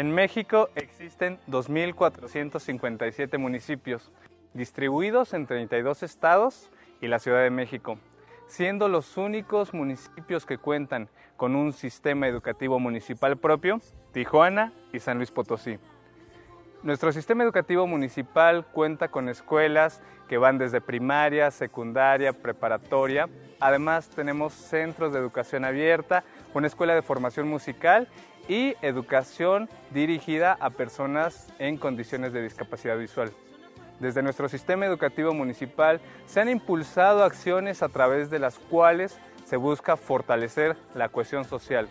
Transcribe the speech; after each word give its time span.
En 0.00 0.12
México 0.12 0.70
existen 0.76 1.38
2.457 1.46 3.36
municipios, 3.36 4.10
distribuidos 4.54 5.34
en 5.34 5.46
32 5.46 6.02
estados 6.02 6.70
y 7.02 7.08
la 7.08 7.18
Ciudad 7.18 7.42
de 7.42 7.50
México, 7.50 7.98
siendo 8.46 8.88
los 8.88 9.18
únicos 9.18 9.74
municipios 9.74 10.46
que 10.46 10.56
cuentan 10.56 11.10
con 11.36 11.54
un 11.54 11.74
sistema 11.74 12.28
educativo 12.28 12.78
municipal 12.78 13.36
propio, 13.36 13.82
Tijuana 14.12 14.72
y 14.94 15.00
San 15.00 15.18
Luis 15.18 15.30
Potosí. 15.30 15.78
Nuestro 16.82 17.12
sistema 17.12 17.44
educativo 17.44 17.86
municipal 17.86 18.64
cuenta 18.64 19.08
con 19.08 19.28
escuelas 19.28 20.00
que 20.30 20.38
van 20.38 20.56
desde 20.56 20.80
primaria, 20.80 21.50
secundaria, 21.50 22.32
preparatoria. 22.32 23.28
Además 23.58 24.08
tenemos 24.08 24.54
centros 24.54 25.12
de 25.12 25.18
educación 25.18 25.66
abierta, 25.66 26.24
una 26.54 26.68
escuela 26.68 26.94
de 26.94 27.02
formación 27.02 27.48
musical 27.48 28.08
y 28.50 28.74
educación 28.82 29.68
dirigida 29.92 30.58
a 30.58 30.70
personas 30.70 31.46
en 31.60 31.76
condiciones 31.76 32.32
de 32.32 32.42
discapacidad 32.42 32.98
visual. 32.98 33.30
Desde 34.00 34.24
nuestro 34.24 34.48
sistema 34.48 34.86
educativo 34.86 35.32
municipal 35.32 36.00
se 36.26 36.40
han 36.40 36.48
impulsado 36.48 37.22
acciones 37.22 37.80
a 37.80 37.88
través 37.88 38.28
de 38.28 38.40
las 38.40 38.58
cuales 38.58 39.20
se 39.44 39.56
busca 39.56 39.96
fortalecer 39.96 40.76
la 40.96 41.10
cohesión 41.10 41.44
social, 41.44 41.88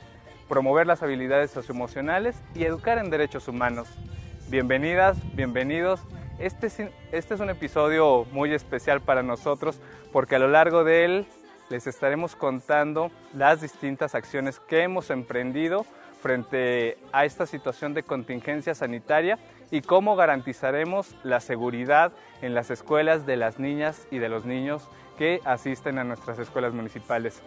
promover 0.50 0.86
las 0.86 1.02
habilidades 1.02 1.52
socioemocionales 1.52 2.36
y 2.54 2.66
educar 2.66 2.98
en 2.98 3.10
derechos 3.10 3.48
humanos. 3.48 3.88
Bienvenidas, 4.50 5.18
bienvenidos. 5.38 6.02
Este 6.40 6.68
es, 6.68 6.82
este 7.14 7.36
es 7.36 7.40
un 7.40 7.52
episodio 7.52 8.26
muy 8.34 8.54
especial 8.54 9.00
para 9.00 9.24
nosotros 9.24 9.80
porque 10.12 10.36
a 10.36 10.40
lo 10.40 10.50
largo 10.50 10.84
de 10.84 11.06
él 11.06 11.28
les 11.70 11.88
estaremos 11.88 12.36
contando 12.36 13.12
las 13.34 13.62
distintas 13.62 14.14
acciones 14.14 14.60
que 14.60 14.82
hemos 14.82 15.10
emprendido 15.10 15.86
frente 16.22 16.98
a 17.12 17.26
esta 17.26 17.46
situación 17.46 17.94
de 17.94 18.04
contingencia 18.04 18.76
sanitaria 18.76 19.40
y 19.72 19.82
cómo 19.82 20.16
garantizaremos 20.16 21.16
la 21.24 21.40
seguridad 21.40 22.12
en 22.42 22.54
las 22.54 22.72
escuelas 22.72 23.26
de 23.26 23.38
las 23.38 23.60
niñas 23.60 24.08
y 24.12 24.20
de 24.20 24.30
los 24.30 24.46
niños 24.46 24.90
que 25.18 25.42
asisten 25.46 26.00
a 26.00 26.04
nuestras 26.04 26.40
escuelas 26.40 26.74
municipales. 26.74 27.42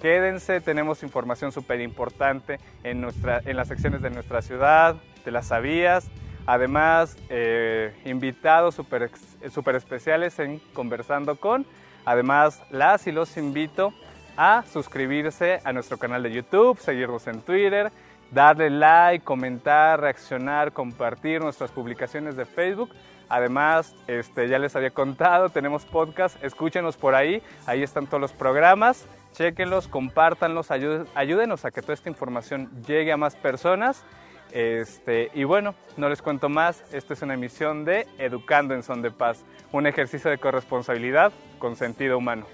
Quédense, 0.00 0.60
tenemos 0.60 1.02
información 1.02 1.52
súper 1.52 1.80
importante 1.80 2.60
en, 2.84 3.06
en 3.44 3.56
las 3.56 3.68
secciones 3.68 4.02
de 4.02 4.10
nuestra 4.10 4.42
ciudad, 4.42 4.96
de 5.24 5.30
las 5.30 5.48
sabías, 5.48 6.08
Además, 6.50 7.14
eh, 7.28 7.92
invitados 8.06 8.74
súper 8.74 9.10
super 9.50 9.74
especiales 9.74 10.38
en 10.38 10.60
Conversando 10.72 11.36
con. 11.36 11.66
Además, 12.06 12.62
las 12.70 13.06
y 13.06 13.12
los 13.12 13.36
invito 13.36 13.92
a 14.34 14.64
suscribirse 14.72 15.60
a 15.62 15.74
nuestro 15.74 15.98
canal 15.98 16.22
de 16.22 16.32
YouTube, 16.32 16.78
seguirnos 16.78 17.26
en 17.26 17.42
Twitter, 17.42 17.92
darle 18.30 18.70
like, 18.70 19.24
comentar, 19.24 20.00
reaccionar, 20.00 20.72
compartir 20.72 21.40
nuestras 21.40 21.70
publicaciones 21.70 22.36
de 22.36 22.44
Facebook. 22.44 22.90
Además, 23.28 23.94
este, 24.06 24.48
ya 24.48 24.58
les 24.58 24.74
había 24.74 24.90
contado, 24.90 25.50
tenemos 25.50 25.84
podcast, 25.84 26.42
escúchenos 26.42 26.96
por 26.96 27.14
ahí, 27.14 27.42
ahí 27.66 27.82
están 27.82 28.06
todos 28.06 28.20
los 28.20 28.32
programas, 28.32 29.06
chequenlos, 29.32 29.86
compártanlos, 29.86 30.70
ayúdenos 30.70 31.64
a 31.64 31.70
que 31.70 31.82
toda 31.82 31.94
esta 31.94 32.08
información 32.08 32.70
llegue 32.86 33.12
a 33.12 33.16
más 33.16 33.36
personas. 33.36 34.02
Este, 34.50 35.30
y 35.34 35.44
bueno, 35.44 35.74
no 35.98 36.08
les 36.08 36.22
cuento 36.22 36.48
más, 36.48 36.82
esta 36.94 37.12
es 37.12 37.20
una 37.20 37.34
emisión 37.34 37.84
de 37.84 38.06
Educando 38.16 38.74
en 38.74 38.82
Son 38.82 39.02
de 39.02 39.10
Paz, 39.10 39.44
un 39.72 39.86
ejercicio 39.86 40.30
de 40.30 40.38
corresponsabilidad 40.38 41.32
con 41.58 41.76
sentido 41.76 42.16
humano. 42.16 42.46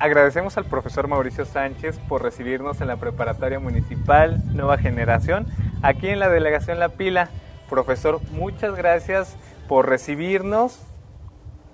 Agradecemos 0.00 0.56
al 0.56 0.64
profesor 0.64 1.08
Mauricio 1.08 1.44
Sánchez 1.44 1.98
por 2.08 2.22
recibirnos 2.22 2.80
en 2.80 2.86
la 2.86 2.98
Preparatoria 2.98 3.58
Municipal 3.58 4.40
Nueva 4.54 4.78
Generación, 4.78 5.46
aquí 5.82 6.06
en 6.06 6.20
la 6.20 6.28
Delegación 6.28 6.78
La 6.78 6.90
Pila. 6.90 7.30
Profesor, 7.68 8.20
muchas 8.30 8.76
gracias 8.76 9.36
por 9.66 9.88
recibirnos, 9.88 10.86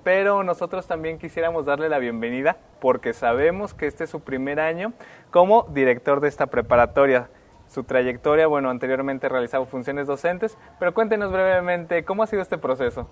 pero 0.05 0.43
nosotros 0.43 0.87
también 0.87 1.19
quisiéramos 1.19 1.67
darle 1.67 1.91
la 1.91 1.99
bienvenida 1.99 2.57
porque 2.81 3.13
sabemos 3.13 3.75
que 3.75 3.87
este 3.87 4.05
es 4.05 4.11
su 4.11 4.21
primer 4.21 4.59
año 4.59 4.95
como 5.31 5.65
director 5.75 6.21
de 6.21 6.29
esta 6.29 6.47
preparatoria. 6.47 7.29
Su 7.69 7.85
trayectoria, 7.85 8.47
bueno, 8.47 8.71
anteriormente 8.71 9.29
realizado 9.29 9.67
funciones 9.67 10.07
docentes, 10.07 10.57
pero 10.79 10.95
cuéntenos 10.95 11.31
brevemente 11.31 12.05
cómo 12.07 12.23
ha 12.23 12.27
sido 12.27 12.41
este 12.41 12.57
proceso. 12.57 13.07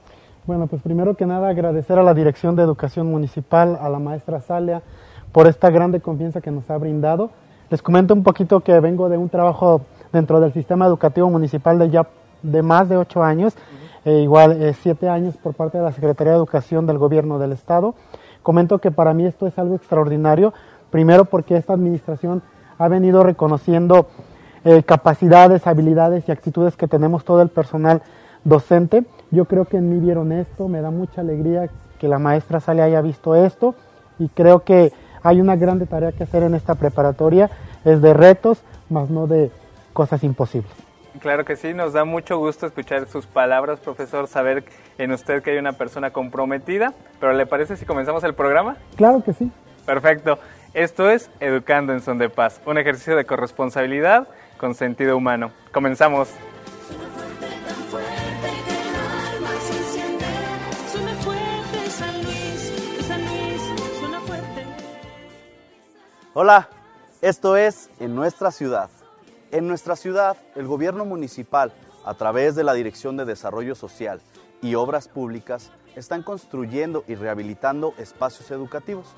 Bueno, 0.44 0.66
pues 0.66 0.82
primero 0.82 1.14
que 1.14 1.24
nada 1.24 1.50
agradecer 1.50 1.98
a 1.98 2.02
la 2.02 2.14
Dirección 2.14 2.56
de 2.56 2.62
Educación 2.62 3.06
Municipal, 3.06 3.78
a 3.80 3.88
la 3.88 3.98
maestra 3.98 4.40
Salia, 4.40 4.82
por 5.32 5.46
esta 5.46 5.70
grande 5.70 6.00
confianza 6.00 6.40
que 6.40 6.50
nos 6.50 6.70
ha 6.70 6.78
brindado. 6.78 7.30
Les 7.70 7.82
comento 7.82 8.14
un 8.14 8.22
poquito 8.22 8.60
que 8.60 8.78
vengo 8.80 9.08
de 9.08 9.16
un 9.16 9.28
trabajo 9.28 9.80
dentro 10.12 10.40
del 10.40 10.52
sistema 10.52 10.86
educativo 10.86 11.30
municipal 11.30 11.78
de 11.78 11.90
ya 11.90 12.06
de 12.42 12.62
más 12.62 12.88
de 12.88 12.96
ocho 12.96 13.22
años, 13.22 13.54
e 14.04 14.20
igual 14.20 14.60
eh, 14.60 14.74
siete 14.74 15.08
años 15.08 15.36
por 15.36 15.54
parte 15.54 15.78
de 15.78 15.84
la 15.84 15.92
Secretaría 15.92 16.32
de 16.32 16.38
Educación 16.38 16.86
del 16.86 16.98
Gobierno 16.98 17.38
del 17.38 17.52
Estado. 17.52 17.94
Comento 18.42 18.78
que 18.78 18.90
para 18.90 19.14
mí 19.14 19.24
esto 19.24 19.46
es 19.46 19.58
algo 19.58 19.76
extraordinario, 19.76 20.52
primero 20.90 21.24
porque 21.24 21.56
esta 21.56 21.72
administración 21.72 22.42
ha 22.78 22.88
venido 22.88 23.22
reconociendo 23.22 24.08
eh, 24.64 24.82
capacidades, 24.82 25.66
habilidades 25.66 26.28
y 26.28 26.32
actitudes 26.32 26.76
que 26.76 26.88
tenemos 26.88 27.24
todo 27.24 27.42
el 27.42 27.48
personal 27.48 28.02
docente. 28.44 29.04
Yo 29.30 29.44
creo 29.44 29.64
que 29.64 29.76
en 29.76 29.88
mí 29.88 30.00
vieron 30.00 30.32
esto, 30.32 30.68
me 30.68 30.80
da 30.80 30.90
mucha 30.90 31.20
alegría 31.20 31.70
que 31.98 32.08
la 32.08 32.18
maestra 32.18 32.60
Sale 32.60 32.82
haya 32.82 33.00
visto 33.00 33.36
esto 33.36 33.76
y 34.18 34.28
creo 34.28 34.64
que 34.64 34.92
hay 35.22 35.40
una 35.40 35.56
grande 35.56 35.86
tarea 35.86 36.12
que 36.12 36.24
hacer 36.24 36.42
en 36.42 36.54
esta 36.54 36.74
preparatoria, 36.74 37.50
es 37.84 38.02
de 38.02 38.14
retos, 38.14 38.62
más 38.88 39.10
no 39.10 39.26
de 39.26 39.50
cosas 39.92 40.22
imposibles. 40.24 40.72
Claro 41.20 41.44
que 41.44 41.56
sí, 41.56 41.74
nos 41.74 41.92
da 41.92 42.04
mucho 42.04 42.38
gusto 42.38 42.66
escuchar 42.66 43.06
sus 43.06 43.26
palabras, 43.26 43.80
profesor, 43.80 44.28
saber 44.28 44.64
en 44.96 45.12
usted 45.12 45.42
que 45.42 45.50
hay 45.50 45.58
una 45.58 45.74
persona 45.74 46.10
comprometida, 46.10 46.94
pero 47.20 47.34
¿le 47.34 47.46
parece 47.46 47.76
si 47.76 47.84
comenzamos 47.84 48.24
el 48.24 48.34
programa? 48.34 48.76
Claro 48.96 49.22
que 49.22 49.32
sí. 49.34 49.50
Perfecto. 49.84 50.38
Esto 50.74 51.10
es 51.10 51.30
Educando 51.38 51.92
en 51.92 52.00
Son 52.00 52.16
de 52.16 52.30
Paz, 52.30 52.62
un 52.64 52.78
ejercicio 52.78 53.14
de 53.14 53.26
corresponsabilidad 53.26 54.26
con 54.56 54.74
sentido 54.74 55.16
humano. 55.16 55.50
Comenzamos. 55.70 56.30
Hola, 66.34 66.68
esto 67.20 67.56
es 67.56 67.90
En 68.00 68.14
Nuestra 68.14 68.50
Ciudad 68.50 68.90
en 69.52 69.68
nuestra 69.68 69.96
ciudad, 69.96 70.38
el 70.54 70.66
gobierno 70.66 71.04
municipal, 71.04 71.74
a 72.06 72.14
través 72.14 72.54
de 72.54 72.64
la 72.64 72.72
Dirección 72.72 73.18
de 73.18 73.26
Desarrollo 73.26 73.74
Social 73.74 74.22
y 74.62 74.76
Obras 74.76 75.08
Públicas, 75.08 75.72
están 75.94 76.22
construyendo 76.22 77.04
y 77.06 77.16
rehabilitando 77.16 77.92
espacios 77.98 78.50
educativos. 78.50 79.08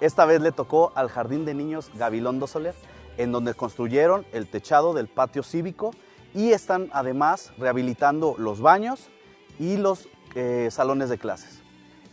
Esta 0.00 0.24
vez 0.24 0.40
le 0.40 0.50
tocó 0.50 0.92
al 0.94 1.10
Jardín 1.10 1.44
de 1.44 1.52
Niños 1.52 1.90
Gabilondo 1.94 2.46
Soler, 2.46 2.74
en 3.18 3.32
donde 3.32 3.52
construyeron 3.52 4.24
el 4.32 4.48
techado 4.48 4.94
del 4.94 5.08
patio 5.08 5.42
cívico 5.42 5.90
y 6.32 6.52
están 6.52 6.88
además 6.94 7.52
rehabilitando 7.58 8.34
los 8.38 8.62
baños 8.62 9.10
y 9.58 9.76
los 9.76 10.08
eh, 10.34 10.68
salones 10.70 11.10
de 11.10 11.18
clases. 11.18 11.60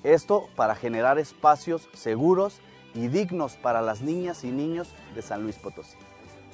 Esto 0.03 0.50
para 0.58 0.75
generar 0.75 1.18
espacios 1.18 1.88
seguros 1.94 2.59
y 3.00 3.08
dignos 3.08 3.56
para 3.56 3.82
las 3.82 4.02
niñas 4.02 4.44
y 4.44 4.52
niños 4.52 4.90
de 5.16 5.22
San 5.22 5.44
Luis 5.44 5.56
Potosí. 5.58 5.98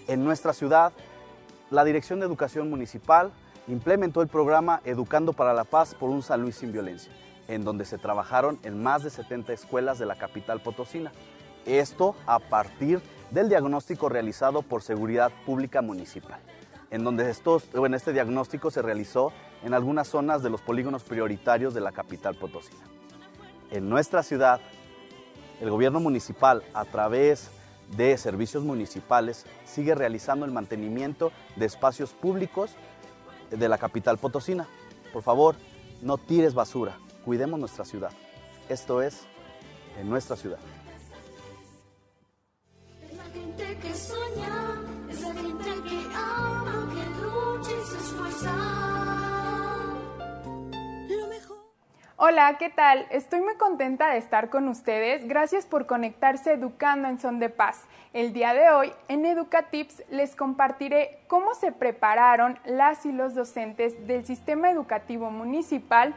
En 0.08 0.24
nuestra 0.24 0.54
ciudad 0.54 0.94
la 1.72 1.84
Dirección 1.84 2.20
de 2.20 2.28
Educación 2.28 2.70
Municipal 2.70 3.32
implementó 3.68 4.22
el 4.22 4.28
programa 4.28 4.82
Educando 4.86 5.34
para 5.34 5.56
la 5.56 5.64
Paz 5.64 5.96
por 5.96 6.12
un 6.12 6.22
San 6.22 6.42
Luis 6.42 6.58
sin 6.58 6.72
violencia, 6.72 7.12
en 7.48 7.64
donde 7.64 7.86
se 7.86 7.98
trabajaron 7.98 8.60
en 8.62 8.84
más 8.84 9.04
de 9.04 9.10
70 9.10 9.54
escuelas 9.54 9.98
de 9.98 10.06
la 10.06 10.16
capital 10.16 10.62
potosina. 10.62 11.12
Esto 11.66 12.16
a 12.28 12.38
partir 12.38 13.02
del 13.32 13.50
diagnóstico 13.50 14.10
realizado 14.10 14.62
por 14.62 14.84
Seguridad 14.84 15.32
Pública 15.48 15.82
Municipal, 15.82 16.40
en 16.92 17.04
donde 17.04 17.32
estos, 17.32 17.68
bueno, 17.72 17.98
este 17.98 18.14
diagnóstico 18.14 18.70
se 18.70 18.84
realizó 18.84 19.32
en 19.64 19.74
algunas 19.74 20.08
zonas 20.08 20.44
de 20.44 20.52
los 20.52 20.62
polígonos 20.62 21.04
prioritarios 21.04 21.74
de 21.74 21.82
la 21.82 21.94
capital 21.94 22.36
potosina. 22.36 22.84
En 23.72 23.90
nuestra 23.90 24.22
ciudad, 24.22 24.62
el 25.62 25.70
gobierno 25.70 26.00
municipal, 26.00 26.64
a 26.74 26.86
través 26.86 27.50
de 27.96 28.18
Servicios 28.18 28.64
Municipales 28.64 29.46
sigue 29.66 29.96
realizando 29.96 30.46
el 30.46 30.52
mantenimiento 30.52 31.32
de 31.56 31.66
espacios 31.66 32.12
públicos 32.12 32.72
de 33.52 33.70
la 33.70 33.78
capital 33.78 34.18
potosina. 34.18 34.68
Por 35.14 35.24
favor, 35.24 35.56
no 36.02 36.18
tires 36.18 36.54
basura, 36.54 36.98
cuidemos 37.24 37.60
nuestra 37.60 37.86
ciudad. 37.86 38.12
Esto 38.70 39.02
es 39.02 39.22
en 40.00 40.10
nuestra 40.10 40.36
ciudad. 40.36 40.60
Hola, 52.18 52.56
¿qué 52.58 52.70
tal? 52.70 53.06
Estoy 53.10 53.42
muy 53.42 53.56
contenta 53.56 54.10
de 54.10 54.20
estar 54.20 54.50
con 54.50 54.70
ustedes. 54.70 55.28
Gracias 55.28 55.66
por 55.66 55.86
conectarse 55.86 56.54
Educando 56.54 57.10
en 57.10 57.20
Son 57.20 57.40
de 57.40 57.50
Paz. 57.50 57.84
El 58.14 58.32
día 58.32 58.54
de 58.54 58.70
hoy 58.70 58.94
en 59.10 59.26
Educatips 59.26 60.02
les 60.10 60.34
compartiré 60.34 61.20
cómo 61.28 61.54
se 61.56 61.74
prepararon 61.74 62.58
las 62.64 63.06
y 63.06 63.12
los 63.12 63.36
docentes 63.36 64.08
del 64.08 64.26
sistema 64.26 64.72
educativo 64.72 65.30
municipal 65.30 66.16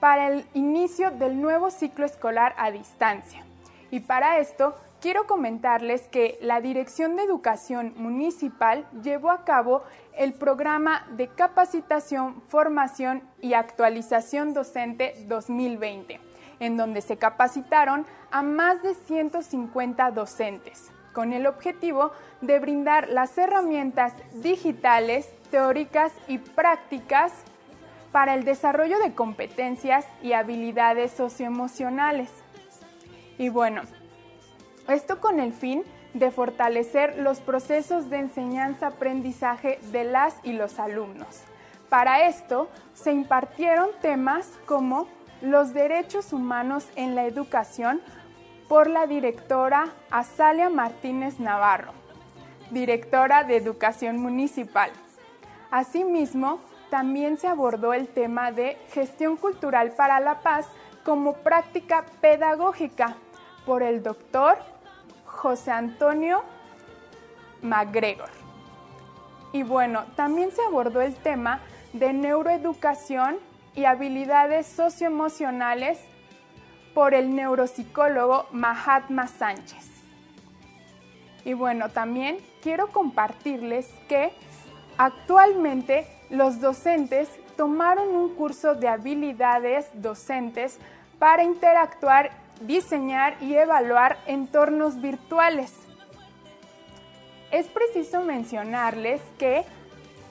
para 0.00 0.28
el 0.28 0.44
inicio 0.52 1.10
del 1.10 1.40
nuevo 1.40 1.70
ciclo 1.70 2.04
escolar 2.04 2.54
a 2.58 2.70
distancia. 2.70 3.42
Y 3.90 4.00
para 4.00 4.36
esto 4.36 4.76
quiero 5.00 5.26
comentarles 5.26 6.02
que 6.08 6.38
la 6.40 6.60
Dirección 6.60 7.16
de 7.16 7.24
Educación 7.24 7.94
Municipal 7.96 8.86
llevó 9.02 9.30
a 9.30 9.44
cabo 9.44 9.82
el 10.16 10.32
programa 10.32 11.06
de 11.16 11.28
capacitación, 11.28 12.42
formación 12.48 13.22
y 13.40 13.54
actualización 13.54 14.54
docente 14.54 15.14
2020, 15.26 16.20
en 16.60 16.76
donde 16.76 17.00
se 17.02 17.16
capacitaron 17.16 18.06
a 18.30 18.42
más 18.42 18.82
de 18.82 18.94
150 18.94 20.10
docentes, 20.10 20.90
con 21.12 21.32
el 21.32 21.46
objetivo 21.46 22.12
de 22.40 22.58
brindar 22.58 23.08
las 23.08 23.36
herramientas 23.38 24.14
digitales, 24.34 25.32
teóricas 25.50 26.12
y 26.28 26.38
prácticas 26.38 27.32
para 28.12 28.34
el 28.34 28.44
desarrollo 28.44 28.98
de 28.98 29.14
competencias 29.14 30.06
y 30.22 30.32
habilidades 30.32 31.12
socioemocionales. 31.12 32.30
Y 33.38 33.50
bueno, 33.50 33.82
esto 34.88 35.20
con 35.20 35.40
el 35.40 35.52
fin 35.52 35.82
de 36.14 36.30
fortalecer 36.30 37.18
los 37.18 37.40
procesos 37.40 38.08
de 38.08 38.18
enseñanza-aprendizaje 38.18 39.78
de 39.92 40.04
las 40.04 40.36
y 40.42 40.52
los 40.52 40.78
alumnos. 40.78 41.42
Para 41.88 42.26
esto 42.26 42.68
se 42.94 43.12
impartieron 43.12 43.88
temas 44.00 44.50
como 44.66 45.08
los 45.42 45.74
derechos 45.74 46.32
humanos 46.32 46.88
en 46.96 47.14
la 47.14 47.26
educación 47.26 48.00
por 48.68 48.88
la 48.88 49.06
directora 49.06 49.92
Azalia 50.10 50.70
Martínez 50.70 51.38
Navarro, 51.38 51.92
directora 52.70 53.44
de 53.44 53.56
Educación 53.56 54.18
Municipal. 54.18 54.90
Asimismo, 55.70 56.60
también 56.90 57.36
se 57.36 57.48
abordó 57.48 57.92
el 57.92 58.08
tema 58.08 58.52
de 58.52 58.78
gestión 58.92 59.36
cultural 59.36 59.92
para 59.92 60.20
la 60.20 60.40
paz 60.40 60.66
como 61.04 61.34
práctica 61.34 62.04
pedagógica 62.20 63.16
por 63.64 63.82
el 63.82 64.02
doctor 64.02 64.56
José 65.46 65.70
Antonio 65.70 66.42
MacGregor. 67.62 68.30
Y 69.52 69.62
bueno, 69.62 70.02
también 70.16 70.50
se 70.50 70.60
abordó 70.60 71.02
el 71.02 71.14
tema 71.14 71.60
de 71.92 72.12
neuroeducación 72.12 73.36
y 73.76 73.84
habilidades 73.84 74.66
socioemocionales 74.66 76.00
por 76.94 77.14
el 77.14 77.32
neuropsicólogo 77.32 78.48
Mahatma 78.50 79.28
Sánchez. 79.28 79.88
Y 81.44 81.52
bueno, 81.52 81.90
también 81.90 82.38
quiero 82.60 82.88
compartirles 82.88 83.86
que 84.08 84.32
actualmente 84.98 86.08
los 86.28 86.60
docentes 86.60 87.28
tomaron 87.56 88.16
un 88.16 88.34
curso 88.34 88.74
de 88.74 88.88
habilidades 88.88 89.86
docentes 89.94 90.80
para 91.20 91.44
interactuar 91.44 92.32
diseñar 92.60 93.36
y 93.42 93.54
evaluar 93.54 94.18
entornos 94.26 95.00
virtuales. 95.00 95.72
Es 97.50 97.66
preciso 97.68 98.22
mencionarles 98.22 99.20
que 99.38 99.64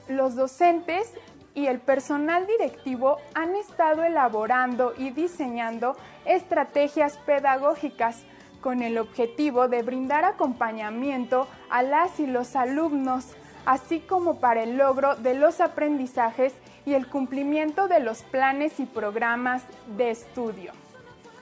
los 0.08 0.34
docentes 0.34 1.12
y 1.54 1.66
el 1.66 1.80
personal 1.80 2.46
directivo 2.46 3.16
han 3.34 3.56
estado 3.56 4.04
elaborando 4.04 4.92
y 4.96 5.10
diseñando 5.10 5.96
estrategias 6.26 7.16
pedagógicas 7.18 8.24
con 8.60 8.82
el 8.82 8.98
objetivo 8.98 9.68
de 9.68 9.82
brindar 9.82 10.24
acompañamiento 10.24 11.48
a 11.70 11.82
las 11.82 12.20
y 12.20 12.26
los 12.26 12.56
alumnos, 12.56 13.34
así 13.64 14.00
como 14.00 14.38
para 14.38 14.62
el 14.62 14.76
logro 14.76 15.16
de 15.16 15.34
los 15.34 15.60
aprendizajes 15.60 16.52
y 16.84 16.94
el 16.94 17.08
cumplimiento 17.08 17.88
de 17.88 18.00
los 18.00 18.22
planes 18.22 18.78
y 18.78 18.86
programas 18.86 19.62
de 19.96 20.10
estudio. 20.10 20.72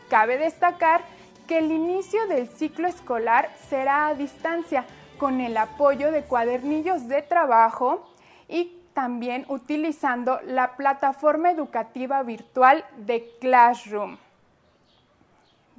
Cabe 0.08 0.38
destacar 0.38 1.02
que 1.46 1.58
el 1.58 1.72
inicio 1.72 2.26
del 2.26 2.48
ciclo 2.48 2.88
escolar 2.88 3.50
será 3.68 4.08
a 4.08 4.14
distancia 4.14 4.84
con 5.18 5.40
el 5.40 5.56
apoyo 5.56 6.10
de 6.12 6.22
cuadernillos 6.22 7.08
de 7.08 7.22
trabajo 7.22 8.10
y 8.48 8.80
también 8.94 9.44
utilizando 9.48 10.40
la 10.44 10.76
plataforma 10.76 11.50
educativa 11.50 12.22
virtual 12.22 12.84
de 12.96 13.30
Classroom. 13.40 14.18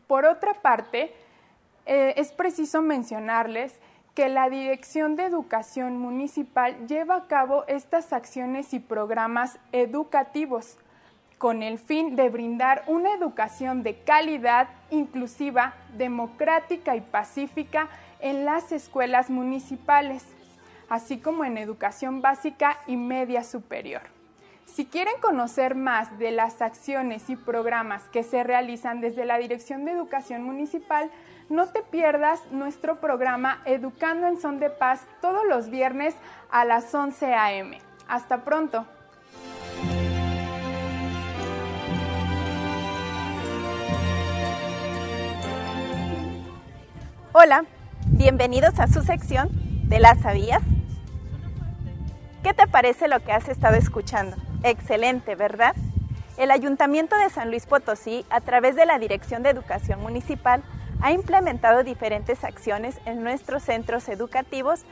Por 0.08 0.26
otra 0.26 0.54
parte, 0.56 1.14
eh, 1.86 2.14
es 2.18 2.32
preciso 2.32 2.82
mencionarles 2.82 3.80
que 4.14 4.30
la 4.30 4.50
Dirección 4.50 5.16
de 5.16 5.26
Educación 5.26 5.98
Municipal 5.98 6.88
lleva 6.88 7.16
a 7.16 7.28
cabo 7.28 7.66
estas 7.68 8.14
acciones 8.14 8.74
y 8.74 8.80
programas 8.80 9.60
educativos 9.72 10.78
con 11.38 11.64
el 11.64 11.78
fin 11.78 12.16
de 12.16 12.30
brindar 12.30 12.84
una 12.88 13.14
educación 13.14 13.84
de 13.84 13.96
calidad, 14.00 14.70
inclusiva, 14.90 15.74
democrática 15.98 16.96
y 16.96 17.02
pacífica 17.02 17.90
en 18.20 18.46
las 18.46 18.72
escuelas 18.72 19.30
municipales, 19.30 20.24
así 20.90 21.18
como 21.18 21.44
en 21.44 21.58
educación 21.58 22.22
básica 22.22 22.78
y 22.88 22.98
media 22.98 23.44
superior. 23.44 24.02
Si 24.66 24.86
quieren 24.86 25.16
conocer 25.22 25.76
más 25.76 26.18
de 26.18 26.32
las 26.32 26.62
acciones 26.62 27.30
y 27.30 27.36
programas 27.36 28.04
que 28.10 28.24
se 28.24 28.44
realizan 28.44 29.00
desde 29.00 29.26
la 29.26 29.38
Dirección 29.38 29.86
de 29.86 29.92
Educación 29.92 30.44
Municipal, 30.44 31.12
no 31.50 31.68
te 31.68 31.82
pierdas 31.82 32.42
nuestro 32.52 33.00
programa 33.00 33.62
Educando 33.66 34.28
en 34.28 34.42
Son 34.42 34.60
de 34.60 34.70
Paz 34.70 35.06
todos 35.22 35.46
los 35.48 35.70
viernes 35.70 36.16
a 36.50 36.66
las 36.66 36.94
11 36.94 37.34
a.m. 37.34 37.80
Hasta 38.08 38.44
pronto. 38.44 38.86
Hola, 47.38 47.66
bienvenidos 48.08 48.80
a 48.80 48.88
su 48.88 49.02
sección 49.02 49.50
de 49.90 50.00
las 50.00 50.22
sabías. 50.22 50.62
¿Qué 52.44 52.54
te 52.54 52.66
parece 52.66 53.10
lo 53.10 53.20
que 53.20 53.34
has 53.34 53.50
estado 53.50 53.76
escuchando? 53.76 54.38
Excelente, 54.64 55.36
¿verdad? 55.36 55.76
El 56.38 56.50
Ayuntamiento 56.50 57.18
de 57.18 57.30
San 57.30 57.50
Luis 57.50 57.66
Potosí, 57.66 58.26
a 58.30 58.40
través 58.40 58.78
de 58.78 58.86
la 58.86 59.00
Dirección 59.00 59.44
de 59.44 59.50
Educación 59.50 60.00
Municipal, 60.00 60.64
ha 61.02 61.12
implementado 61.12 61.84
diferentes 61.84 62.46
acciones 62.46 63.02
en 63.04 63.22
nuestros 63.22 63.64
centros 63.64 64.08
educativos 64.08 64.86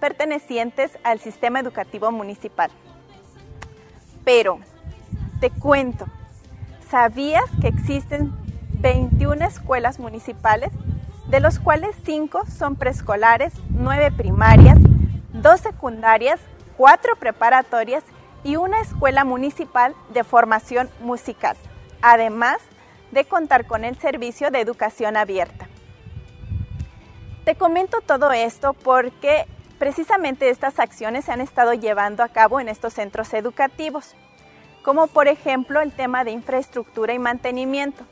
pertenecientes 0.00 0.98
al 1.04 1.20
sistema 1.20 1.60
educativo 1.60 2.10
municipal. 2.12 2.70
Pero, 4.24 4.60
te 5.40 5.50
cuento, 5.50 6.06
¿sabías 6.88 7.44
que 7.60 7.68
existen 7.68 8.32
21 8.80 9.44
escuelas 9.44 9.98
municipales 9.98 10.72
de 11.28 11.40
los 11.40 11.58
cuales 11.58 11.96
cinco 12.04 12.44
son 12.46 12.76
preescolares, 12.76 13.52
nueve 13.70 14.12
primarias, 14.12 14.78
dos 15.32 15.60
secundarias, 15.60 16.40
cuatro 16.76 17.16
preparatorias 17.16 18.04
y 18.44 18.56
una 18.56 18.80
escuela 18.80 19.24
municipal 19.24 19.94
de 20.10 20.22
formación 20.22 20.88
musical, 21.00 21.56
además 22.00 22.58
de 23.10 23.24
contar 23.24 23.66
con 23.66 23.84
el 23.84 23.98
servicio 23.98 24.50
de 24.50 24.60
educación 24.60 25.16
abierta. 25.16 25.68
Te 27.44 27.56
comento 27.56 28.00
todo 28.00 28.30
esto 28.32 28.72
porque 28.72 29.46
precisamente 29.78 30.48
estas 30.50 30.78
acciones 30.78 31.24
se 31.24 31.32
han 31.32 31.40
estado 31.40 31.74
llevando 31.74 32.22
a 32.22 32.28
cabo 32.28 32.60
en 32.60 32.68
estos 32.68 32.94
centros 32.94 33.34
educativos, 33.34 34.14
como 34.82 35.08
por 35.08 35.26
ejemplo 35.26 35.80
el 35.80 35.92
tema 35.92 36.22
de 36.22 36.30
infraestructura 36.30 37.14
y 37.14 37.18
mantenimiento 37.18 38.04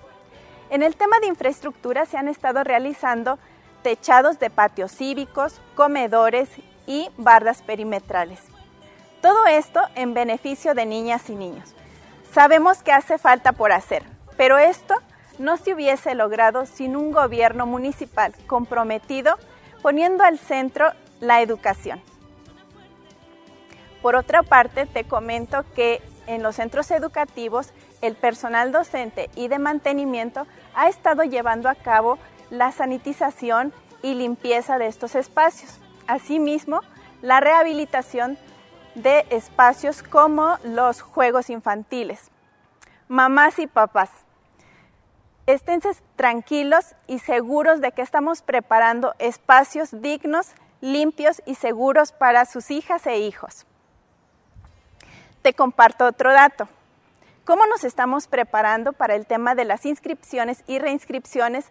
en 0.75 0.83
el 0.83 0.97
tema 0.97 1.21
de 1.21 1.28
infraestructura 1.28 2.04
se 2.04 2.16
han 2.16 2.26
estado 2.26 2.64
realizando 2.64 3.38
techados 3.85 4.40
de 4.40 4.50
patios 4.50 4.90
cívicos, 4.90 5.61
comedores 5.76 6.49
y 6.88 7.11
bardas 7.16 7.62
perimetrales. 7.62 8.40
Todo 9.23 9.47
esto 9.47 9.81
en 9.95 10.14
beneficio 10.14 10.75
de 10.75 10.85
niñas 10.85 11.31
y 11.31 11.37
niños. 11.37 11.76
Sabemos 12.33 12.83
que 12.83 12.90
hace 12.90 13.19
falta 13.19 13.52
por 13.52 13.71
hacer, 13.71 14.02
pero 14.37 14.59
esto 14.59 14.97
no 15.38 15.59
se 15.59 15.75
hubiese 15.75 16.16
logrado 16.16 16.66
sin 16.66 16.97
un 16.97 17.12
gobierno 17.12 17.66
municipal 17.66 18.35
comprometido 18.49 19.38
poniendo 19.81 20.25
al 20.25 20.40
centro 20.40 20.90
la 21.21 21.40
educación. 21.40 22.02
Por 24.02 24.16
otra 24.16 24.43
parte, 24.43 24.87
te 24.87 25.04
comento 25.04 25.64
que 25.76 26.02
en 26.26 26.43
los 26.43 26.57
centros 26.57 26.90
educativos 26.90 27.73
el 28.07 28.17
personal 28.17 28.73
docente 28.73 29.31
y 29.35 29.49
de 29.49 29.59
mantenimiento 29.59 30.47
ha 30.75 30.89
estado 30.89 31.23
llevando 31.23 31.69
a 31.69 31.75
cabo 31.75 32.19
la 32.51 32.73
sanitización 32.73 33.73
y 34.03 34.15
limpieza 34.15 34.79
de 34.79 34.87
estos 34.87 35.15
espacios. 35.15 35.79
Asimismo, 36.07 36.81
la 37.23 37.41
rehabilitación 37.41 38.39
de 38.95 39.27
espacios 39.31 40.03
como 40.03 40.59
los 40.63 41.01
juegos 41.01 41.51
infantiles. 41.51 42.31
mamás 43.09 43.59
y 43.59 43.67
papás. 43.67 44.11
Esténse 45.47 45.91
tranquilos 46.17 46.95
y 47.07 47.19
seguros 47.19 47.83
de 47.83 47.93
que 47.93 48.01
estamos 48.01 48.41
preparando 48.41 49.15
espacios 49.19 50.01
dignos, 50.01 50.55
limpios 50.81 51.43
y 51.45 51.57
seguros 51.57 52.13
para 52.13 52.47
sus 52.47 52.71
hijas 52.71 53.07
e 53.07 53.19
hijos. 53.19 53.67
Te 55.43 55.53
comparto 55.53 56.07
otro 56.07 56.33
dato. 56.33 56.67
¿Cómo 57.45 57.67
nos 57.67 57.85
estamos 57.85 58.27
preparando 58.27 58.95
para 58.95 59.15
el 59.15 59.27
tema 59.27 59.55
de 59.55 59.67
las 59.67 59.85
inscripciones 59.85 60.65
y 60.67 60.79
reinscripciones 60.79 61.67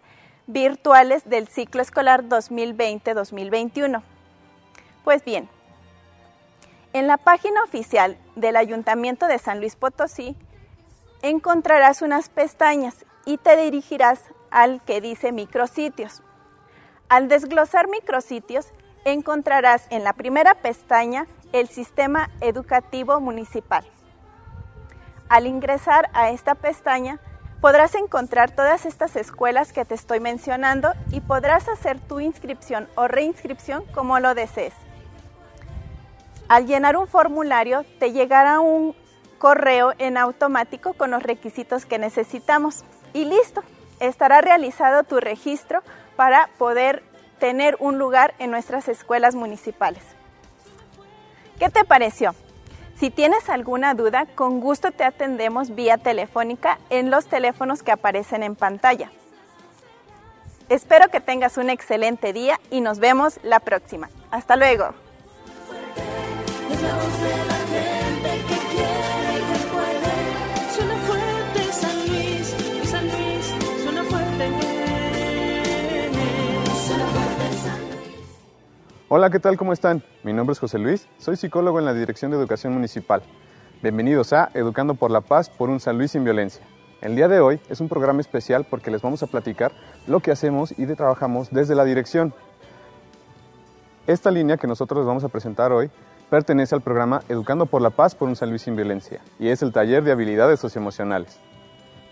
virtuales 0.46 1.28
del 1.28 1.48
ciclo 1.48 1.82
escolar 1.82 2.22
2020-2021? 2.22 4.00
Pues 5.02 5.24
bien, 5.24 5.48
en 6.92 7.08
la 7.08 7.16
página 7.16 7.64
oficial 7.64 8.16
del 8.36 8.54
Ayuntamiento 8.54 9.26
de 9.26 9.40
San 9.40 9.58
Luis 9.58 9.74
Potosí 9.74 10.36
encontrarás 11.22 12.02
unas 12.02 12.28
pestañas 12.28 13.04
y 13.24 13.36
te 13.38 13.56
dirigirás 13.56 14.20
al 14.52 14.80
que 14.84 15.00
dice 15.00 15.32
micrositios. 15.32 16.22
Al 17.08 17.26
desglosar 17.26 17.88
micrositios, 17.88 18.68
encontrarás 19.04 19.88
en 19.90 20.04
la 20.04 20.12
primera 20.12 20.54
pestaña 20.54 21.26
el 21.52 21.66
sistema 21.66 22.30
educativo 22.40 23.18
municipal. 23.18 23.84
Al 25.34 25.48
ingresar 25.48 26.10
a 26.12 26.30
esta 26.30 26.54
pestaña, 26.54 27.18
podrás 27.60 27.96
encontrar 27.96 28.52
todas 28.52 28.86
estas 28.86 29.16
escuelas 29.16 29.72
que 29.72 29.84
te 29.84 29.96
estoy 29.96 30.20
mencionando 30.20 30.92
y 31.10 31.20
podrás 31.20 31.68
hacer 31.68 31.98
tu 31.98 32.20
inscripción 32.20 32.88
o 32.94 33.08
reinscripción 33.08 33.84
como 33.86 34.20
lo 34.20 34.36
desees. 34.36 34.74
Al 36.46 36.68
llenar 36.68 36.96
un 36.96 37.08
formulario, 37.08 37.84
te 37.98 38.12
llegará 38.12 38.60
un 38.60 38.94
correo 39.38 39.92
en 39.98 40.18
automático 40.18 40.92
con 40.92 41.10
los 41.10 41.24
requisitos 41.24 41.84
que 41.84 41.98
necesitamos 41.98 42.84
y 43.12 43.24
listo, 43.24 43.64
estará 43.98 44.40
realizado 44.40 45.02
tu 45.02 45.18
registro 45.18 45.82
para 46.14 46.48
poder 46.58 47.02
tener 47.40 47.76
un 47.80 47.98
lugar 47.98 48.34
en 48.38 48.52
nuestras 48.52 48.86
escuelas 48.88 49.34
municipales. 49.34 50.04
¿Qué 51.58 51.70
te 51.70 51.82
pareció? 51.82 52.36
Si 52.98 53.10
tienes 53.10 53.48
alguna 53.50 53.94
duda, 53.94 54.26
con 54.34 54.60
gusto 54.60 54.92
te 54.92 55.04
atendemos 55.04 55.74
vía 55.74 55.98
telefónica 55.98 56.78
en 56.90 57.10
los 57.10 57.26
teléfonos 57.26 57.82
que 57.82 57.92
aparecen 57.92 58.42
en 58.42 58.54
pantalla. 58.54 59.10
Espero 60.68 61.08
que 61.08 61.20
tengas 61.20 61.58
un 61.58 61.70
excelente 61.70 62.32
día 62.32 62.58
y 62.70 62.80
nos 62.80 62.98
vemos 62.98 63.38
la 63.42 63.60
próxima. 63.60 64.08
Hasta 64.30 64.56
luego. 64.56 64.94
Hola, 79.08 79.28
¿qué 79.28 79.38
tal? 79.38 79.58
¿Cómo 79.58 79.74
están? 79.74 80.02
Mi 80.22 80.32
nombre 80.32 80.54
es 80.54 80.58
José 80.58 80.78
Luis, 80.78 81.08
soy 81.18 81.36
psicólogo 81.36 81.78
en 81.78 81.84
la 81.84 81.92
Dirección 81.92 82.30
de 82.30 82.38
Educación 82.38 82.72
Municipal. 82.72 83.22
Bienvenidos 83.82 84.32
a 84.32 84.50
Educando 84.54 84.94
por 84.94 85.10
la 85.10 85.20
Paz 85.20 85.50
por 85.50 85.68
un 85.68 85.78
San 85.78 85.98
Luis 85.98 86.12
sin 86.12 86.24
violencia. 86.24 86.64
El 87.02 87.14
día 87.14 87.28
de 87.28 87.38
hoy 87.38 87.60
es 87.68 87.82
un 87.82 87.90
programa 87.90 88.22
especial 88.22 88.64
porque 88.64 88.90
les 88.90 89.02
vamos 89.02 89.22
a 89.22 89.26
platicar 89.26 89.72
lo 90.06 90.20
que 90.20 90.30
hacemos 90.30 90.72
y 90.78 90.86
de 90.86 90.96
trabajamos 90.96 91.50
desde 91.50 91.74
la 91.74 91.84
dirección. 91.84 92.32
Esta 94.06 94.30
línea 94.30 94.56
que 94.56 94.66
nosotros 94.66 95.00
les 95.00 95.06
vamos 95.06 95.22
a 95.22 95.28
presentar 95.28 95.70
hoy 95.70 95.90
pertenece 96.30 96.74
al 96.74 96.80
programa 96.80 97.20
Educando 97.28 97.66
por 97.66 97.82
la 97.82 97.90
Paz 97.90 98.14
por 98.14 98.30
un 98.30 98.36
San 98.36 98.48
Luis 98.48 98.62
sin 98.62 98.74
violencia 98.74 99.20
y 99.38 99.48
es 99.48 99.60
el 99.60 99.74
taller 99.74 100.02
de 100.02 100.12
habilidades 100.12 100.60
socioemocionales. 100.60 101.38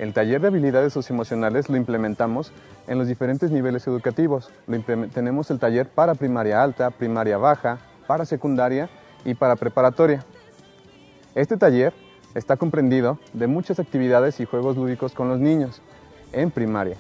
El 0.03 0.13
taller 0.13 0.41
de 0.41 0.49
habilidades 0.49 0.93
socioemocionales 0.93 1.69
lo 1.69 1.77
implementamos 1.77 2.51
en 2.89 2.99
los 2.99 3.07
diferentes 3.07 3.53
niveles 3.53 3.87
educativos. 3.87 4.51
tenemos 5.15 5.49
el 5.53 5.61
taller 5.61 5.89
para 5.89 6.17
primaria 6.17 6.61
alta, 6.61 6.91
primaria 6.91 7.39
baja, 7.39 7.79
para 8.09 8.25
secundaria 8.25 8.91
y 9.25 9.35
para 9.35 9.55
preparatoria. 9.55 10.25
Este 11.37 11.57
taller 11.57 11.95
está 12.35 12.57
comprendido 12.57 13.21
de 13.33 13.47
muchas 13.47 13.79
actividades 13.79 14.41
y 14.41 14.45
juegos 14.45 14.77
lúdicos 14.77 15.13
con 15.13 15.29
los 15.29 15.39
niños 15.39 15.81
en 16.33 16.51
primaria, 16.51 16.97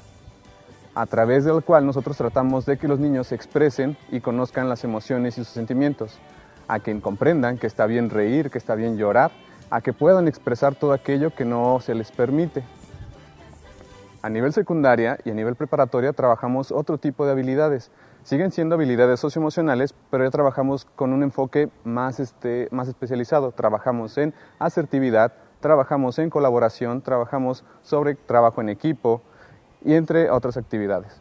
a 0.94 1.04
través 1.06 1.44
del 1.44 1.60
cual 1.64 1.84
nosotros 1.84 2.16
tratamos 2.16 2.66
de 2.66 2.78
que 2.78 2.86
los 2.86 3.00
niños 3.00 3.32
expresen 3.32 3.96
y 4.12 4.20
conozcan 4.20 4.68
las 4.68 4.84
emociones 4.84 5.38
y 5.38 5.40
sus 5.42 5.52
sentimientos, 5.52 6.20
a 6.68 6.78
que 6.78 7.00
comprendan 7.00 7.58
que 7.58 7.66
está 7.66 7.86
bien 7.86 8.10
reír, 8.10 8.48
que 8.48 8.58
está 8.58 8.76
bien 8.76 8.96
llorar, 8.96 9.32
a 9.70 9.80
que 9.80 9.92
puedan 9.92 10.28
expresar 10.28 10.76
todo 10.76 10.92
aquello 10.92 11.34
que 11.34 11.44
no 11.44 11.80
se 11.80 11.96
les 11.96 12.12
permite. 12.12 12.62
A 14.24 14.28
nivel 14.28 14.52
secundaria 14.52 15.18
y 15.24 15.30
a 15.30 15.34
nivel 15.34 15.56
preparatoria 15.56 16.12
trabajamos 16.12 16.70
otro 16.70 16.96
tipo 16.96 17.26
de 17.26 17.32
habilidades. 17.32 17.90
Siguen 18.22 18.52
siendo 18.52 18.76
habilidades 18.76 19.18
socioemocionales, 19.18 19.96
pero 20.12 20.22
ya 20.22 20.30
trabajamos 20.30 20.84
con 20.84 21.12
un 21.12 21.24
enfoque 21.24 21.70
más, 21.82 22.20
este, 22.20 22.68
más 22.70 22.86
especializado. 22.86 23.50
Trabajamos 23.50 24.16
en 24.18 24.32
asertividad, 24.60 25.32
trabajamos 25.58 26.20
en 26.20 26.30
colaboración, 26.30 27.02
trabajamos 27.02 27.64
sobre 27.82 28.14
trabajo 28.14 28.60
en 28.60 28.68
equipo 28.68 29.22
y 29.84 29.94
entre 29.94 30.30
otras 30.30 30.56
actividades. 30.56 31.20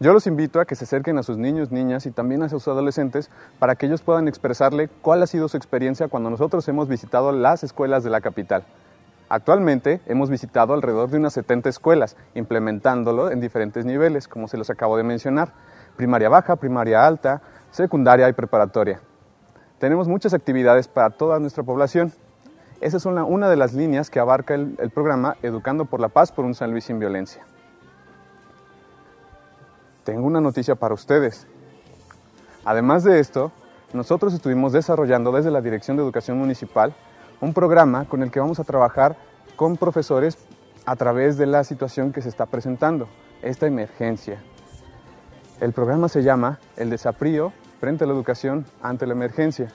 Yo 0.00 0.12
los 0.12 0.26
invito 0.26 0.60
a 0.60 0.66
que 0.66 0.74
se 0.74 0.84
acerquen 0.84 1.16
a 1.16 1.22
sus 1.22 1.38
niños, 1.38 1.70
niñas 1.70 2.04
y 2.04 2.10
también 2.10 2.42
a 2.42 2.50
sus 2.50 2.68
adolescentes 2.68 3.30
para 3.58 3.74
que 3.74 3.86
ellos 3.86 4.02
puedan 4.02 4.28
expresarle 4.28 4.90
cuál 5.00 5.22
ha 5.22 5.26
sido 5.26 5.48
su 5.48 5.56
experiencia 5.56 6.08
cuando 6.08 6.28
nosotros 6.28 6.68
hemos 6.68 6.88
visitado 6.88 7.32
las 7.32 7.64
escuelas 7.64 8.04
de 8.04 8.10
la 8.10 8.20
capital. 8.20 8.66
Actualmente 9.34 10.00
hemos 10.06 10.30
visitado 10.30 10.74
alrededor 10.74 11.10
de 11.10 11.16
unas 11.16 11.32
70 11.32 11.68
escuelas, 11.68 12.16
implementándolo 12.36 13.32
en 13.32 13.40
diferentes 13.40 13.84
niveles, 13.84 14.28
como 14.28 14.46
se 14.46 14.56
los 14.56 14.70
acabo 14.70 14.96
de 14.96 15.02
mencionar, 15.02 15.48
primaria 15.96 16.28
baja, 16.28 16.54
primaria 16.54 17.04
alta, 17.04 17.42
secundaria 17.72 18.28
y 18.28 18.32
preparatoria. 18.32 19.00
Tenemos 19.80 20.06
muchas 20.06 20.34
actividades 20.34 20.86
para 20.86 21.10
toda 21.10 21.40
nuestra 21.40 21.64
población. 21.64 22.12
Esa 22.80 22.96
es 22.96 23.06
una, 23.06 23.48
de 23.48 23.56
las 23.56 23.74
líneas 23.74 24.08
que 24.08 24.20
abarca 24.20 24.54
el, 24.54 24.76
el 24.78 24.90
programa 24.90 25.36
Educando 25.42 25.84
por 25.84 25.98
la 25.98 26.10
Paz 26.10 26.30
por 26.30 26.44
un 26.44 26.54
San 26.54 26.70
Luis 26.70 26.84
sin 26.84 27.00
violencia. 27.00 27.44
Tengo 30.04 30.28
una 30.28 30.40
noticia 30.40 30.76
para 30.76 30.94
ustedes. 30.94 31.48
Además 32.64 33.02
de 33.02 33.18
esto, 33.18 33.50
nosotros 33.92 34.32
estuvimos 34.32 34.72
desarrollando 34.72 35.32
desde 35.32 35.50
la 35.50 35.60
Dirección 35.60 35.96
de 35.96 36.04
Educación 36.04 36.38
Municipal 36.38 36.94
un 37.44 37.52
programa 37.52 38.06
con 38.06 38.22
el 38.22 38.30
que 38.30 38.40
vamos 38.40 38.58
a 38.58 38.64
trabajar 38.64 39.16
con 39.54 39.76
profesores 39.76 40.38
a 40.86 40.96
través 40.96 41.36
de 41.36 41.44
la 41.44 41.62
situación 41.62 42.10
que 42.10 42.22
se 42.22 42.30
está 42.30 42.46
presentando, 42.46 43.06
esta 43.42 43.66
emergencia. 43.66 44.42
El 45.60 45.72
programa 45.72 46.08
se 46.08 46.22
llama 46.22 46.58
El 46.76 46.88
desafío 46.88 47.52
frente 47.80 48.04
a 48.04 48.06
la 48.06 48.14
educación 48.14 48.64
ante 48.80 49.06
la 49.06 49.12
emergencia. 49.12 49.68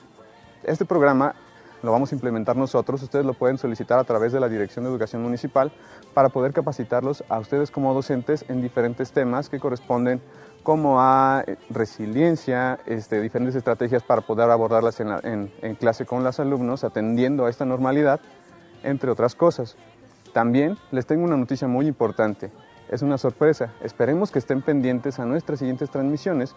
Este 0.64 0.84
programa 0.84 1.36
lo 1.84 1.92
vamos 1.92 2.12
a 2.12 2.16
implementar 2.16 2.58
nosotros, 2.58 3.04
ustedes 3.04 3.26
lo 3.26 3.36
pueden 3.36 3.60
solicitar 3.60 4.00
a 4.00 4.04
través 4.04 4.34
de 4.34 4.40
la 4.40 4.50
Dirección 4.50 4.84
de 4.84 4.90
Educación 4.92 5.22
Municipal 5.22 5.72
para 6.16 6.30
poder 6.30 6.54
capacitarlos 6.54 7.24
a 7.30 7.38
ustedes 7.38 7.70
como 7.70 7.94
docentes 7.94 8.46
en 8.50 8.64
diferentes 8.64 9.12
temas 9.12 9.48
que 9.48 9.60
corresponden 9.60 10.22
como 10.64 11.02
a 11.02 11.44
eh, 11.46 11.58
resiliencia, 11.70 12.80
este, 12.86 13.22
diferentes 13.22 13.56
estrategias 13.56 14.04
para 14.04 14.22
poder 14.22 14.50
abordarlas 14.50 15.00
en, 15.00 15.52
en, 15.62 15.76
clase 15.76 16.06
con 16.06 16.24
los 16.24 16.40
alumnos, 16.40 16.84
atendiendo 16.84 17.46
a 17.46 17.50
esta 17.50 17.66
normalidad, 17.66 18.20
entre 18.84 19.12
otras 19.12 19.36
cosas. 19.36 19.78
También 20.34 20.78
les 20.92 21.06
tengo 21.06 21.24
una 21.24 21.38
noticia 21.38 21.68
muy 21.68 21.88
importante, 21.88 22.52
es 22.90 23.02
una 23.02 23.18
sorpresa, 23.18 23.74
esperemos 23.82 24.32
que 24.32 24.40
estén 24.40 24.62
pendientes 24.62 25.20
a 25.20 25.26
nuestras 25.26 25.60
siguientes 25.60 25.90
transmisiones 25.90 26.56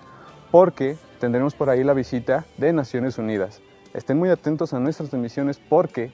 porque 0.50 0.96
tendremos 1.18 1.54
por 1.54 1.70
ahí 1.70 1.82
la 1.82 1.94
visita 1.94 2.44
de 2.58 2.72
Naciones 2.72 3.18
Unidas. 3.18 3.60
Estén 3.94 4.18
muy 4.18 4.28
atentos 4.28 4.72
a 4.74 4.80
nuestras 4.80 5.08
transmisiones 5.08 5.58
porque 5.58 6.12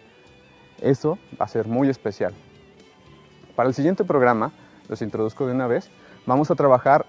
eso 0.80 1.18
va 1.40 1.44
a 1.44 1.48
ser 1.48 1.66
muy 1.66 1.88
especial. 1.88 2.34
Para 3.56 3.68
el 3.68 3.74
siguiente 3.74 4.04
programa, 4.04 4.52
los 4.88 5.02
introduzco 5.02 5.46
de 5.46 5.52
una 5.52 5.66
vez, 5.66 5.90
vamos 6.26 6.50
a 6.50 6.54
trabajar 6.54 7.06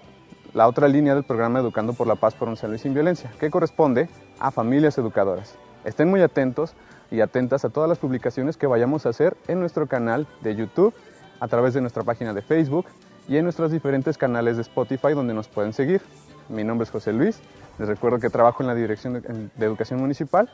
la 0.54 0.66
otra 0.66 0.88
línea 0.88 1.14
del 1.14 1.24
programa 1.24 1.60
Educando 1.60 1.92
por 1.92 2.06
la 2.06 2.16
Paz 2.16 2.34
por 2.34 2.48
un 2.48 2.56
San 2.56 2.70
Luis 2.70 2.82
sin 2.82 2.94
Violencia, 2.94 3.30
que 3.38 3.50
corresponde 3.50 4.08
a 4.38 4.50
familias 4.50 4.98
educadoras. 4.98 5.56
Estén 5.84 6.08
muy 6.08 6.22
atentos 6.22 6.74
y 7.10 7.20
atentas 7.20 7.64
a 7.64 7.70
todas 7.70 7.88
las 7.88 7.98
publicaciones 7.98 8.56
que 8.56 8.66
vayamos 8.66 9.06
a 9.06 9.10
hacer 9.10 9.36
en 9.48 9.60
nuestro 9.60 9.86
canal 9.86 10.26
de 10.42 10.56
YouTube, 10.56 10.94
a 11.40 11.48
través 11.48 11.74
de 11.74 11.80
nuestra 11.80 12.02
página 12.02 12.34
de 12.34 12.42
Facebook 12.42 12.86
y 13.28 13.36
en 13.36 13.44
nuestros 13.44 13.70
diferentes 13.70 14.18
canales 14.18 14.56
de 14.56 14.62
Spotify 14.62 15.12
donde 15.14 15.34
nos 15.34 15.48
pueden 15.48 15.72
seguir. 15.72 16.02
Mi 16.48 16.64
nombre 16.64 16.84
es 16.84 16.90
José 16.90 17.12
Luis, 17.12 17.40
les 17.78 17.88
recuerdo 17.88 18.18
que 18.18 18.28
trabajo 18.28 18.62
en 18.62 18.66
la 18.66 18.74
Dirección 18.74 19.22
de 19.22 19.66
Educación 19.66 20.00
Municipal. 20.00 20.50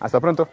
Hasta 0.00 0.20
pronto. 0.20 0.48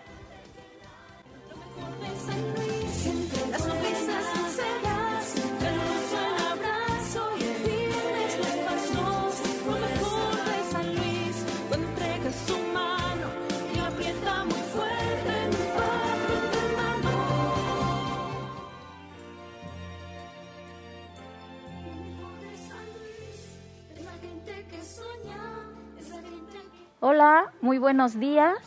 Muy 27.73 27.79
buenos 27.79 28.19
días 28.19 28.59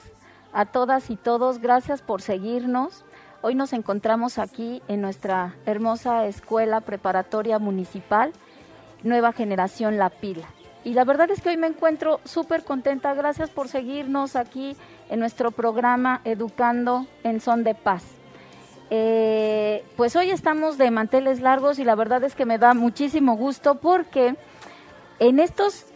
a 0.53 0.65
todas 0.65 1.11
y 1.11 1.17
todos. 1.17 1.61
Gracias 1.61 2.03
por 2.03 2.23
seguirnos. 2.23 3.05
Hoy 3.41 3.55
nos 3.55 3.73
encontramos 3.73 4.37
aquí 4.37 4.83
en 4.89 5.01
nuestra 5.01 5.55
hermosa 5.65 6.27
escuela 6.27 6.81
preparatoria 6.81 7.61
municipal, 7.61 8.33
Nueva 9.05 9.33
Generación 9.33 9.97
La 9.97 10.11
Pila. 10.11 10.49
Y 10.83 10.95
la 10.95 11.05
verdad 11.05 11.31
es 11.31 11.41
que 11.41 11.51
hoy 11.51 11.57
me 11.57 11.69
encuentro 11.69 12.19
súper 12.25 12.65
contenta. 12.65 13.15
Gracias 13.15 13.49
por 13.49 13.69
seguirnos 13.69 14.35
aquí 14.35 14.77
en 15.09 15.21
nuestro 15.21 15.53
programa 15.53 16.21
Educando 16.25 17.07
en 17.23 17.39
Son 17.41 17.63
de 17.63 17.77
Paz. 17.77 18.03
Eh, 18.91 19.85
pues 19.97 20.17
hoy 20.17 20.31
estamos 20.31 20.79
de 20.79 20.91
manteles 20.91 21.41
largos 21.41 21.79
y 21.79 21.85
la 21.85 21.95
verdad 21.95 22.25
es 22.25 22.35
que 22.35 22.45
me 22.45 22.59
da 22.59 22.75
muchísimo 22.75 23.37
gusto 23.37 23.77
porque 23.77 24.35
en 25.21 25.39
estos 25.39 25.87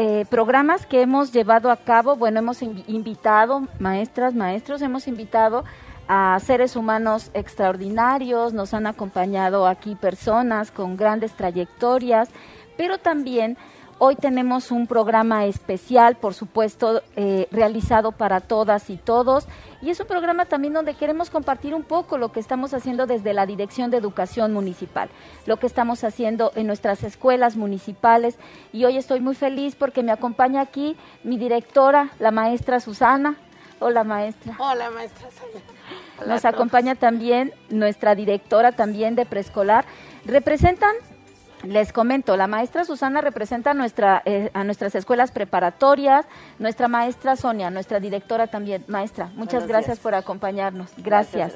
eh, 0.00 0.26
programas 0.30 0.86
que 0.86 1.02
hemos 1.02 1.32
llevado 1.32 1.72
a 1.72 1.76
cabo, 1.76 2.14
bueno, 2.14 2.38
hemos 2.38 2.62
invitado 2.62 3.66
maestras, 3.80 4.32
maestros, 4.32 4.80
hemos 4.80 5.08
invitado 5.08 5.64
a 6.06 6.38
seres 6.38 6.76
humanos 6.76 7.32
extraordinarios, 7.34 8.52
nos 8.52 8.74
han 8.74 8.86
acompañado 8.86 9.66
aquí 9.66 9.96
personas 9.96 10.70
con 10.70 10.96
grandes 10.96 11.32
trayectorias, 11.32 12.28
pero 12.76 12.98
también 12.98 13.58
Hoy 14.00 14.14
tenemos 14.14 14.70
un 14.70 14.86
programa 14.86 15.46
especial, 15.46 16.14
por 16.14 16.32
supuesto, 16.32 17.02
eh, 17.16 17.48
realizado 17.50 18.12
para 18.12 18.40
todas 18.40 18.90
y 18.90 18.96
todos. 18.96 19.48
Y 19.82 19.90
es 19.90 19.98
un 19.98 20.06
programa 20.06 20.44
también 20.44 20.72
donde 20.72 20.94
queremos 20.94 21.30
compartir 21.30 21.74
un 21.74 21.82
poco 21.82 22.16
lo 22.16 22.30
que 22.30 22.38
estamos 22.38 22.74
haciendo 22.74 23.06
desde 23.06 23.34
la 23.34 23.44
Dirección 23.44 23.90
de 23.90 23.96
Educación 23.96 24.52
Municipal, 24.52 25.08
lo 25.46 25.56
que 25.56 25.66
estamos 25.66 26.04
haciendo 26.04 26.52
en 26.54 26.68
nuestras 26.68 27.02
escuelas 27.02 27.56
municipales. 27.56 28.38
Y 28.72 28.84
hoy 28.84 28.98
estoy 28.98 29.18
muy 29.18 29.34
feliz 29.34 29.74
porque 29.74 30.04
me 30.04 30.12
acompaña 30.12 30.60
aquí 30.60 30.96
mi 31.24 31.36
directora, 31.36 32.10
la 32.20 32.30
maestra 32.30 32.78
Susana. 32.78 33.34
Hola, 33.80 34.04
maestra. 34.04 34.54
Hola, 34.60 34.90
maestra. 34.90 35.28
Nos 36.24 36.44
acompaña 36.44 36.94
también 36.94 37.52
nuestra 37.68 38.14
directora 38.14 38.70
también 38.70 39.16
de 39.16 39.26
preescolar. 39.26 39.84
Representan 40.24 40.94
les 41.68 41.92
comento, 41.92 42.36
la 42.36 42.46
maestra 42.46 42.84
Susana 42.84 43.20
representa 43.20 43.74
nuestra, 43.74 44.22
eh, 44.24 44.50
a 44.54 44.64
nuestras 44.64 44.94
escuelas 44.94 45.30
preparatorias, 45.30 46.26
nuestra 46.58 46.88
maestra 46.88 47.36
Sonia, 47.36 47.70
nuestra 47.70 48.00
directora 48.00 48.46
también. 48.46 48.84
Maestra, 48.88 49.30
muchas 49.34 49.66
gracias 49.66 49.98
por 49.98 50.14
acompañarnos. 50.14 50.90
Gracias. 50.96 51.52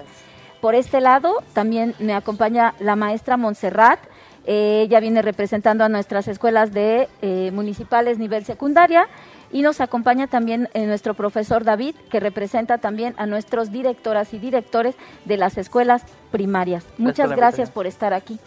Por 0.60 0.74
este 0.74 1.00
lado 1.00 1.42
también 1.54 1.94
me 1.98 2.14
acompaña 2.14 2.74
la 2.78 2.94
maestra 2.94 3.36
Montserrat. 3.36 3.98
Eh, 4.44 4.82
ella 4.84 5.00
viene 5.00 5.22
representando 5.22 5.84
a 5.84 5.88
nuestras 5.88 6.28
escuelas 6.28 6.72
de 6.72 7.08
eh, 7.22 7.50
municipales 7.52 8.18
nivel 8.18 8.44
secundaria 8.44 9.08
y 9.52 9.62
nos 9.62 9.80
acompaña 9.80 10.26
también 10.26 10.68
nuestro 10.74 11.14
profesor 11.14 11.62
David, 11.62 11.94
que 12.10 12.20
representa 12.20 12.78
también 12.78 13.14
a 13.18 13.26
nuestros 13.26 13.70
directoras 13.70 14.32
y 14.34 14.38
directores 14.38 14.94
de 15.26 15.36
las 15.36 15.58
escuelas 15.58 16.02
primarias. 16.30 16.84
Muchas 16.96 17.30
gracias 17.30 17.70
por 17.70 17.86
estar 17.86 18.14
aquí 18.14 18.38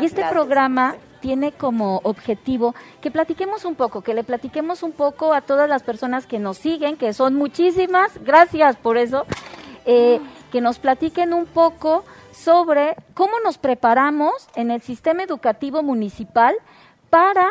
y 0.00 0.04
este 0.04 0.24
programa 0.28 0.96
tiene 1.20 1.52
como 1.52 2.00
objetivo 2.04 2.74
que 3.00 3.10
platiquemos 3.10 3.64
un 3.64 3.74
poco, 3.74 4.02
que 4.02 4.14
le 4.14 4.24
platiquemos 4.24 4.82
un 4.82 4.92
poco 4.92 5.34
a 5.34 5.40
todas 5.40 5.68
las 5.68 5.82
personas 5.82 6.26
que 6.26 6.38
nos 6.38 6.58
siguen, 6.58 6.96
que 6.96 7.12
son 7.12 7.34
muchísimas, 7.34 8.18
gracias 8.24 8.76
por 8.76 8.96
eso, 8.96 9.26
eh, 9.84 10.20
que 10.50 10.60
nos 10.60 10.78
platiquen 10.78 11.32
un 11.32 11.46
poco 11.46 12.04
sobre 12.32 12.96
cómo 13.14 13.40
nos 13.44 13.58
preparamos 13.58 14.32
en 14.54 14.70
el 14.70 14.80
sistema 14.82 15.22
educativo 15.22 15.82
municipal 15.82 16.54
para 17.10 17.48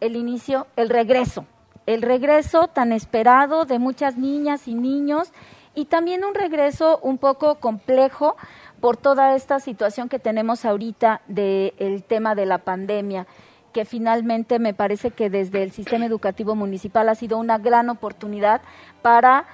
el 0.00 0.16
inicio, 0.16 0.66
el 0.76 0.90
regreso, 0.90 1.46
el 1.86 2.02
regreso 2.02 2.68
tan 2.68 2.92
esperado 2.92 3.64
de 3.64 3.78
muchas 3.78 4.16
niñas 4.16 4.68
y 4.68 4.74
niños 4.74 5.32
y 5.74 5.86
también 5.86 6.24
un 6.24 6.34
regreso 6.34 6.98
un 7.02 7.18
poco 7.18 7.56
complejo 7.56 8.36
por 8.82 8.96
toda 8.96 9.36
esta 9.36 9.60
situación 9.60 10.08
que 10.08 10.18
tenemos 10.18 10.64
ahorita 10.64 11.22
del 11.28 12.02
tema 12.02 12.34
de 12.34 12.46
la 12.46 12.58
pandemia 12.58 13.28
que 13.72 13.84
finalmente 13.84 14.58
me 14.58 14.74
parece 14.74 15.12
que 15.12 15.30
desde 15.30 15.62
el 15.62 15.70
sistema 15.70 16.04
educativo 16.04 16.56
municipal 16.56 17.08
ha 17.08 17.14
sido 17.14 17.38
una 17.38 17.58
gran 17.58 17.90
oportunidad 17.90 18.60
para 19.00 19.46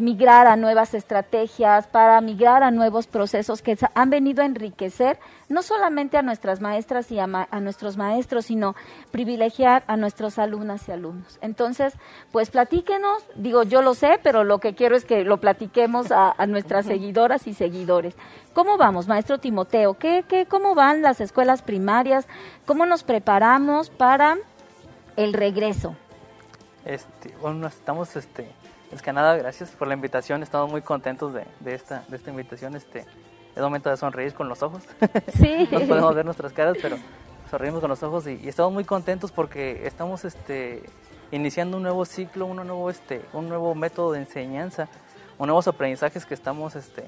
migrar 0.00 0.46
a 0.46 0.56
nuevas 0.56 0.94
estrategias, 0.94 1.86
para 1.86 2.20
migrar 2.20 2.62
a 2.62 2.70
nuevos 2.70 3.06
procesos 3.06 3.62
que 3.62 3.76
han 3.94 4.10
venido 4.10 4.42
a 4.42 4.46
enriquecer 4.46 5.18
no 5.48 5.62
solamente 5.62 6.16
a 6.16 6.22
nuestras 6.22 6.60
maestras 6.60 7.10
y 7.10 7.18
a, 7.18 7.26
nuestros 7.26 7.96
maestros, 7.96 8.46
sino 8.46 8.74
privilegiar 9.10 9.84
a 9.86 9.96
nuestros 9.96 10.38
alumnas 10.38 10.88
y 10.88 10.92
alumnos. 10.92 11.38
Entonces, 11.42 11.94
pues 12.32 12.50
platíquenos, 12.50 13.24
digo, 13.36 13.62
yo 13.62 13.82
lo 13.82 13.94
sé, 13.94 14.18
pero 14.22 14.44
lo 14.44 14.58
que 14.58 14.74
quiero 14.74 14.96
es 14.96 15.04
que 15.04 15.24
lo 15.24 15.38
platiquemos 15.38 16.10
a, 16.10 16.34
nuestras 16.46 16.86
seguidoras 16.86 17.46
y 17.46 17.54
seguidores. 17.54 18.16
¿Cómo 18.52 18.76
vamos, 18.76 19.08
maestro 19.08 19.38
Timoteo? 19.38 19.94
¿Qué, 19.94 20.24
qué, 20.28 20.46
¿Cómo 20.46 20.74
van 20.74 21.02
las 21.02 21.20
escuelas 21.20 21.62
primarias? 21.62 22.26
¿Cómo 22.66 22.86
nos 22.86 23.02
preparamos 23.02 23.90
para 23.90 24.36
el 25.16 25.32
regreso? 25.32 25.94
Este, 26.84 27.34
bueno, 27.40 27.66
estamos 27.66 28.14
este, 28.16 28.50
es 28.94 29.02
que 29.02 29.12
nada, 29.12 29.36
gracias 29.36 29.70
por 29.70 29.88
la 29.88 29.94
invitación. 29.94 30.42
Estamos 30.42 30.70
muy 30.70 30.80
contentos 30.80 31.34
de, 31.34 31.44
de, 31.60 31.74
esta, 31.74 32.04
de 32.08 32.16
esta 32.16 32.30
invitación. 32.30 32.76
Este, 32.76 33.04
es 33.54 33.62
momento 33.62 33.90
de 33.90 33.96
sonreír 33.96 34.34
con 34.34 34.48
los 34.48 34.62
ojos. 34.62 34.82
Sí. 35.34 35.68
no 35.72 35.80
podemos 35.80 36.14
ver 36.14 36.24
nuestras 36.24 36.52
caras, 36.52 36.76
pero 36.80 36.96
sonreímos 37.50 37.80
con 37.80 37.90
los 37.90 38.02
ojos 38.02 38.26
y, 38.26 38.48
estamos 38.48 38.72
muy 38.72 38.84
contentos 38.84 39.32
porque 39.32 39.86
estamos 39.86 40.24
este, 40.24 40.82
iniciando 41.32 41.76
un 41.76 41.82
nuevo 41.82 42.04
ciclo, 42.04 42.46
un 42.46 42.56
nuevo, 42.56 42.88
este, 42.88 43.22
un 43.32 43.48
nuevo 43.48 43.74
método 43.74 44.12
de 44.12 44.20
enseñanza, 44.20 44.88
un 45.38 45.48
nuevos 45.48 45.66
aprendizajes 45.66 46.24
que 46.24 46.34
estamos, 46.34 46.76
este, 46.76 47.04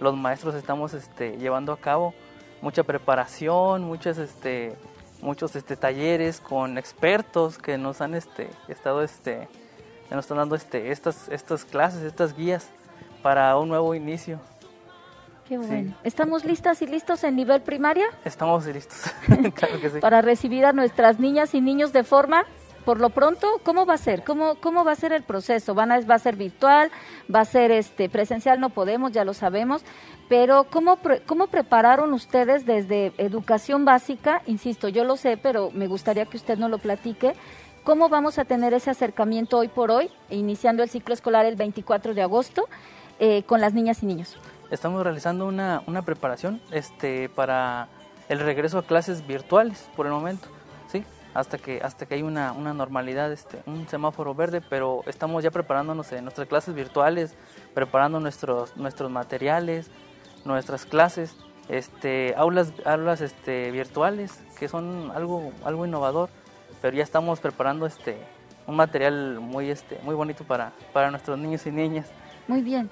los 0.00 0.16
maestros 0.16 0.54
estamos 0.54 0.94
este, 0.94 1.36
llevando 1.36 1.72
a 1.72 1.76
cabo. 1.76 2.14
Mucha 2.62 2.84
preparación, 2.84 3.82
muchos, 3.82 4.18
este, 4.18 4.76
muchos 5.20 5.56
este, 5.56 5.76
talleres 5.76 6.40
con 6.40 6.78
expertos 6.78 7.58
que 7.58 7.76
nos 7.76 8.00
han 8.00 8.14
este, 8.14 8.48
estado 8.68 9.02
este, 9.02 9.48
nos 10.10 10.24
están 10.24 10.38
dando 10.38 10.54
este, 10.54 10.90
estas, 10.90 11.28
estas 11.28 11.64
clases, 11.64 12.02
estas 12.02 12.36
guías 12.36 12.68
para 13.22 13.56
un 13.56 13.68
nuevo 13.68 13.94
inicio. 13.94 14.38
Qué 15.48 15.58
bueno. 15.58 15.94
¿Estamos 16.04 16.44
listas 16.44 16.80
y 16.80 16.86
listos 16.86 17.22
en 17.24 17.36
nivel 17.36 17.60
primaria? 17.60 18.06
Estamos 18.24 18.66
listos, 18.66 19.02
claro 19.54 19.80
que 19.80 19.90
sí. 19.90 20.00
Para 20.00 20.22
recibir 20.22 20.64
a 20.64 20.72
nuestras 20.72 21.18
niñas 21.18 21.54
y 21.54 21.60
niños 21.60 21.92
de 21.92 22.02
forma, 22.02 22.46
por 22.84 23.00
lo 23.00 23.10
pronto, 23.10 23.46
¿cómo 23.62 23.86
va 23.86 23.94
a 23.94 23.98
ser? 23.98 24.24
¿Cómo, 24.24 24.56
cómo 24.56 24.84
va 24.84 24.92
a 24.92 24.96
ser 24.96 25.12
el 25.12 25.22
proceso? 25.22 25.74
¿Van 25.74 25.90
a, 25.90 26.00
¿Va 26.00 26.16
a 26.16 26.18
ser 26.18 26.36
virtual? 26.36 26.90
¿Va 27.34 27.40
a 27.40 27.44
ser 27.46 27.70
este 27.70 28.10
presencial? 28.10 28.60
No 28.60 28.70
podemos, 28.70 29.12
ya 29.12 29.24
lo 29.24 29.32
sabemos. 29.32 29.82
Pero 30.28 30.64
¿cómo, 30.70 30.98
¿cómo 31.26 31.46
prepararon 31.46 32.12
ustedes 32.12 32.66
desde 32.66 33.12
educación 33.16 33.84
básica? 33.84 34.42
Insisto, 34.46 34.88
yo 34.88 35.04
lo 35.04 35.16
sé, 35.16 35.38
pero 35.38 35.70
me 35.70 35.86
gustaría 35.86 36.26
que 36.26 36.36
usted 36.36 36.58
nos 36.58 36.70
lo 36.70 36.78
platique 36.78 37.34
¿Cómo 37.84 38.08
vamos 38.08 38.38
a 38.38 38.46
tener 38.46 38.72
ese 38.72 38.90
acercamiento 38.90 39.58
hoy 39.58 39.68
por 39.68 39.90
hoy, 39.90 40.10
iniciando 40.30 40.82
el 40.82 40.88
ciclo 40.88 41.12
escolar 41.12 41.44
el 41.44 41.54
24 41.54 42.14
de 42.14 42.22
agosto, 42.22 42.66
eh, 43.18 43.42
con 43.42 43.60
las 43.60 43.74
niñas 43.74 44.02
y 44.02 44.06
niños? 44.06 44.38
Estamos 44.70 45.02
realizando 45.02 45.46
una, 45.46 45.82
una 45.86 46.00
preparación 46.00 46.62
este, 46.70 47.28
para 47.28 47.88
el 48.30 48.40
regreso 48.40 48.78
a 48.78 48.84
clases 48.84 49.26
virtuales 49.26 49.86
por 49.96 50.06
el 50.06 50.12
momento, 50.12 50.48
¿sí? 50.90 51.04
Hasta 51.34 51.58
que, 51.58 51.82
hasta 51.82 52.06
que 52.06 52.14
hay 52.14 52.22
una, 52.22 52.52
una 52.52 52.72
normalidad, 52.72 53.30
este, 53.30 53.62
un 53.66 53.86
semáforo 53.86 54.34
verde, 54.34 54.62
pero 54.62 55.02
estamos 55.06 55.44
ya 55.44 55.50
preparándonos 55.50 56.10
en 56.12 56.24
nuestras 56.24 56.48
clases 56.48 56.74
virtuales, 56.74 57.34
preparando 57.74 58.18
nuestros, 58.18 58.74
nuestros 58.78 59.10
materiales, 59.10 59.90
nuestras 60.46 60.86
clases, 60.86 61.36
este, 61.68 62.34
aulas, 62.38 62.72
aulas 62.86 63.20
este, 63.20 63.70
virtuales, 63.72 64.42
que 64.58 64.68
son 64.68 65.12
algo, 65.14 65.52
algo 65.66 65.84
innovador 65.84 66.30
pero 66.84 66.98
ya 66.98 67.02
estamos 67.02 67.40
preparando 67.40 67.86
este 67.86 68.18
un 68.66 68.76
material 68.76 69.40
muy 69.40 69.70
este 69.70 69.98
muy 70.02 70.14
bonito 70.14 70.44
para, 70.44 70.70
para 70.92 71.10
nuestros 71.10 71.38
niños 71.38 71.66
y 71.66 71.70
niñas. 71.70 72.10
Muy 72.46 72.60
bien. 72.60 72.90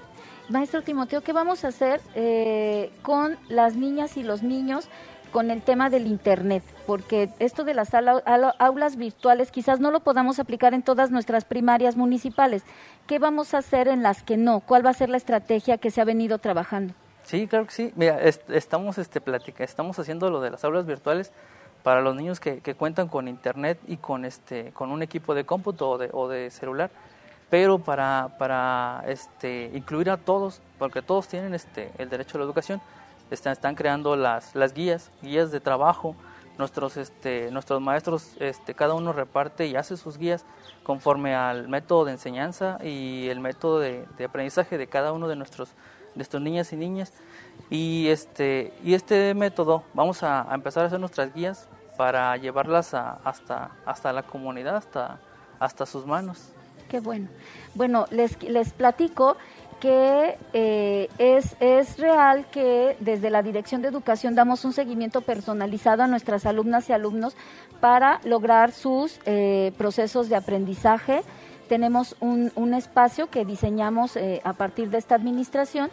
Maestro 0.49 0.81
Timoteo, 0.81 1.21
¿qué 1.21 1.31
vamos 1.31 1.63
a 1.63 1.67
hacer 1.67 2.01
eh, 2.15 2.91
con 3.03 3.37
las 3.49 3.75
niñas 3.75 4.17
y 4.17 4.23
los 4.23 4.41
niños 4.41 4.89
con 5.31 5.51
el 5.51 5.61
tema 5.61 5.91
del 5.91 6.07
Internet? 6.07 6.63
Porque 6.87 7.29
esto 7.37 7.63
de 7.63 7.75
las 7.75 7.93
aulas 7.93 8.95
virtuales 8.95 9.51
quizás 9.51 9.79
no 9.79 9.91
lo 9.91 9.99
podamos 9.99 10.39
aplicar 10.39 10.73
en 10.73 10.81
todas 10.81 11.11
nuestras 11.11 11.45
primarias 11.45 11.95
municipales. 11.95 12.63
¿Qué 13.05 13.19
vamos 13.19 13.53
a 13.53 13.59
hacer 13.59 13.87
en 13.87 14.01
las 14.01 14.23
que 14.23 14.37
no? 14.37 14.61
¿Cuál 14.61 14.83
va 14.83 14.89
a 14.89 14.95
ser 14.95 15.09
la 15.09 15.17
estrategia 15.17 15.77
que 15.77 15.91
se 15.91 16.01
ha 16.01 16.03
venido 16.03 16.39
trabajando? 16.39 16.95
Sí, 17.25 17.45
claro 17.45 17.67
que 17.67 17.73
sí. 17.73 17.93
Mira, 17.95 18.19
estamos, 18.21 18.97
este, 18.97 19.21
platica, 19.21 19.63
estamos 19.63 19.99
haciendo 19.99 20.31
lo 20.31 20.41
de 20.41 20.49
las 20.49 20.63
aulas 20.63 20.87
virtuales 20.87 21.31
para 21.83 22.01
los 22.01 22.15
niños 22.15 22.39
que, 22.39 22.61
cuentan 22.75 23.07
con 23.07 23.27
internet 23.27 23.79
y 23.87 23.97
con 23.97 24.25
este 24.25 24.71
con 24.71 24.91
un 24.91 25.03
equipo 25.03 25.35
de 25.35 25.45
cómputo 25.45 25.91
o 25.91 25.97
de, 25.97 26.35
de 26.35 26.49
celular 26.49 26.89
pero 27.49 27.77
para, 27.77 28.35
para 28.39 29.03
este, 29.05 29.69
incluir 29.75 30.09
a 30.09 30.17
todos 30.17 30.61
porque 30.79 31.01
todos 31.01 31.27
tienen 31.27 31.53
este 31.53 31.91
el 31.97 32.09
derecho 32.09 32.37
a 32.37 32.39
la 32.39 32.45
educación 32.45 32.81
están, 33.33 33.53
están 33.53 33.75
creando 33.75 34.15
las, 34.15 34.55
las 34.55 34.73
guías 34.73 35.11
guías 35.21 35.51
de 35.51 35.59
trabajo. 35.59 36.15
Nuestros 36.57 36.97
este, 36.97 37.49
nuestros 37.49 37.81
maestros 37.81 38.35
este, 38.39 38.75
cada 38.75 38.93
uno 38.93 39.11
reparte 39.11 39.65
y 39.65 39.75
hace 39.75 39.97
sus 39.97 40.19
guías 40.19 40.45
conforme 40.83 41.33
al 41.33 41.67
método 41.67 42.05
de 42.05 42.11
enseñanza 42.11 42.77
y 42.83 43.27
el 43.29 43.39
método 43.39 43.79
de, 43.79 44.05
aprendizaje 44.23 44.77
de 44.77 44.85
cada 44.85 45.13
uno 45.13 45.27
de 45.27 45.35
nuestros 45.35 45.69
de 45.69 46.17
nuestras 46.17 46.43
niñas 46.43 46.71
y 46.71 46.75
niñas 46.75 47.11
y 47.69 48.07
este 48.07 48.73
y 48.83 48.93
este 48.93 49.33
método 49.33 49.83
vamos 49.93 50.23
a, 50.23 50.47
empezar 50.53 50.83
a 50.83 50.87
hacer 50.87 50.99
nuestras 50.99 51.33
guías 51.33 51.67
para 51.97 52.35
llevarlas 52.37 52.93
hasta 52.93 53.71
hasta 53.85 54.13
la 54.13 54.23
comunidad 54.23 54.75
hasta 54.75 55.19
hasta 55.59 55.85
sus 55.85 56.05
manos 56.05 56.53
qué 56.89 56.99
bueno 56.99 57.27
bueno 57.75 58.05
les 58.11 58.41
les 58.43 58.73
platico 58.73 59.37
que 59.83 60.37
eh, 60.53 61.09
es, 61.17 61.57
es 61.59 61.97
real 61.97 62.45
que 62.49 62.95
desde 63.01 63.29
la 63.29 63.43
Dirección 63.43 63.81
de 63.81 63.89
Educación 63.89 64.33
damos 64.33 64.63
un 64.63 64.71
seguimiento 64.71 65.19
personalizado 65.19 66.03
a 66.03 66.07
nuestras 66.07 66.45
alumnas 66.45 66.87
y 66.87 66.93
alumnos 66.93 67.35
para 67.81 68.21
lograr 68.23 68.71
sus 68.71 69.19
eh, 69.25 69.73
procesos 69.77 70.29
de 70.29 70.37
aprendizaje. 70.37 71.21
Tenemos 71.67 72.15
un, 72.21 72.53
un 72.55 72.73
espacio 72.73 73.29
que 73.29 73.43
diseñamos 73.43 74.15
eh, 74.15 74.39
a 74.45 74.53
partir 74.53 74.89
de 74.89 74.99
esta 74.99 75.15
administración 75.15 75.91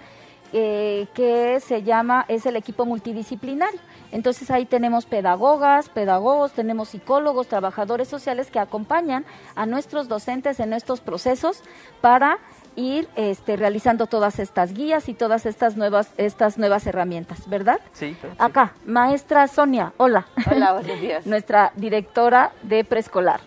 que 0.50 1.58
se 1.60 1.82
llama, 1.82 2.24
es 2.28 2.46
el 2.46 2.56
equipo 2.56 2.84
multidisciplinario. 2.84 3.80
Entonces 4.12 4.50
ahí 4.50 4.66
tenemos 4.66 5.06
pedagogas, 5.06 5.88
pedagogos, 5.88 6.52
tenemos 6.52 6.88
psicólogos, 6.88 7.46
trabajadores 7.46 8.08
sociales 8.08 8.50
que 8.50 8.58
acompañan 8.58 9.24
a 9.54 9.66
nuestros 9.66 10.08
docentes 10.08 10.60
en 10.60 10.72
estos 10.72 11.00
procesos 11.00 11.62
para 12.00 12.38
ir 12.76 13.08
este, 13.16 13.56
realizando 13.56 14.06
todas 14.06 14.38
estas 14.38 14.72
guías 14.72 15.08
y 15.08 15.14
todas 15.14 15.46
estas 15.46 15.76
nuevas, 15.76 16.12
estas 16.16 16.58
nuevas 16.58 16.86
herramientas, 16.86 17.48
¿verdad? 17.48 17.80
Sí. 17.92 18.16
Acá, 18.38 18.74
maestra 18.84 19.46
Sonia, 19.48 19.92
hola. 19.96 20.26
Hola, 20.50 20.72
buenos 20.80 21.00
días. 21.00 21.26
Nuestra 21.26 21.72
directora 21.76 22.52
de 22.62 22.84
preescolar. 22.84 23.40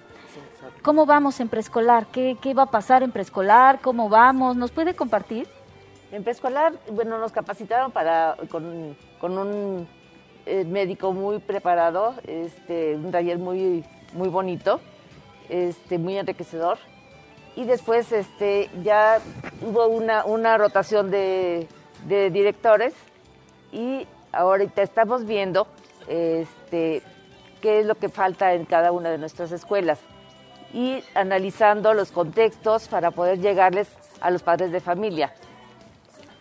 ¿Cómo 0.82 1.06
vamos 1.06 1.40
en 1.40 1.48
preescolar? 1.48 2.08
¿Qué, 2.08 2.38
¿Qué 2.42 2.54
va 2.54 2.64
a 2.64 2.72
pasar 2.72 3.04
en 3.04 3.12
preescolar? 3.12 3.80
¿Cómo 3.82 4.10
vamos? 4.10 4.58
¿Nos 4.58 4.72
puede 4.72 4.94
compartir? 4.94 5.48
En 6.14 6.24
preescolar, 6.24 6.74
bueno, 6.92 7.18
nos 7.18 7.32
capacitaron 7.32 7.92
para 7.92 8.36
con, 8.52 8.96
con 9.20 9.36
un 9.36 9.88
eh, 10.46 10.64
médico 10.64 11.12
muy 11.12 11.40
preparado, 11.40 12.14
este, 12.28 12.96
un 12.96 13.10
taller 13.10 13.40
muy, 13.40 13.84
muy 14.14 14.30
bonito, 14.30 14.80
este, 15.50 15.98
muy 15.98 16.20
enriquecedor. 16.20 16.78
Y 17.56 17.64
después 17.66 18.12
este, 18.12 18.70
ya 18.84 19.22
hubo 19.64 19.88
una, 19.88 20.24
una 20.26 20.56
rotación 20.56 21.10
de, 21.10 21.68
directores 22.06 22.94
y 23.72 24.06
ahorita 24.34 24.84
estamos 24.84 25.26
viendo 25.26 25.66
este, 26.08 27.02
qué 27.60 27.80
es 27.80 27.88
lo 27.88 27.96
que 27.96 28.10
falta 28.10 28.54
en 28.54 28.66
cada 28.66 28.92
una 28.92 29.10
de 29.10 29.18
nuestras 29.18 29.52
escuelas. 29.52 29.98
Y 30.74 31.04
analizando 31.16 31.96
los 31.96 32.12
contextos 32.12 32.88
para 32.88 33.10
poder 33.10 33.40
llegarles 33.40 33.88
a 34.22 34.30
los 34.30 34.44
padres 34.44 34.72
de 34.72 34.80
familia, 34.80 35.34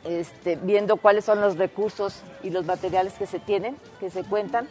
este, 0.05 0.57
viendo 0.57 0.97
cuáles 0.97 1.25
son 1.25 1.41
los 1.41 1.57
recursos 1.57 2.23
y 2.43 2.51
los 2.51 2.65
materiales 2.65 3.15
que 3.15 3.27
se 3.27 3.39
tienen, 3.39 3.77
que 4.01 4.11
se 4.11 4.25
cuentan, 4.25 4.69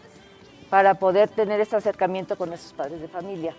para 0.70 0.96
poder 0.96 1.30
tener 1.30 1.60
ese 1.60 1.76
acercamiento 1.76 2.38
con 2.38 2.54
esos 2.54 2.74
padres 2.74 3.02
de 3.02 3.08
familia. 3.08 3.56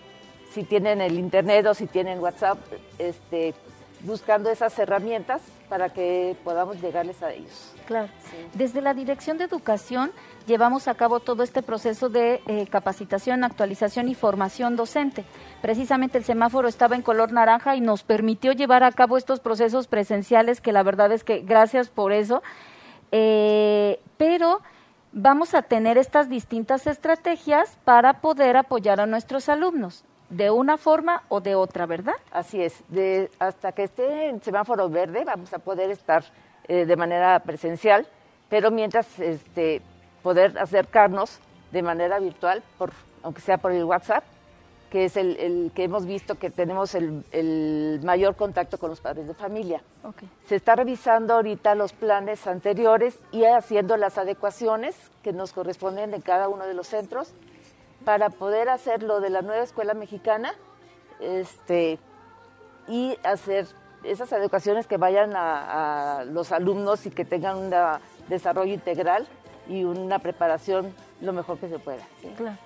Si 0.53 0.65
tienen 0.65 1.01
el 1.01 1.19
internet 1.19 1.67
o 1.67 1.75
si 1.75 1.87
tienen 1.87 2.21
WhatsApp, 2.21 2.59
este, 2.99 3.55
buscando 4.03 4.51
esas 4.51 4.77
herramientas 4.79 5.43
para 5.69 5.91
que 5.91 6.37
podamos 6.45 6.81
llegarles 6.81 7.23
a 7.23 7.33
ellos. 7.33 7.73
Claro. 7.87 8.09
Desde 8.55 8.81
la 8.81 8.95
Dirección 8.95 9.39
de 9.39 9.45
Educación 9.45 10.13
llevamos 10.47 10.89
a 10.89 10.95
cabo 10.95 11.21
todo 11.21 11.43
este 11.43 11.63
proceso 11.63 12.09
de 12.09 12.43
eh, 12.47 12.67
capacitación, 12.69 13.45
actualización 13.45 14.09
y 14.09 14.15
formación 14.15 14.77
docente. 14.77 15.25
Precisamente 15.61 16.19
el 16.19 16.25
semáforo 16.25 16.69
estaba 16.69 16.97
en 16.97 17.03
color 17.03 17.33
naranja 17.33 17.77
y 17.77 17.81
nos 17.81 18.03
permitió 18.03 18.53
llevar 18.53 18.83
a 18.83 18.93
cabo 18.93 19.17
estos 19.17 19.41
procesos 19.41 19.87
presenciales 19.87 20.61
que 20.61 20.73
la 20.73 20.83
verdad 20.83 21.13
es 21.13 21.25
que 21.25 21.41
gracias 21.41 21.89
por 21.89 22.13
eso. 22.13 22.43
Eh, 23.13 24.01
pero 24.17 24.61
vamos 25.13 25.55
a 25.55 25.63
tener 25.63 25.99
estas 25.99 26.29
distintas 26.29 26.87
estrategias 26.87 27.77
para 27.85 28.21
poder 28.21 28.57
apoyar 28.57 29.01
a 29.01 29.07
nuestros 29.07 29.49
alumnos 29.49 30.05
de 30.33 30.51
una 30.51 30.79
forma 30.79 31.23
o 31.29 31.41
de 31.41 31.55
otra, 31.55 31.85
¿verdad? 31.85 32.15
Así 32.31 32.63
es. 32.63 32.83
De, 32.89 33.31
hasta 33.39 33.73
que 33.73 33.85
esté 33.85 34.29
en 34.29 34.43
semáforo 34.43 34.89
verde 34.89 35.25
vamos 35.25 35.53
a 35.53 35.59
poder 35.59 35.91
estar 35.91 36.25
eh, 36.69 36.87
de 36.87 36.97
manera 36.97 37.39
presencial, 37.41 38.07
pero 38.49 38.71
mientras 38.71 39.19
este, 39.21 39.83
poder 40.23 40.59
acercarnos 40.59 41.39
de 41.71 41.83
manera 41.83 42.19
virtual, 42.19 42.63
por, 42.79 42.93
aunque 43.23 43.43
sea 43.43 43.59
por 43.59 43.73
el 43.73 43.85
WhatsApp, 43.85 44.25
que 44.91 45.05
es 45.05 45.17
el, 45.17 45.71
que 45.75 45.85
hemos 45.85 46.07
visto 46.07 46.35
que 46.35 46.51
tenemos 46.51 46.95
el, 46.95 48.01
mayor 48.03 48.35
contacto 48.35 48.79
con 48.79 48.91
los 48.91 49.01
padres 49.01 49.27
de 49.27 49.35
familia. 49.35 49.83
Se 50.47 50.57
está 50.57 50.77
revisando 50.77 51.35
ahorita 51.35 51.75
los 51.75 51.93
planes 51.93 52.47
anteriores 52.47 53.19
y 53.33 53.45
haciendo 53.45 53.97
las 53.97 54.19
adecuaciones 54.19 54.95
que 55.23 55.33
nos 55.33 55.53
corresponden 55.53 56.13
en 56.13 56.21
cada 56.21 56.49
uno 56.49 56.67
de 56.67 56.75
los 56.75 56.89
centros 56.89 57.33
para 58.05 58.31
poder 58.31 58.69
hacer 58.69 59.03
lo 59.03 59.21
de 59.21 59.31
la 59.31 59.43
nueva 59.43 59.63
escuela 59.63 59.95
mexicana 59.95 60.55
este, 61.21 61.99
y 62.89 63.17
hacer 63.23 63.67
esas 64.05 64.33
educaciones 64.33 64.87
que 64.87 64.97
vayan 64.97 65.33
a, 65.35 66.25
los 66.27 66.53
alumnos 66.53 67.07
y 67.07 67.11
que 67.11 67.25
tengan 67.25 67.57
un 67.57 67.73
desarrollo 68.29 68.73
integral 68.73 69.27
y 69.69 69.85
una 69.85 70.19
preparación 70.19 70.95
lo 71.21 71.33
mejor 71.33 71.59
que 71.59 71.69
se 71.69 71.79
pueda. 71.79 72.03
Claro. 72.37 72.57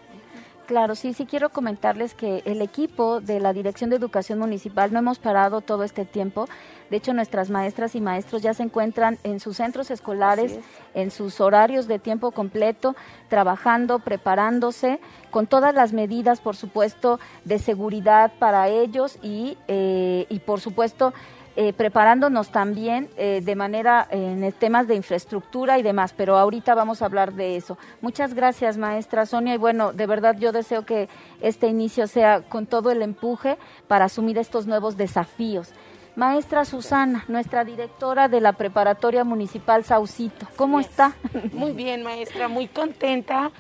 Claro, 0.67 0.97
sí, 0.97 1.13
sí 1.13 1.27
quiero 1.27 1.51
comentarles 1.51 2.15
que 2.15 2.43
el 2.45 2.61
equipo 2.61 3.21
de 3.21 3.39
la 3.39 3.53
Dirección 3.53 3.89
de 3.89 3.95
Educación 3.95 4.41
Municipal 4.41 4.93
no 4.93 4.99
hemos 4.99 5.21
parado 5.21 5.61
todo 5.61 5.85
este 5.85 6.05
tiempo. 6.05 6.49
De 6.91 6.97
hecho, 6.97 7.15
nuestras 7.15 7.51
maestras 7.51 7.95
y 7.95 8.01
maestros 8.01 8.43
ya 8.43 8.53
se 8.53 8.65
encuentran 8.65 9.17
en 9.23 9.39
sus 9.39 9.59
centros 9.59 9.93
escolares, 9.93 10.59
en 10.95 11.13
sus 11.13 11.41
horarios 11.41 11.87
de 11.87 12.01
tiempo 12.01 12.33
completo, 12.33 12.97
trabajando, 13.29 14.01
preparándose, 14.01 14.99
con 15.31 15.47
todas 15.47 15.73
las 15.73 15.93
medidas, 15.93 16.41
por 16.41 16.57
supuesto, 16.57 17.21
de 17.45 17.61
seguridad 17.61 18.33
para 18.41 18.69
ellos 18.69 19.21
y, 19.23 19.57
eh, 19.69 20.27
y 20.29 20.41
por 20.41 20.61
supuesto, 20.61 21.15
eh, 21.59 21.73
preparándonos 21.73 22.51
también 22.51 23.09
eh, 23.17 23.41
de 23.43 23.57
manera 23.57 24.07
en 24.11 24.53
temas 24.53 24.87
de 24.87 24.95
infraestructura 24.95 25.79
y 25.79 25.83
demás, 25.83 26.13
pero 26.15 26.37
ahorita 26.37 26.75
vamos 26.75 27.01
a 27.01 27.07
hablar 27.07 27.33
de 27.33 27.57
eso. 27.57 27.79
Muchas 28.03 28.35
gracias, 28.35 28.77
maestra 28.77 29.25
Sonia, 29.25 29.55
y 29.55 29.57
bueno, 29.57 29.95
de 29.95 30.07
verdad 30.07 30.37
yo 30.39 30.53
deseo 30.53 30.85
que 30.85 31.09
este 31.41 31.67
inicio 31.69 32.09
sea 32.09 32.43
con 32.43 32.67
todo 32.67 32.91
el 32.91 33.01
empuje 33.01 33.57
para 33.89 34.05
asumir 34.05 34.37
estos 34.37 34.67
nuevos 34.67 34.99
desafíos. 34.99 35.73
Maestra 36.15 36.67
Susana, 36.67 37.25
nuestra 37.27 37.65
directora 37.65 38.29
de 38.29 38.43
la 38.43 38.53
Preparatoria 38.53 39.25
Municipal 39.25 39.83
Saucito, 39.83 40.47
¿cómo 40.57 40.79
está? 40.79 41.15
Muy 41.55 41.73
bien, 41.73 42.03
maestra, 42.03 42.49
muy 42.49 42.69
contenta 42.69 43.51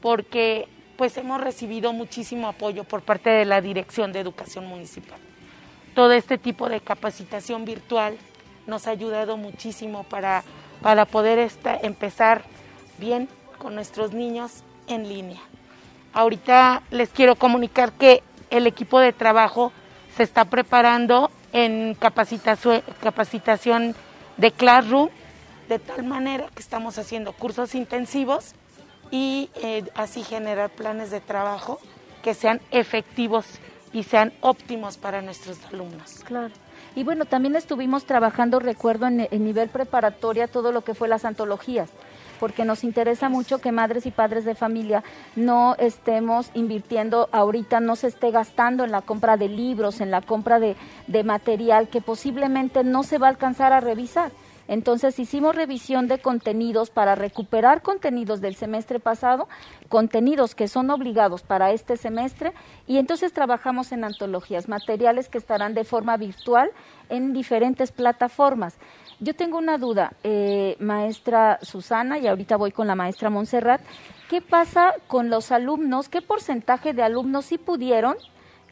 porque 0.00 0.66
pues 0.96 1.16
hemos 1.18 1.40
recibido 1.40 1.92
muchísimo 1.92 2.48
apoyo 2.48 2.82
por 2.82 3.02
parte 3.02 3.30
de 3.30 3.44
la 3.44 3.60
Dirección 3.60 4.12
de 4.12 4.18
Educación 4.18 4.66
Municipal 4.66 5.20
todo 5.94 6.12
este 6.12 6.38
tipo 6.38 6.68
de 6.68 6.80
capacitación 6.80 7.64
virtual 7.64 8.16
nos 8.66 8.86
ha 8.86 8.90
ayudado 8.90 9.36
muchísimo 9.36 10.04
para, 10.04 10.42
para 10.82 11.04
poder 11.04 11.50
empezar 11.82 12.42
bien 12.98 13.28
con 13.58 13.74
nuestros 13.74 14.12
niños 14.12 14.62
en 14.86 15.08
línea. 15.08 15.40
Ahorita 16.12 16.82
les 16.90 17.10
quiero 17.10 17.36
comunicar 17.36 17.92
que 17.92 18.22
el 18.50 18.66
equipo 18.66 19.00
de 19.00 19.12
trabajo 19.12 19.72
se 20.16 20.22
está 20.22 20.44
preparando 20.44 21.30
en 21.52 21.94
capacitación, 21.94 22.82
capacitación 23.02 23.94
de 24.36 24.50
Classroom, 24.50 25.08
de 25.68 25.78
tal 25.78 26.04
manera 26.04 26.48
que 26.54 26.60
estamos 26.60 26.98
haciendo 26.98 27.32
cursos 27.32 27.74
intensivos 27.74 28.54
y 29.10 29.50
eh, 29.56 29.84
así 29.94 30.22
generar 30.22 30.70
planes 30.70 31.10
de 31.10 31.20
trabajo 31.20 31.80
que 32.22 32.34
sean 32.34 32.60
efectivos 32.70 33.46
y 33.94 34.02
sean 34.02 34.34
óptimos 34.42 34.98
para 34.98 35.22
nuestros 35.22 35.64
alumnos. 35.72 36.20
Claro. 36.26 36.52
Y 36.96 37.04
bueno, 37.04 37.24
también 37.24 37.56
estuvimos 37.56 38.04
trabajando, 38.04 38.60
recuerdo, 38.60 39.06
en, 39.06 39.28
nivel 39.30 39.68
preparatoria 39.68 40.48
todo 40.48 40.72
lo 40.72 40.82
que 40.82 40.94
fue 40.94 41.08
las 41.08 41.24
antologías 41.24 41.90
porque 42.40 42.64
nos 42.64 42.82
interesa 42.82 43.28
mucho 43.28 43.60
que 43.60 43.70
madres 43.70 44.06
y 44.06 44.10
padres 44.10 44.44
de 44.44 44.56
familia 44.56 45.04
no 45.36 45.76
estemos 45.78 46.50
invirtiendo 46.52 47.28
ahorita, 47.32 47.78
no 47.78 47.94
se 47.94 48.08
esté 48.08 48.32
gastando 48.32 48.84
en 48.84 48.90
la 48.90 49.02
compra 49.02 49.36
de 49.36 49.48
libros, 49.48 50.00
en 50.00 50.10
la 50.10 50.20
compra 50.20 50.58
de, 50.58 50.76
de 51.06 51.24
material 51.24 51.88
que 51.88 52.02
posiblemente 52.02 52.82
no 52.82 53.04
se 53.04 53.18
va 53.18 53.28
a 53.28 53.30
alcanzar 53.30 53.72
a 53.72 53.80
revisar. 53.80 54.32
Entonces 54.68 55.18
hicimos 55.18 55.54
revisión 55.54 56.08
de 56.08 56.18
contenidos 56.18 56.90
para 56.90 57.14
recuperar 57.14 57.82
contenidos 57.82 58.40
del 58.40 58.54
semestre 58.54 59.00
pasado, 59.00 59.48
contenidos 59.88 60.54
que 60.54 60.68
son 60.68 60.90
obligados 60.90 61.42
para 61.42 61.72
este 61.72 61.96
semestre 61.96 62.52
y 62.86 62.98
entonces 62.98 63.32
trabajamos 63.32 63.92
en 63.92 64.04
antologías, 64.04 64.68
materiales 64.68 65.28
que 65.28 65.38
estarán 65.38 65.74
de 65.74 65.84
forma 65.84 66.16
virtual 66.16 66.70
en 67.08 67.32
diferentes 67.32 67.92
plataformas. 67.92 68.78
Yo 69.20 69.34
tengo 69.34 69.58
una 69.58 69.78
duda, 69.78 70.12
eh, 70.24 70.76
maestra 70.80 71.58
Susana, 71.62 72.18
y 72.18 72.26
ahorita 72.26 72.56
voy 72.56 72.72
con 72.72 72.86
la 72.86 72.94
maestra 72.94 73.30
Montserrat. 73.30 73.80
¿qué 74.28 74.40
pasa 74.40 74.94
con 75.06 75.30
los 75.30 75.52
alumnos? 75.52 76.08
¿Qué 76.08 76.22
porcentaje 76.22 76.92
de 76.92 77.04
alumnos 77.04 77.44
sí 77.44 77.56
pudieron, 77.58 78.16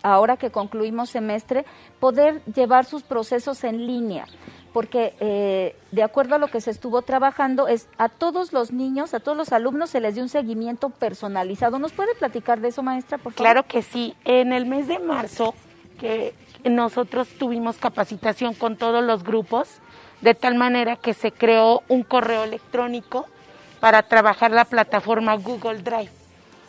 ahora 0.03 0.37
que 0.37 0.51
concluimos 0.51 1.11
semestre, 1.11 1.65
poder 2.01 2.43
llevar 2.47 2.85
sus 2.85 3.05
procesos 3.05 3.63
en 3.63 3.87
línea? 3.87 4.27
Porque 4.73 5.15
eh, 5.21 5.77
de 5.91 6.03
acuerdo 6.03 6.35
a 6.35 6.39
lo 6.39 6.49
que 6.49 6.61
se 6.61 6.71
estuvo 6.71 7.03
trabajando, 7.03 7.69
es 7.69 7.89
a 7.99 8.09
todos 8.09 8.53
los 8.53 8.73
niños, 8.73 9.13
a 9.15 9.21
todos 9.21 9.37
los 9.37 9.53
alumnos 9.53 9.91
se 9.91 10.01
les 10.01 10.15
dio 10.15 10.23
un 10.23 10.29
seguimiento 10.29 10.89
personalizado. 10.89 11.79
¿Nos 11.79 11.93
puede 11.93 12.15
platicar 12.15 12.61
de 12.61 12.69
eso, 12.69 12.83
maestra, 12.83 13.19
por 13.19 13.33
favor? 13.33 13.37
Claro 13.37 13.67
que 13.67 13.83
sí. 13.83 14.15
En 14.25 14.53
el 14.53 14.67
mes 14.67 14.89
de 14.89 14.99
marzo, 14.99 15.55
que 15.99 16.35
nosotros 16.65 17.29
tuvimos 17.39 17.77
capacitación 17.77 18.55
con 18.55 18.77
todos 18.77 19.05
los 19.05 19.25
grupos, 19.25 19.69
de 20.23 20.35
tal 20.35 20.55
manera 20.55 20.97
que 20.97 21.15
se 21.15 21.33
creó 21.33 21.83
un 21.89 22.03
correo 22.03 22.45
electrónico 22.45 23.27
para 23.81 24.03
trabajar 24.05 24.53
la 24.53 24.65
plataforma 24.65 25.35
Google 25.37 25.83
Drive. 25.83 26.13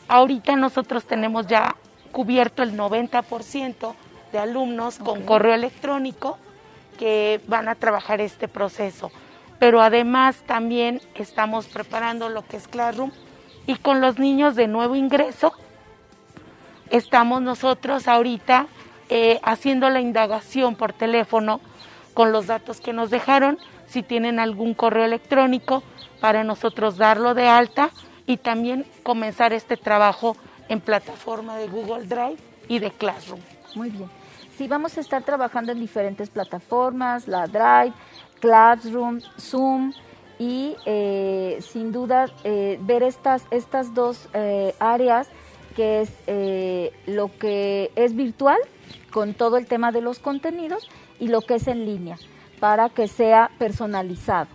Ahorita 0.07 0.55
nosotros 0.55 1.05
tenemos 1.05 1.47
ya 1.47 1.75
cubierto 2.11 2.63
el 2.63 2.75
90% 2.75 3.93
de 4.31 4.39
alumnos 4.39 4.97
con 4.97 5.21
correo 5.21 5.53
electrónico 5.53 6.37
que 6.93 7.41
van 7.47 7.67
a 7.67 7.75
trabajar 7.75 8.21
este 8.21 8.47
proceso. 8.47 9.11
Pero 9.59 9.81
además 9.81 10.43
también 10.45 11.01
estamos 11.15 11.67
preparando 11.67 12.29
lo 12.29 12.45
que 12.45 12.57
es 12.57 12.67
Classroom 12.67 13.11
y 13.65 13.75
con 13.75 14.01
los 14.01 14.19
niños 14.19 14.55
de 14.55 14.67
nuevo 14.67 14.95
ingreso 14.95 15.53
estamos 16.89 17.41
nosotros 17.41 18.07
ahorita 18.07 18.67
eh, 19.09 19.39
haciendo 19.43 19.89
la 19.89 20.01
indagación 20.01 20.75
por 20.75 20.93
teléfono 20.93 21.59
con 22.13 22.31
los 22.31 22.47
datos 22.47 22.79
que 22.79 22.93
nos 22.93 23.09
dejaron, 23.09 23.57
si 23.87 24.03
tienen 24.03 24.39
algún 24.39 24.73
correo 24.73 25.05
electrónico 25.05 25.83
para 26.19 26.43
nosotros 26.43 26.97
darlo 26.97 27.33
de 27.33 27.47
alta 27.47 27.89
y 28.25 28.37
también 28.37 28.85
comenzar 29.03 29.53
este 29.53 29.77
trabajo 29.77 30.37
en 30.69 30.79
plataforma 30.79 31.57
de 31.57 31.67
Google 31.67 32.05
Drive 32.05 32.37
y 32.67 32.79
de 32.79 32.91
Classroom. 32.91 33.41
Muy 33.75 33.89
bien. 33.89 34.22
Sí, 34.57 34.67
vamos 34.67 34.97
a 34.97 35.01
estar 35.01 35.23
trabajando 35.23 35.71
en 35.71 35.79
diferentes 35.79 36.29
plataformas, 36.29 37.27
la 37.27 37.47
Drive, 37.47 37.93
Classroom, 38.39 39.19
Zoom 39.39 39.93
y 40.37 40.75
eh, 40.85 41.57
sin 41.61 41.91
duda 41.91 42.27
eh, 42.43 42.77
ver 42.81 43.01
estas, 43.01 43.45
estas 43.49 43.93
dos 43.93 44.29
eh, 44.33 44.75
áreas 44.79 45.29
que 45.75 46.01
es 46.01 46.11
lo 47.07 47.35
que 47.39 47.91
es 47.95 48.15
virtual 48.15 48.59
con 49.11 49.33
todo 49.33 49.57
el 49.57 49.65
tema 49.65 49.91
de 49.91 50.01
los 50.01 50.19
contenidos 50.19 50.87
y 51.19 51.29
lo 51.29 51.41
que 51.41 51.55
es 51.55 51.67
en 51.67 51.85
línea 51.85 52.17
para 52.59 52.89
que 52.89 53.07
sea 53.07 53.49
personalizado. 53.57 54.49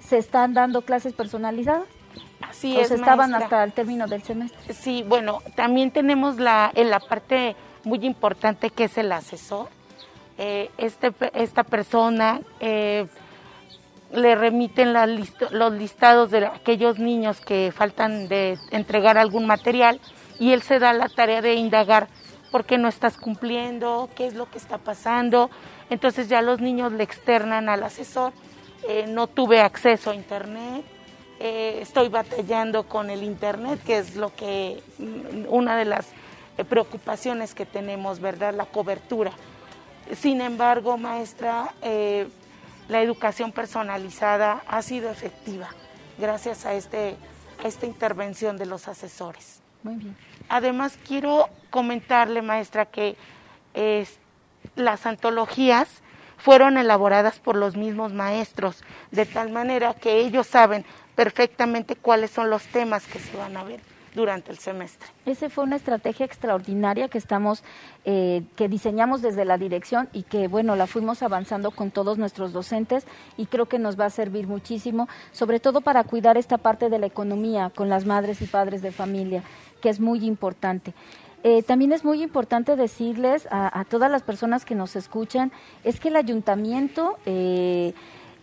¿Se 0.00 0.18
están 0.18 0.54
dando 0.54 0.82
clases 0.82 1.12
personalizadas? 1.12 1.88
Así 2.40 2.78
es. 2.78 2.92
estaban 2.92 3.34
hasta 3.34 3.64
el 3.64 3.72
término 3.72 4.06
del 4.06 4.22
semestre? 4.22 4.74
Sí, 4.74 5.04
bueno, 5.08 5.40
también 5.56 5.90
tenemos 5.90 6.38
la, 6.38 6.70
en 6.74 6.88
la 6.88 7.00
parte 7.00 7.56
muy 7.84 8.04
importante 8.04 8.70
que 8.70 8.84
es 8.84 8.98
el 8.98 9.12
asesor. 9.12 9.68
Eh, 10.38 10.70
este, 10.78 11.12
esta 11.34 11.64
persona 11.64 12.40
eh, 12.60 13.06
le 14.12 14.34
remiten 14.34 14.94
los 15.50 15.72
listados 15.72 16.30
de 16.30 16.46
aquellos 16.46 16.98
niños 16.98 17.40
que 17.40 17.72
faltan 17.74 18.28
de 18.28 18.58
entregar 18.70 19.18
algún 19.18 19.46
material 19.46 20.00
y 20.38 20.52
él 20.52 20.62
se 20.62 20.78
da 20.78 20.92
la 20.92 21.08
tarea 21.08 21.42
de 21.42 21.54
indagar 21.54 22.08
por 22.50 22.64
qué 22.64 22.78
no 22.78 22.88
estás 22.88 23.16
cumpliendo, 23.18 24.08
qué 24.16 24.26
es 24.26 24.34
lo 24.34 24.50
que 24.50 24.58
está 24.58 24.78
pasando. 24.78 25.50
Entonces 25.90 26.28
ya 26.28 26.42
los 26.42 26.60
niños 26.60 26.92
le 26.92 27.04
externan 27.04 27.68
al 27.68 27.82
asesor, 27.82 28.32
eh, 28.88 29.04
no 29.08 29.26
tuve 29.26 29.60
acceso 29.60 30.10
a 30.10 30.14
internet, 30.14 30.84
estoy 31.38 32.08
batallando 32.08 32.82
con 32.82 33.08
el 33.08 33.22
internet, 33.22 33.80
que 33.86 33.98
es 33.98 34.14
lo 34.14 34.34
que 34.34 34.82
mm, 34.98 35.46
una 35.48 35.76
de 35.76 35.86
las 35.86 36.06
eh, 36.06 36.14
preocupaciones 36.68 37.54
que 37.54 37.66
tenemos, 37.66 38.20
¿verdad? 38.20 38.54
La 38.54 38.66
cobertura. 38.66 39.32
Sin 40.16 40.40
embargo, 40.40 40.98
maestra, 40.98 41.74
eh, 41.82 42.28
la 42.88 43.00
educación 43.02 43.52
personalizada 43.52 44.62
ha 44.66 44.82
sido 44.82 45.10
efectiva 45.10 45.68
gracias 46.18 46.66
a, 46.66 46.74
este, 46.74 47.16
a 47.62 47.68
esta 47.68 47.86
intervención 47.86 48.56
de 48.56 48.66
los 48.66 48.88
asesores. 48.88 49.60
Muy 49.82 49.94
bien. 49.94 50.16
Además, 50.48 50.98
quiero 51.06 51.48
comentarle, 51.70 52.42
maestra, 52.42 52.86
que 52.86 53.16
las 54.74 55.06
antologías 55.06 55.88
fueron 56.36 56.76
elaboradas 56.76 57.38
por 57.38 57.56
los 57.56 57.76
mismos 57.76 58.12
maestros, 58.12 58.82
de 59.10 59.26
tal 59.26 59.50
manera 59.50 59.94
que 59.94 60.18
ellos 60.18 60.46
saben 60.46 60.84
perfectamente 61.14 61.96
cuáles 61.96 62.30
son 62.30 62.50
los 62.50 62.64
temas 62.64 63.06
que 63.06 63.18
se 63.18 63.36
van 63.36 63.56
a 63.56 63.64
ver 63.64 63.80
durante 64.14 64.50
el 64.50 64.58
semestre. 64.58 65.08
Esa 65.26 65.48
fue 65.48 65.64
una 65.64 65.76
estrategia 65.76 66.26
extraordinaria 66.26 67.08
que 67.08 67.18
estamos, 67.18 67.62
eh, 68.04 68.42
que 68.56 68.68
diseñamos 68.68 69.22
desde 69.22 69.44
la 69.44 69.58
dirección 69.58 70.08
y 70.12 70.24
que, 70.24 70.48
bueno, 70.48 70.76
la 70.76 70.86
fuimos 70.86 71.22
avanzando 71.22 71.70
con 71.70 71.90
todos 71.90 72.18
nuestros 72.18 72.52
docentes 72.52 73.06
y 73.36 73.46
creo 73.46 73.66
que 73.66 73.78
nos 73.78 73.98
va 73.98 74.06
a 74.06 74.10
servir 74.10 74.46
muchísimo, 74.46 75.08
sobre 75.32 75.60
todo 75.60 75.80
para 75.80 76.04
cuidar 76.04 76.36
esta 76.36 76.58
parte 76.58 76.88
de 76.88 76.98
la 76.98 77.06
economía 77.06 77.70
con 77.74 77.88
las 77.88 78.04
madres 78.04 78.42
y 78.42 78.46
padres 78.46 78.82
de 78.82 78.92
familia, 78.92 79.42
que 79.80 79.88
es 79.88 80.00
muy 80.00 80.24
importante. 80.24 80.94
Eh, 81.42 81.62
también 81.62 81.92
es 81.92 82.04
muy 82.04 82.22
importante 82.22 82.76
decirles 82.76 83.48
a, 83.50 83.84
todas 83.88 84.10
las 84.10 84.22
personas 84.22 84.66
que 84.66 84.74
nos 84.74 84.94
escuchan, 84.94 85.52
es 85.84 85.98
que 85.98 86.08
el 86.08 86.16
ayuntamiento 86.16 87.16
eh, 87.24 87.94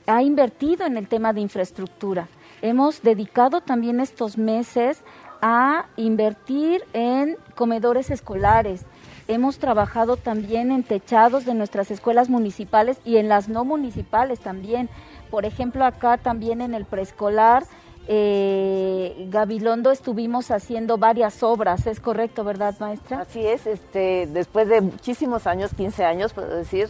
ha 0.07 0.23
invertido 0.23 0.85
en 0.85 0.97
el 0.97 1.07
tema 1.07 1.31
de 1.31 1.41
infraestructura. 1.41 2.27
Hemos 2.63 3.03
dedicado 3.03 3.61
también 3.61 3.99
estos 3.99 4.37
meses 4.39 5.03
a 5.41 5.85
invertir 5.95 6.83
en 6.93 7.37
comedores 7.55 8.09
escolares. 8.09 8.85
Hemos 9.27 9.59
trabajado 9.59 10.15
también 10.15 10.71
en 10.71 10.83
techados 10.83 11.45
de 11.45 11.53
nuestras 11.53 11.91
escuelas 11.91 12.29
municipales 12.29 12.97
y 13.03 13.17
en 13.17 13.27
las 13.27 13.49
no 13.49 13.65
municipales 13.65 14.39
también. 14.39 14.89
Por 15.29 15.45
ejemplo, 15.45 15.83
acá 15.85 16.17
también 16.17 16.61
en 16.61 16.73
el 16.73 16.85
preescolar 16.85 17.63
eh, 18.09 19.27
Gabilondo 19.29 19.91
estuvimos 19.91 20.49
haciendo 20.49 20.97
varias 20.97 21.43
obras, 21.43 21.87
¿es 21.87 21.99
correcto, 21.99 22.45
verdad, 22.45 22.73
maestra? 22.79 23.21
Así 23.21 23.45
es, 23.45 23.67
este, 23.67 24.27
después 24.27 24.69
de 24.69 24.79
muchísimos 24.79 25.45
años, 25.45 25.71
15 25.75 26.05
años, 26.05 26.31
puedo 26.31 26.55
decir, 26.55 26.87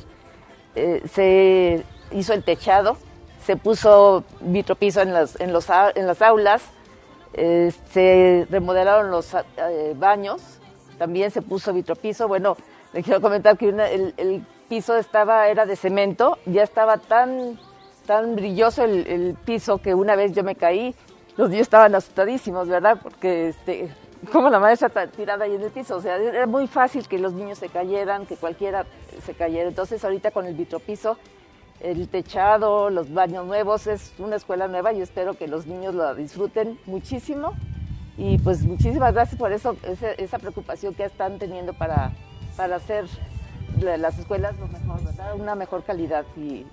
eh, 0.75 1.01
se 1.11 1.83
hizo 2.11 2.33
el 2.33 2.43
techado, 2.43 2.97
se 3.43 3.55
puso 3.55 4.25
vitropiso 4.41 5.01
en 5.01 5.11
las, 5.11 5.39
en, 5.39 5.53
los, 5.53 5.67
en 5.95 6.05
las 6.05 6.21
aulas, 6.21 6.61
eh, 7.37 7.71
se 7.91 8.47
remodelaron 8.49 9.11
los 9.11 9.31
eh, 9.33 9.93
baños, 9.95 10.41
también 10.97 11.29
se 11.29 11.43
puso 11.43 11.71
vitropiso. 11.71 12.27
Bueno, 12.27 12.57
le 12.93 13.03
quiero 13.03 13.21
comentar 13.21 13.57
que 13.57 13.69
el, 13.69 14.45
piso 14.67 14.97
estaba, 14.97 15.47
era 15.47 15.65
de 15.65 15.77
cemento, 15.77 16.39
ya 16.45 16.63
estaba 16.63 16.97
tan, 16.97 17.57
tan 18.05 18.35
brilloso 18.35 18.83
el, 18.83 19.37
piso 19.45 19.77
que 19.77 19.93
una 19.93 20.15
vez 20.15 20.33
yo 20.33 20.43
me 20.43 20.55
caí, 20.55 20.93
los 21.37 21.49
niños 21.49 21.67
estaban 21.67 21.95
asustadísimos, 21.95 22.67
¿verdad? 22.67 22.97
Porque 23.01 23.49
este, 23.49 23.89
como 24.33 24.49
la 24.49 24.59
maestra 24.59 24.89
tirada 25.07 25.45
ahí 25.45 25.55
en 25.55 25.61
el 25.61 25.71
piso, 25.71 25.95
o 25.95 26.01
sea, 26.01 26.17
era 26.17 26.47
muy 26.47 26.67
fácil 26.67 27.07
que 27.07 27.17
los 27.19 27.33
niños 27.33 27.59
se 27.59 27.69
cayeran, 27.69 28.25
que 28.25 28.35
cualquiera 28.35 28.85
se 29.23 29.35
cayera. 29.35 29.69
Entonces 29.69 30.03
ahorita 30.03 30.31
con 30.31 30.45
el 30.47 30.55
vitropiso 30.55 31.17
el 31.79 32.07
techado, 32.07 32.89
los 32.89 33.13
baños 33.13 33.45
nuevos, 33.45 33.87
es 33.87 34.13
una 34.17 34.35
escuela 34.35 34.67
nueva 34.67 34.93
y 34.93 35.01
espero 35.01 35.35
que 35.35 35.47
los 35.47 35.67
niños 35.67 35.93
la 35.93 36.13
disfruten 36.13 36.79
muchísimo. 36.85 37.53
Y 38.17 38.39
pues 38.39 38.63
muchísimas 38.63 39.13
gracias 39.13 39.39
por 39.39 39.51
eso, 39.51 39.75
esa, 40.17 40.39
preocupación 40.39 40.95
que 40.95 41.05
están 41.05 41.37
teniendo 41.37 41.73
para, 41.73 42.11
para 42.55 42.77
hacer 42.77 43.05
las 43.79 44.17
escuelas 44.17 44.57
lo 44.57 44.67
mejor, 44.67 45.03
¿verdad? 45.03 45.35
Una 45.35 45.53
mejor 45.53 45.83
calidad 45.83 46.25
y 46.35 46.65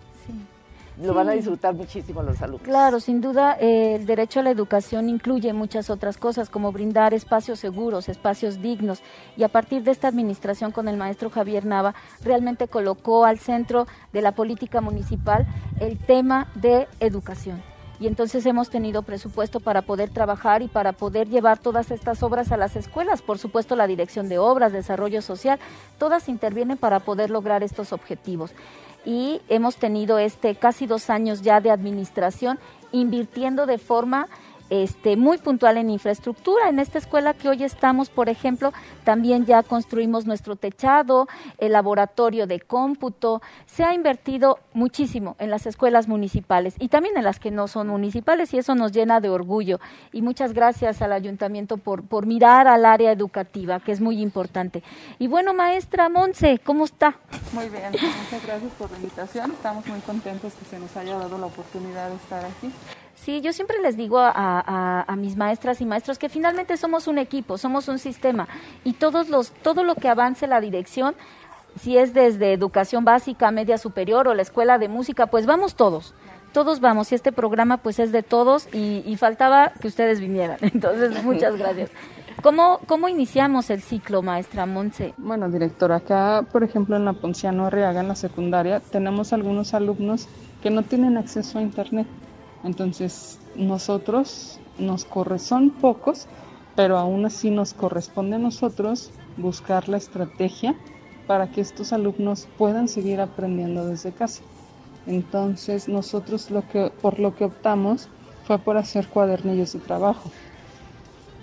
lo 1.01 1.15
van 1.15 1.29
a 1.29 1.33
disfrutar 1.33 1.75
muchísimo 1.75 2.23
los 2.23 2.41
alumnos. 2.43 2.63
Claro, 2.63 3.01
sin 3.01 3.21
duda 3.21 3.57
eh, 3.61 3.97
el 3.97 4.07
derecho 4.07 4.41
a 4.41 4.43
la 4.43 4.51
educación 4.51 5.09
incluye 5.09 5.53
muchas 5.53 5.91
otras 5.91 6.17
cosas 6.17 6.51
como 6.51 6.73
brindar 6.73 7.15
espacios 7.15 7.59
seguros, 7.59 8.09
espacios 8.09 8.63
dignos. 8.63 9.03
Y 9.37 9.43
a 9.43 9.49
partir 9.49 9.83
de 9.83 9.91
esta 9.91 10.09
administración 10.09 10.73
con 10.73 10.89
el 10.89 10.97
maestro 10.97 11.31
Javier 11.31 11.65
Nava 11.67 11.95
realmente 12.23 12.69
colocó 12.69 13.25
al 13.25 13.39
centro 13.39 13.87
de 14.13 14.23
la 14.23 14.33
política 14.33 14.81
municipal 14.81 15.47
el 15.81 15.99
tema 15.99 16.49
de 16.55 16.87
educación 17.01 17.74
y 18.01 18.07
entonces 18.07 18.45
hemos 18.47 18.71
tenido 18.71 19.03
presupuesto 19.03 19.61
para 19.61 19.83
poder 19.83 20.11
trabajar 20.11 20.63
y 20.63 20.69
para 20.69 20.93
poder 20.93 21.29
llevar 21.29 21.59
todas 21.59 21.91
estas 21.91 22.23
obras 22.23 22.53
a 22.53 22.57
las 22.57 22.77
escuelas. 22.77 23.23
Por 23.23 23.39
supuesto, 23.39 23.77
la 23.77 23.87
Dirección 23.87 24.29
de 24.29 24.39
Obras, 24.39 24.73
Desarrollo 24.73 25.23
Social, 25.23 25.59
todas 25.99 26.29
intervienen 26.29 26.77
para 26.77 27.01
poder 27.01 27.31
lograr 27.31 27.63
estos 27.63 27.93
objetivos 27.93 28.53
y 29.05 29.41
hemos 29.49 29.77
tenido 29.77 30.19
este 30.19 30.55
casi 30.55 30.87
dos 30.87 31.11
años 31.11 31.43
ya 31.43 31.61
de 31.61 31.71
administración 31.71 32.59
invirtiendo 32.93 33.67
de 33.67 33.79
forma 33.79 34.29
este, 34.71 35.17
muy 35.17 35.39
puntual 35.39 35.77
en 35.77 35.91
infraestructura. 35.91 36.69
En 36.69 36.79
esta 36.79 36.99
escuela 36.99 37.35
que 37.35 37.49
hoy 37.49 37.65
estamos, 37.65 38.11
por 38.11 38.29
ejemplo, 38.29 38.73
también 39.05 39.47
ya 39.47 39.63
construimos 39.63 40.27
nuestro 40.27 40.57
techado, 40.57 41.29
el 41.59 41.73
laboratorio 41.73 42.47
de 42.47 42.61
cómputo. 42.61 43.43
Se 43.67 43.85
ha 43.85 43.95
invertido 43.95 44.59
muchísimo 44.73 45.37
en 45.39 45.51
las 45.51 45.67
escuelas 45.67 46.09
municipales 46.09 46.75
y 46.79 46.89
también 46.89 47.17
en 47.17 47.25
las 47.25 47.39
que 47.39 47.51
no 47.51 47.69
son 47.69 47.89
municipales 47.89 48.53
y 48.55 48.59
eso 48.59 48.75
nos 48.75 48.93
llena 48.93 49.21
de 49.21 49.29
orgullo. 49.29 49.81
Y 50.13 50.23
muchas 50.23 50.53
gracias 50.53 51.03
al 51.03 51.13
ayuntamiento 51.13 51.77
por, 51.77 52.03
por 52.03 52.27
mirar 52.27 52.67
al 52.67 52.85
área 52.85 53.13
educativa, 53.13 53.81
que 53.81 53.93
es 53.93 54.01
muy 54.01 54.21
importante. 54.21 54.83
Y 55.19 55.27
bueno, 55.27 55.55
maestra 55.55 56.09
Monse, 56.09 56.59
¿cómo 56.65 56.85
está? 56.85 57.17
Muy 57.53 57.69
bien, 57.69 57.93
muchas 57.93 58.47
gracias 58.47 58.73
por 58.79 58.91
la 58.91 58.97
invitación. 58.97 59.51
Estamos 59.53 59.87
muy 59.87 60.01
contentos 60.01 60.55
que 60.55 60.65
se 60.65 60.79
nos 60.79 60.97
haya 60.97 61.17
dado 61.17 61.39
la 61.39 61.47
oportunidad 61.47 62.09
de 62.09 62.17
estar 62.17 62.45
aquí. 62.45 62.73
Sí, 63.15 63.41
yo 63.41 63.53
siempre 63.53 63.81
les 63.81 63.97
digo 63.97 64.19
a, 64.21 65.07
mis 65.17 65.37
maestras 65.37 65.81
y 65.81 65.87
maestros 65.87 66.19
que 66.19 66.29
finalmente 66.29 66.77
somos 66.77 67.07
un 67.07 67.19
equipo, 67.19 67.57
somos 67.59 67.89
un 67.89 67.99
sistema 67.99 68.49
y 68.85 68.95
todos 68.95 69.29
los, 69.29 69.51
todo 69.51 69.85
lo 69.85 69.95
que 69.95 70.09
avance 70.09 70.47
la 70.47 70.61
dirección, 70.61 71.15
si 71.81 71.97
es 71.97 72.13
desde 72.13 72.53
educación 72.53 73.05
básica, 73.05 73.51
media 73.51 73.79
superior 73.79 74.29
o 74.29 74.35
la 74.35 74.43
escuela 74.43 74.79
de 74.79 74.89
música, 74.89 75.27
pues 75.27 75.47
vamos 75.47 75.75
todos, 75.75 76.13
todos 76.53 76.81
vamos 76.81 77.13
y 77.13 77.15
este 77.15 77.33
programa 77.33 77.79
pues 77.79 77.99
es 77.99 78.13
de 78.13 78.23
todos 78.23 78.69
y, 78.73 79.17
faltaba 79.17 79.73
que 79.81 79.89
ustedes 79.89 80.21
vinieran. 80.21 80.59
Entonces, 80.61 81.23
muchas 81.25 81.57
gracias. 81.57 81.91
¿Cómo, 82.43 82.81
¿Cómo 82.87 83.09
iniciamos 83.09 83.71
el 83.71 83.81
ciclo, 83.81 84.21
maestra 84.21 84.67
Monse? 84.67 85.15
Bueno, 85.17 85.49
directora, 85.49 85.97
acá, 85.97 86.45
por 86.53 86.63
ejemplo, 86.63 86.97
en 86.97 87.05
la 87.05 87.15
Ponciano 87.15 87.67
Arriaga, 87.67 88.01
en 88.01 88.09
la 88.09 88.17
secundaria, 88.17 88.81
tenemos 88.81 89.33
algunos 89.33 89.73
alumnos 89.73 90.29
que 90.63 90.69
no 90.69 90.83
tienen 90.83 91.17
acceso 91.17 91.59
a 91.59 91.63
Internet. 91.63 92.07
Entonces, 92.65 93.39
nosotros 93.55 94.59
nos 94.79 95.05
corre, 95.05 95.39
son 95.39 95.71
pocos, 95.71 96.27
pero 96.75 96.99
aún 96.99 97.27
así 97.27 97.51
nos 97.51 97.75
corresponde 97.75 98.37
a 98.37 98.39
nosotros 98.41 99.11
buscar 99.37 99.89
la 99.89 99.99
estrategia 99.99 100.75
para 101.27 101.51
que 101.51 101.61
estos 101.61 101.93
alumnos 101.93 102.49
puedan 102.59 102.89
seguir 102.89 103.21
aprendiendo 103.21 103.87
desde 103.87 104.13
casa. 104.13 104.43
Entonces, 105.07 105.89
nosotros 105.89 106.51
lo 106.51 106.67
que, 106.69 106.91
por 107.03 107.21
lo 107.21 107.35
que 107.35 107.45
optamos 107.45 108.09
fue 108.47 108.59
por 108.59 108.77
hacer 108.77 109.09
cuadernillos 109.09 109.73
de 109.73 109.81
trabajo. 109.81 110.31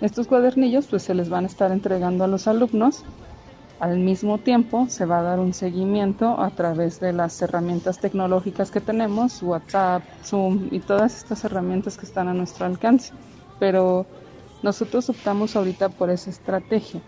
Estos 0.00 0.26
cuadernillos 0.26 0.86
pues 0.88 1.04
se 1.04 1.14
les 1.14 1.28
van 1.28 1.44
a 1.44 1.46
estar 1.46 1.70
entregando 1.70 2.24
a 2.24 2.28
los 2.28 2.48
alumnos 2.48 3.04
al 3.80 3.98
mismo 3.98 4.38
tiempo 4.38 4.86
se 4.88 5.06
va 5.06 5.18
a 5.18 5.22
dar 5.22 5.40
un 5.40 5.54
seguimiento 5.54 6.40
a 6.40 6.50
través 6.50 7.00
de 7.00 7.12
las 7.12 7.40
herramientas 7.42 7.98
tecnológicas 7.98 8.70
que 8.70 8.80
tenemos, 8.80 9.42
WhatsApp, 9.42 10.02
Zoom 10.24 10.68
y 10.70 10.80
todas 10.80 11.18
estas 11.18 11.44
herramientas 11.44 11.98
que 11.98 12.06
están 12.06 12.28
a 12.28 12.34
nuestro 12.34 12.66
alcance. 12.66 13.12
Pero 13.58 14.06
nosotros 14.62 15.08
optamos 15.10 15.56
ahorita 15.56 15.88
por 15.88 16.10
esa 16.10 16.30
estrategia. 16.30 17.00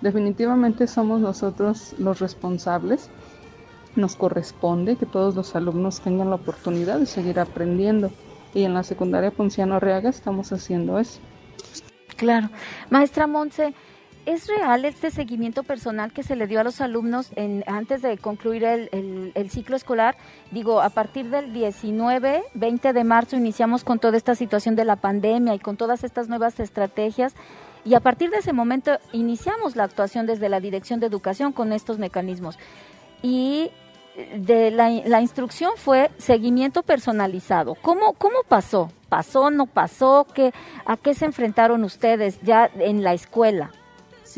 Definitivamente 0.00 0.86
somos 0.86 1.20
nosotros 1.20 1.94
los 1.98 2.20
responsables. 2.20 3.10
Nos 3.96 4.14
corresponde 4.14 4.96
que 4.96 5.06
todos 5.06 5.34
los 5.34 5.56
alumnos 5.56 6.00
tengan 6.00 6.30
la 6.30 6.36
oportunidad 6.36 6.98
de 6.98 7.06
seguir 7.06 7.40
aprendiendo. 7.40 8.10
Y 8.54 8.64
en 8.64 8.74
la 8.74 8.82
secundaria 8.82 9.30
Ponciano 9.30 9.74
Arriaga 9.76 10.10
estamos 10.10 10.52
haciendo 10.52 10.98
eso. 10.98 11.20
Claro. 12.16 12.50
Maestra 12.90 13.26
Monse, 13.26 13.74
¿Es 14.26 14.46
real 14.46 14.84
este 14.84 15.10
seguimiento 15.10 15.62
personal 15.62 16.12
que 16.12 16.22
se 16.22 16.36
le 16.36 16.46
dio 16.46 16.60
a 16.60 16.64
los 16.64 16.80
alumnos 16.80 17.30
antes 17.66 18.02
de 18.02 18.18
concluir 18.18 18.64
el, 18.64 19.32
el, 19.34 19.50
ciclo 19.50 19.74
escolar? 19.74 20.16
Digo, 20.50 20.82
a 20.82 20.90
partir 20.90 21.30
del 21.30 21.52
19, 21.52 22.44
20 22.52 22.92
de 22.92 23.04
marzo 23.04 23.36
iniciamos 23.36 23.84
con 23.84 23.98
toda 23.98 24.16
esta 24.16 24.34
situación 24.34 24.76
de 24.76 24.84
la 24.84 24.96
pandemia 24.96 25.54
y 25.54 25.58
con 25.58 25.76
todas 25.76 26.04
estas 26.04 26.28
nuevas 26.28 26.60
estrategias 26.60 27.34
y 27.84 27.94
a 27.94 28.00
partir 28.00 28.30
de 28.30 28.38
ese 28.38 28.52
momento 28.52 28.98
iniciamos 29.12 29.76
la 29.76 29.84
actuación 29.84 30.26
desde 30.26 30.48
la 30.48 30.60
Dirección 30.60 31.00
de 31.00 31.06
Educación 31.06 31.52
con 31.52 31.72
estos 31.72 31.98
mecanismos. 31.98 32.58
Y 33.22 33.70
de 34.36 34.70
la, 34.70 34.90
la 34.90 35.20
instrucción 35.20 35.72
fue 35.76 36.10
seguimiento 36.18 36.82
personalizado. 36.82 37.76
¿Cómo, 37.76 38.14
cómo 38.14 38.42
pasó? 38.46 38.90
¿Pasó, 39.08 39.50
no 39.50 39.66
pasó? 39.66 40.26
¿Qué, 40.34 40.52
¿A 40.84 40.96
qué 40.96 41.14
se 41.14 41.24
enfrentaron 41.24 41.84
ustedes 41.84 42.40
ya 42.42 42.70
en 42.78 43.02
la 43.02 43.14
escuela? 43.14 43.70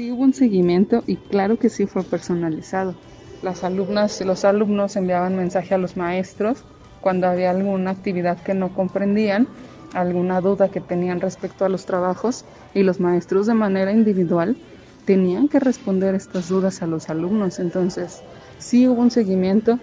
Sí 0.00 0.10
hubo 0.10 0.22
un 0.22 0.32
seguimiento 0.32 1.04
y 1.06 1.18
claro 1.18 1.58
que 1.58 1.68
sí 1.68 1.86
fue 1.86 2.08
personalizado. 2.08 3.02
Las 3.42 3.64
alumnas, 3.64 4.18
los 4.22 4.46
alumnos 4.46 4.96
enviaban 4.96 5.36
mensaje 5.36 5.74
a 5.74 5.76
los 5.76 5.94
maestros 5.94 6.64
cuando 7.00 7.26
había 7.26 7.50
alguna 7.50 7.90
actividad 7.90 8.42
que 8.42 8.54
no 8.54 8.72
comprendían, 8.72 9.52
alguna 9.92 10.40
duda 10.40 10.70
que 10.70 10.80
tenían 10.80 11.20
respecto 11.20 11.66
a 11.66 11.68
los 11.68 11.84
trabajos 11.84 12.46
y 12.72 12.82
los 12.82 12.98
maestros 12.98 13.46
de 13.46 13.52
manera 13.52 13.92
individual 13.92 14.62
tenían 15.04 15.48
que 15.50 15.60
responder 15.60 16.14
estas 16.14 16.48
dudas 16.48 16.80
a 16.80 16.86
los 16.86 17.10
alumnos. 17.10 17.58
Entonces, 17.58 18.24
sí 18.56 18.88
hubo 18.88 19.02
un 19.02 19.10
seguimiento, 19.10 19.80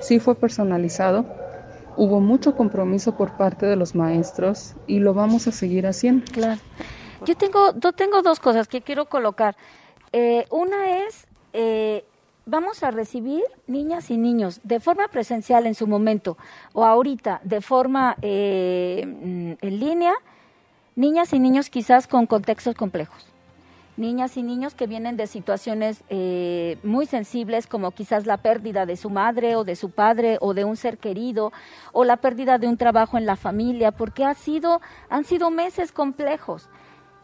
sí 0.00 0.18
fue 0.18 0.40
personalizado, 0.40 1.30
hubo 1.94 2.18
mucho 2.20 2.56
compromiso 2.56 3.14
por 3.14 3.36
parte 3.36 3.66
de 3.66 3.76
los 3.76 3.94
maestros 3.94 4.74
y 4.86 4.98
lo 4.98 5.14
vamos 5.14 5.46
a 5.46 5.52
seguir 5.52 5.86
haciendo. 5.86 6.26
Claro. 6.32 6.62
Yo 7.24 7.36
tengo, 7.36 7.74
yo 7.78 7.92
tengo 7.92 8.22
dos 8.22 8.40
cosas 8.40 8.68
que 8.68 8.80
quiero 8.80 9.06
colocar. 9.06 9.56
Eh, 10.12 10.46
una 10.50 11.04
es, 11.04 11.26
eh, 11.52 12.04
vamos 12.46 12.82
a 12.82 12.90
recibir 12.90 13.42
niñas 13.66 14.10
y 14.10 14.16
niños 14.16 14.60
de 14.64 14.80
forma 14.80 15.08
presencial 15.08 15.66
en 15.66 15.74
su 15.74 15.86
momento 15.86 16.36
o 16.72 16.84
ahorita 16.84 17.40
de 17.44 17.60
forma 17.60 18.16
eh, 18.22 19.02
en 19.02 19.80
línea, 19.80 20.14
niñas 20.96 21.32
y 21.32 21.38
niños 21.38 21.70
quizás 21.70 22.06
con 22.06 22.26
contextos 22.26 22.74
complejos. 22.74 23.26
Niñas 23.96 24.38
y 24.38 24.42
niños 24.42 24.74
que 24.74 24.86
vienen 24.86 25.18
de 25.18 25.26
situaciones 25.26 26.02
muy 26.82 27.04
sensibles 27.04 27.66
como 27.66 27.90
quizás 27.90 28.26
la 28.26 28.38
pérdida 28.38 28.86
de 28.86 28.96
su 28.96 29.10
madre 29.10 29.54
o 29.54 29.64
de 29.64 29.76
su 29.76 29.90
padre 29.90 30.38
o 30.40 30.54
de 30.54 30.64
un 30.64 30.76
ser 30.76 30.96
querido 30.96 31.52
o 31.92 32.02
la 32.02 32.16
pérdida 32.16 32.56
de 32.56 32.68
un 32.68 32.78
trabajo 32.78 33.18
en 33.18 33.26
la 33.26 33.36
familia 33.36 33.92
porque 33.92 34.24
ha 34.24 34.32
sido, 34.32 34.80
han 35.10 35.24
sido 35.24 35.50
meses 35.50 35.92
complejos 35.92 36.70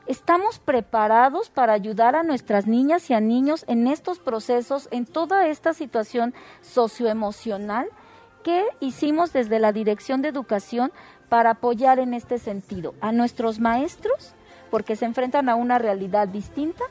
¿Estamos 0.09 0.59
preparados 0.59 1.51
para 1.51 1.75
ayudar 1.75 2.17
a 2.17 2.23
nuestras 2.23 2.67
niñas 2.67 3.09
y 3.11 3.15
a 3.15 3.21
niños 3.21 3.65
en 3.69 3.87
estos 3.87 4.19
procesos, 4.19 4.89
en 4.91 5.07
toda 5.07 5.47
esta 5.47 5.75
situación 5.75 6.35
socioemocional? 6.63 7.89
¿Qué 8.43 8.65
hicimos 8.81 9.33
desde 9.33 9.59
la 9.59 9.73
Dirección 9.73 10.23
de 10.23 10.29
Educación 10.29 10.93
para 11.29 11.51
apoyar 11.51 11.99
en 11.99 12.15
este 12.15 12.39
sentido? 12.39 12.95
A 13.01 13.13
nuestros 13.13 13.61
maestros, 13.61 14.33
porque 14.71 14.97
se 14.97 15.05
enfrentan 15.05 15.49
a 15.49 15.55
una 15.55 15.79
realidad 15.79 16.27
distinta, 16.27 16.85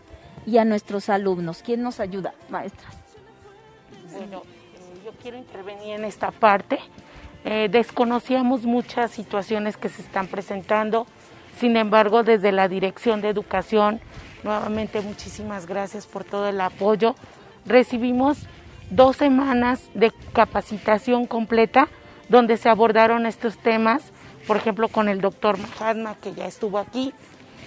y 0.48 0.58
a 0.58 0.66
nuestros 0.66 1.10
alumnos. 1.10 1.62
¿Quién 1.62 1.84
nos 1.84 2.00
ayuda, 2.00 2.34
maestras? 2.50 2.96
Bueno, 4.14 4.44
eh, 4.74 5.02
yo 5.06 5.12
quiero 5.22 5.38
intervenir 5.38 5.96
en 5.96 6.06
esta 6.06 6.32
parte. 6.32 6.80
Eh, 7.44 7.68
desconocíamos 7.70 8.64
muchas 8.64 9.12
situaciones 9.12 9.76
que 9.76 9.90
se 9.90 10.02
están 10.02 10.28
presentando 10.28 11.06
sin 11.60 11.76
embargo, 11.78 12.24
desde 12.24 12.52
la 12.52 12.68
Dirección 12.68 13.22
de 13.22 13.30
Educación, 13.30 14.00
nuevamente 14.44 15.02
muchísimas 15.02 15.66
gracias 15.66 16.06
por 16.06 16.24
todo 16.24 16.48
el 16.48 16.62
apoyo. 16.62 17.16
Recibimos 17.66 18.38
dos 18.90 19.18
semanas 19.18 19.90
de 19.94 20.12
capacitación 20.34 21.26
completa 21.26 21.88
donde 22.30 22.58
se 22.58 22.70
abordaron 22.70 23.26
estos 23.26 23.58
temas, 23.58 24.04
por 24.46 24.58
ejemplo, 24.58 24.88
con 24.88 25.10
el 25.10 25.22
doctor 25.22 25.58
Mahatma, 25.58 26.16
que 26.22 26.34
ya 26.34 26.46
estuvo 26.46 26.78
aquí, 26.78 27.14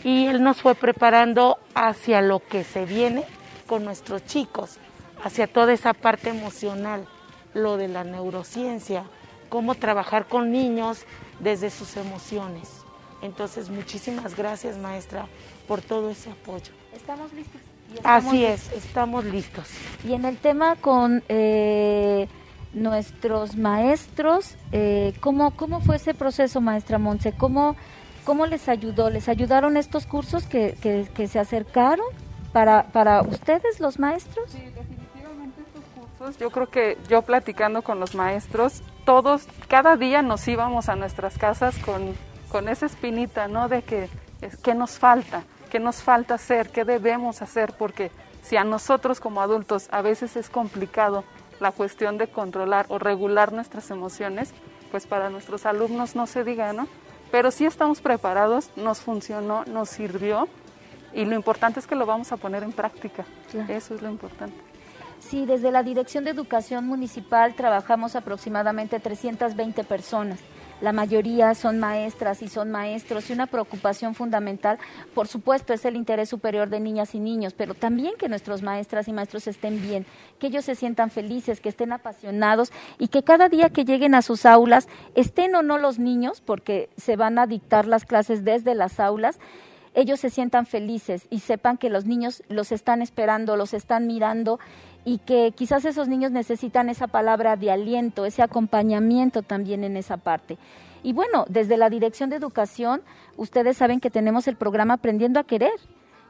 y 0.04 0.26
él 0.26 0.42
nos 0.42 0.62
fue 0.62 0.74
preparando 0.74 1.58
hacia 1.74 2.22
lo 2.22 2.40
que 2.40 2.64
se 2.64 2.84
viene 2.86 3.24
con 3.66 3.84
nuestros 3.84 4.24
chicos, 4.24 4.78
hacia 5.24 5.46
toda 5.46 5.72
esa 5.72 5.94
parte 5.94 6.30
emocional, 6.30 7.06
lo 7.54 7.76
de 7.76 7.88
la 7.88 8.04
neurociencia, 8.04 9.04
cómo 9.48 9.74
trabajar 9.74 10.26
con 10.26 10.52
niños 10.52 11.04
desde 11.40 11.70
sus 11.70 11.96
emociones. 11.96 12.79
Entonces, 13.22 13.68
muchísimas 13.68 14.36
gracias, 14.36 14.76
maestra, 14.78 15.26
por 15.68 15.82
todo 15.82 16.10
ese 16.10 16.30
apoyo. 16.30 16.72
¿Estamos 16.94 17.32
listos? 17.32 17.60
Así 18.04 18.44
es, 18.44 18.70
estamos 18.72 19.24
listos. 19.24 19.68
Y 20.04 20.12
en 20.12 20.24
el 20.24 20.38
tema 20.38 20.76
con 20.76 21.22
eh, 21.28 22.28
nuestros 22.72 23.56
maestros, 23.56 24.54
eh, 24.72 25.12
¿cómo, 25.20 25.50
¿cómo 25.56 25.80
fue 25.80 25.96
ese 25.96 26.14
proceso, 26.14 26.60
maestra 26.60 26.98
Monse? 26.98 27.32
¿Cómo, 27.32 27.76
¿Cómo 28.24 28.46
les 28.46 28.68
ayudó? 28.68 29.10
¿Les 29.10 29.28
ayudaron 29.28 29.76
estos 29.76 30.06
cursos 30.06 30.44
que, 30.44 30.76
que, 30.80 31.08
que 31.12 31.26
se 31.26 31.38
acercaron 31.38 32.06
para, 32.52 32.84
para 32.92 33.22
ustedes, 33.22 33.80
los 33.80 33.98
maestros? 33.98 34.50
Sí, 34.50 34.58
definitivamente 34.58 35.60
estos 35.60 35.84
cursos, 35.94 36.38
yo 36.38 36.50
creo 36.50 36.68
que 36.68 36.96
yo 37.08 37.22
platicando 37.22 37.82
con 37.82 37.98
los 37.98 38.14
maestros, 38.14 38.82
todos, 39.04 39.46
cada 39.68 39.96
día 39.96 40.22
nos 40.22 40.46
íbamos 40.46 40.88
a 40.88 40.96
nuestras 40.96 41.38
casas 41.38 41.76
con 41.78 42.14
con 42.50 42.68
esa 42.68 42.86
espinita, 42.86 43.48
¿no? 43.48 43.68
De 43.68 43.82
que, 43.82 44.08
¿qué 44.62 44.74
nos 44.74 44.98
falta? 44.98 45.44
¿Qué 45.70 45.80
nos 45.80 46.02
falta 46.02 46.34
hacer? 46.34 46.70
¿Qué 46.70 46.84
debemos 46.84 47.42
hacer? 47.42 47.72
Porque 47.78 48.10
si 48.42 48.56
a 48.56 48.64
nosotros 48.64 49.20
como 49.20 49.40
adultos 49.40 49.88
a 49.90 50.02
veces 50.02 50.36
es 50.36 50.50
complicado 50.50 51.24
la 51.60 51.72
cuestión 51.72 52.18
de 52.18 52.28
controlar 52.28 52.86
o 52.88 52.98
regular 52.98 53.52
nuestras 53.52 53.90
emociones, 53.90 54.52
pues 54.90 55.06
para 55.06 55.30
nuestros 55.30 55.66
alumnos 55.66 56.16
no 56.16 56.26
se 56.26 56.44
diga, 56.44 56.72
¿no? 56.72 56.88
pero 57.30 57.50
sí 57.50 57.64
estamos 57.64 58.00
preparados, 58.00 58.70
nos 58.76 59.00
funcionó, 59.00 59.64
nos 59.66 59.88
sirvió 59.88 60.48
y 61.12 61.24
lo 61.24 61.34
importante 61.34 61.80
es 61.80 61.86
que 61.86 61.94
lo 61.94 62.06
vamos 62.06 62.32
a 62.32 62.36
poner 62.36 62.62
en 62.62 62.72
práctica. 62.72 63.24
Eso 63.68 63.94
es 63.94 64.02
lo 64.02 64.10
importante. 64.10 64.56
Sí, 65.20 65.44
desde 65.44 65.70
la 65.70 65.82
Dirección 65.82 66.24
de 66.24 66.30
Educación 66.30 66.86
Municipal 66.86 67.54
trabajamos 67.54 68.16
aproximadamente 68.16 69.00
320 69.00 69.84
personas. 69.84 70.38
La 70.80 70.92
mayoría 70.92 71.54
son 71.54 71.78
maestras 71.78 72.40
y 72.40 72.48
son 72.48 72.70
maestros 72.70 73.28
y 73.28 73.34
una 73.34 73.46
preocupación 73.46 74.14
fundamental, 74.14 74.78
por 75.14 75.28
supuesto, 75.28 75.74
es 75.74 75.84
el 75.84 75.94
interés 75.94 76.30
superior 76.30 76.70
de 76.70 76.80
niñas 76.80 77.14
y 77.14 77.18
niños, 77.18 77.52
pero 77.52 77.74
también 77.74 78.14
que 78.18 78.30
nuestros 78.30 78.62
maestras 78.62 79.06
y 79.06 79.12
maestros 79.12 79.46
estén 79.46 79.82
bien, 79.82 80.06
que 80.38 80.46
ellos 80.46 80.64
se 80.64 80.74
sientan 80.74 81.10
felices, 81.10 81.60
que 81.60 81.68
estén 81.68 81.92
apasionados 81.92 82.72
y 82.98 83.08
que 83.08 83.22
cada 83.22 83.50
día 83.50 83.68
que 83.68 83.84
lleguen 83.84 84.14
a 84.14 84.22
sus 84.22 84.46
aulas, 84.46 84.88
estén 85.14 85.54
o 85.54 85.62
no 85.62 85.76
los 85.76 85.98
niños, 85.98 86.40
porque 86.40 86.88
se 86.96 87.16
van 87.16 87.38
a 87.38 87.46
dictar 87.46 87.86
las 87.86 88.06
clases 88.06 88.44
desde 88.44 88.74
las 88.74 89.00
aulas, 89.00 89.38
ellos 89.92 90.20
se 90.20 90.30
sientan 90.30 90.66
felices 90.66 91.26
y 91.30 91.40
sepan 91.40 91.76
que 91.76 91.90
los 91.90 92.04
niños 92.04 92.42
los 92.48 92.70
están 92.70 93.02
esperando, 93.02 93.56
los 93.56 93.74
están 93.74 94.06
mirando 94.06 94.60
y 95.04 95.18
que 95.18 95.52
quizás 95.52 95.84
esos 95.84 96.08
niños 96.08 96.30
necesitan 96.30 96.88
esa 96.88 97.06
palabra 97.06 97.56
de 97.56 97.70
aliento, 97.70 98.26
ese 98.26 98.42
acompañamiento 98.42 99.42
también 99.42 99.84
en 99.84 99.96
esa 99.96 100.16
parte. 100.16 100.58
Y 101.02 101.12
bueno, 101.12 101.46
desde 101.48 101.76
la 101.76 101.88
Dirección 101.88 102.30
de 102.30 102.36
Educación, 102.36 103.02
ustedes 103.36 103.76
saben 103.76 104.00
que 104.00 104.10
tenemos 104.10 104.46
el 104.48 104.56
programa 104.56 104.94
Aprendiendo 104.94 105.40
a 105.40 105.44
Querer, 105.44 105.72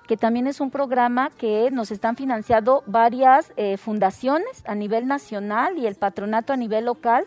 que 0.06 0.16
también 0.16 0.46
es 0.46 0.60
un 0.60 0.70
programa 0.70 1.30
que 1.30 1.70
nos 1.70 1.90
están 1.90 2.16
financiando 2.16 2.82
varias 2.86 3.52
eh, 3.56 3.76
fundaciones 3.76 4.62
a 4.66 4.74
nivel 4.74 5.06
nacional 5.06 5.78
y 5.78 5.86
el 5.86 5.94
patronato 5.94 6.52
a 6.52 6.56
nivel 6.56 6.84
local 6.84 7.26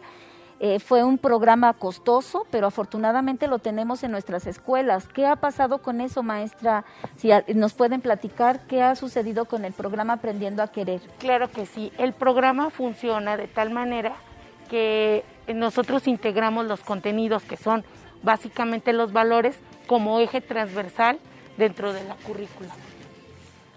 eh, 0.60 0.80
fue 0.80 1.04
un 1.04 1.18
programa 1.18 1.74
costoso, 1.74 2.46
pero 2.52 2.68
afortunadamente 2.68 3.48
lo 3.48 3.60
tenemos 3.60 4.04
en 4.04 4.12
nuestras 4.12 4.48
escuelas. 4.48 5.08
¿Qué 5.08 5.26
ha 5.26 5.36
pasado 5.36 5.80
con 5.80 6.02
eso, 6.02 6.24
maestra? 6.24 6.86
Si 7.16 7.30
nos 7.54 7.74
pueden 7.74 8.02
platicar 8.02 8.62
qué 8.68 8.82
ha 8.82 8.96
sucedido 8.96 9.46
con 9.46 9.66
el 9.66 9.74
programa 9.74 10.14
Aprendiendo 10.14 10.64
a 10.64 10.68
Querer. 10.68 11.02
Claro 11.20 11.50
que 11.50 11.66
sí. 11.66 11.92
El 11.98 12.14
programa 12.14 12.70
funciona 12.70 13.38
de 13.38 13.48
tal 13.48 13.72
manera 13.72 14.14
que 14.70 15.26
nosotros 15.54 16.08
integramos 16.08 16.66
los 16.66 16.82
contenidos 16.82 17.44
que 17.44 17.58
son 17.58 17.84
básicamente 18.22 18.94
los 18.94 19.12
valores 19.12 19.58
como 19.88 20.20
eje 20.20 20.42
transversal 20.42 21.20
dentro 21.58 21.94
de 21.94 22.04
la 22.06 22.16
currícula. 22.16 22.70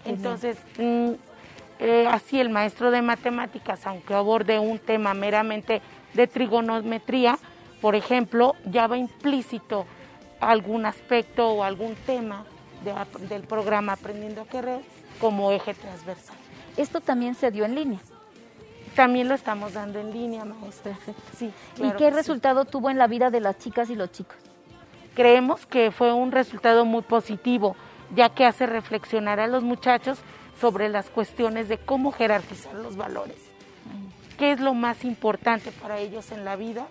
Entonces, 0.05 0.57
mm, 0.77 1.11
eh, 1.79 2.07
así 2.09 2.39
el 2.39 2.49
maestro 2.49 2.91
de 2.91 3.01
matemáticas, 3.01 3.85
aunque 3.85 4.13
aborde 4.13 4.57
un 4.57 4.79
tema 4.79 5.13
meramente 5.13 5.81
de 6.17 6.27
trigonometría, 6.27 7.37
por 7.79 7.95
ejemplo, 7.95 8.55
ya 8.65 8.87
va 8.87 8.97
implícito 8.97 9.85
algún 10.41 10.85
aspecto 10.85 11.47
o 11.49 11.63
algún 11.63 11.95
tema 12.05 12.43
del 13.29 13.43
programa 13.43 13.93
Aprendiendo 13.93 14.41
a 14.41 14.45
Querer 14.45 14.81
como 15.21 15.51
eje 15.51 15.73
transversal. 15.75 16.35
Esto 16.75 17.01
también 17.01 17.35
se 17.35 17.51
dio 17.51 17.65
en 17.65 17.75
línea. 17.75 17.99
También 18.95 19.29
lo 19.29 19.35
estamos 19.35 19.73
dando 19.73 19.99
en 19.99 20.11
línea, 20.11 20.43
maestra. 20.43 20.97
Sí, 21.37 21.51
¿Y 21.77 21.91
qué 21.91 22.09
resultado 22.09 22.65
tuvo 22.65 22.89
en 22.89 22.97
la 22.97 23.05
vida 23.05 23.29
de 23.29 23.39
las 23.39 23.59
chicas 23.59 23.91
y 23.91 23.95
los 23.95 24.11
chicos? 24.11 24.37
Creemos 25.13 25.67
que 25.67 25.91
fue 25.91 26.13
un 26.13 26.31
resultado 26.31 26.83
muy 26.83 27.03
positivo, 27.03 27.75
ya 28.15 28.29
que 28.29 28.45
hace 28.45 28.65
reflexionar 28.65 29.39
a 29.39 29.45
los 29.45 29.61
muchachos 29.61 30.17
sobre 30.59 30.89
las 30.89 31.11
cuestiones 31.11 31.69
de 31.69 31.77
cómo 31.77 32.11
jerarquizar 32.11 32.73
los 32.73 32.95
valores 32.95 33.37
qué 34.37 34.51
es 34.51 34.59
lo 34.59 34.73
más 34.73 35.03
importante 35.03 35.71
para 35.71 35.99
ellos 35.99 36.31
en 36.31 36.45
la 36.45 36.55
vida 36.55 36.87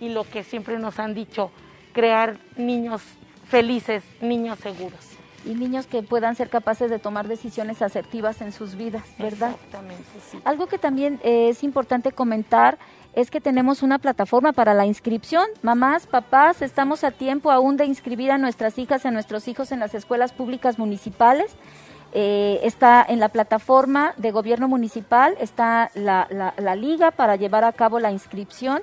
y 0.00 0.10
lo 0.10 0.24
que 0.24 0.44
siempre 0.44 0.78
nos 0.78 0.98
han 0.98 1.14
dicho, 1.14 1.50
crear 1.92 2.38
niños 2.56 3.02
felices, 3.48 4.02
niños 4.20 4.58
seguros. 4.60 5.06
Y 5.44 5.54
niños 5.54 5.86
que 5.86 6.02
puedan 6.02 6.36
ser 6.36 6.50
capaces 6.50 6.90
de 6.90 6.98
tomar 6.98 7.26
decisiones 7.26 7.80
asertivas 7.80 8.42
en 8.42 8.52
sus 8.52 8.76
vidas, 8.76 9.04
¿verdad? 9.18 9.52
Exactamente, 9.52 10.04
sí. 10.30 10.38
Algo 10.44 10.66
que 10.66 10.76
también 10.76 11.18
eh, 11.22 11.48
es 11.48 11.64
importante 11.64 12.12
comentar 12.12 12.78
es 13.14 13.30
que 13.30 13.40
tenemos 13.40 13.82
una 13.82 13.98
plataforma 13.98 14.52
para 14.52 14.74
la 14.74 14.84
inscripción. 14.86 15.46
Mamás, 15.62 16.06
papás, 16.06 16.60
estamos 16.60 17.04
a 17.04 17.10
tiempo 17.10 17.50
aún 17.50 17.78
de 17.78 17.86
inscribir 17.86 18.30
a 18.30 18.38
nuestras 18.38 18.78
hijas, 18.78 19.06
a 19.06 19.10
nuestros 19.10 19.48
hijos 19.48 19.72
en 19.72 19.80
las 19.80 19.94
escuelas 19.94 20.32
públicas 20.32 20.78
municipales. 20.78 21.56
Eh, 22.12 22.60
está 22.64 23.04
en 23.08 23.20
la 23.20 23.28
plataforma 23.28 24.14
de 24.16 24.32
gobierno 24.32 24.66
municipal, 24.66 25.36
está 25.40 25.92
la, 25.94 26.26
la, 26.58 26.74
liga 26.74 27.12
para 27.12 27.36
llevar 27.36 27.62
a 27.62 27.72
cabo 27.72 28.00
la 28.00 28.10
inscripción. 28.10 28.82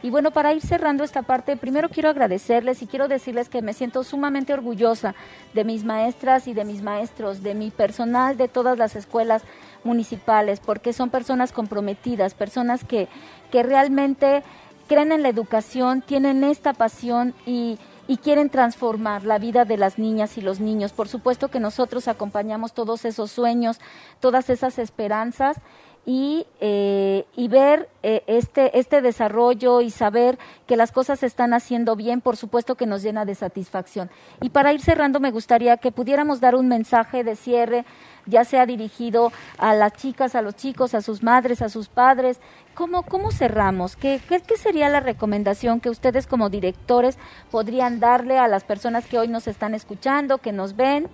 Y 0.00 0.10
bueno, 0.10 0.30
para 0.30 0.52
ir 0.52 0.62
cerrando 0.62 1.02
esta 1.02 1.22
parte, 1.22 1.56
primero 1.56 1.88
quiero 1.88 2.08
agradecerles 2.08 2.80
y 2.82 2.86
quiero 2.86 3.08
decirles 3.08 3.48
que 3.48 3.62
me 3.62 3.72
siento 3.72 4.04
sumamente 4.04 4.52
orgullosa 4.52 5.16
de 5.54 5.64
mis 5.64 5.82
maestras 5.82 6.46
y 6.46 6.54
de 6.54 6.64
mis 6.64 6.82
maestros, 6.82 7.42
de 7.42 7.54
mi 7.54 7.72
personal 7.72 8.36
de 8.36 8.46
todas 8.46 8.78
las 8.78 8.94
escuelas 8.94 9.42
municipales, 9.82 10.60
porque 10.60 10.92
son 10.92 11.10
personas 11.10 11.50
comprometidas, 11.50 12.34
personas 12.34 12.84
que, 12.84 13.08
que 13.50 13.64
realmente 13.64 14.44
creen 14.86 15.10
en 15.10 15.22
la 15.22 15.30
educación, 15.30 16.00
tienen 16.00 16.44
esta 16.44 16.74
pasión 16.74 17.34
y, 17.44 17.76
y 18.08 18.16
quieren 18.16 18.48
transformar 18.50 19.24
la 19.24 19.38
vida 19.38 19.64
de 19.64 19.76
las 19.76 19.98
niñas 19.98 20.38
y 20.38 20.40
los 20.40 20.58
niños. 20.58 20.92
Por 20.92 21.08
supuesto 21.08 21.48
que 21.48 21.60
nosotros 21.60 22.08
acompañamos 22.08 22.72
todos 22.72 23.04
esos 23.04 23.30
sueños, 23.30 23.78
todas 24.18 24.50
esas 24.50 24.78
esperanzas 24.78 25.58
y, 26.06 26.46
eh, 26.60 27.26
y 27.36 27.48
ver 27.48 27.88
eh, 28.02 28.22
este, 28.26 28.78
este 28.78 29.02
desarrollo 29.02 29.80
y 29.80 29.90
saber 29.90 30.38
que 30.66 30.76
las 30.76 30.90
cosas 30.90 31.20
se 31.20 31.26
están 31.26 31.52
haciendo 31.52 31.96
bien, 31.96 32.20
por 32.20 32.36
supuesto 32.36 32.76
que 32.76 32.86
nos 32.86 33.02
llena 33.02 33.24
de 33.24 33.34
satisfacción. 33.34 34.10
Y 34.40 34.50
para 34.50 34.72
ir 34.72 34.80
cerrando, 34.80 35.20
me 35.20 35.30
gustaría 35.30 35.76
que 35.76 35.92
pudiéramos 35.92 36.40
dar 36.40 36.54
un 36.54 36.68
mensaje 36.68 37.24
de 37.24 37.36
cierre, 37.36 37.84
ya 38.26 38.44
sea 38.44 38.64
dirigido 38.64 39.32
a 39.58 39.74
las 39.74 39.92
chicas, 39.92 40.34
a 40.34 40.42
los 40.42 40.56
chicos, 40.56 40.94
a 40.94 41.02
sus 41.02 41.22
madres, 41.22 41.60
a 41.60 41.68
sus 41.68 41.88
padres. 41.88 42.40
¿Cómo, 42.74 43.02
cómo 43.02 43.30
cerramos? 43.30 43.96
¿Qué, 43.96 44.20
qué, 44.28 44.40
qué 44.40 44.56
sería 44.56 44.88
la 44.88 45.00
recomendación 45.00 45.80
que 45.80 45.90
ustedes 45.90 46.26
como 46.26 46.48
directores 46.48 47.18
podrían 47.50 48.00
darle 48.00 48.38
a 48.38 48.48
las 48.48 48.64
personas 48.64 49.06
que 49.06 49.18
hoy 49.18 49.28
nos 49.28 49.46
están 49.46 49.74
escuchando, 49.74 50.38
que 50.38 50.52
nos 50.52 50.76
ven? 50.76 51.08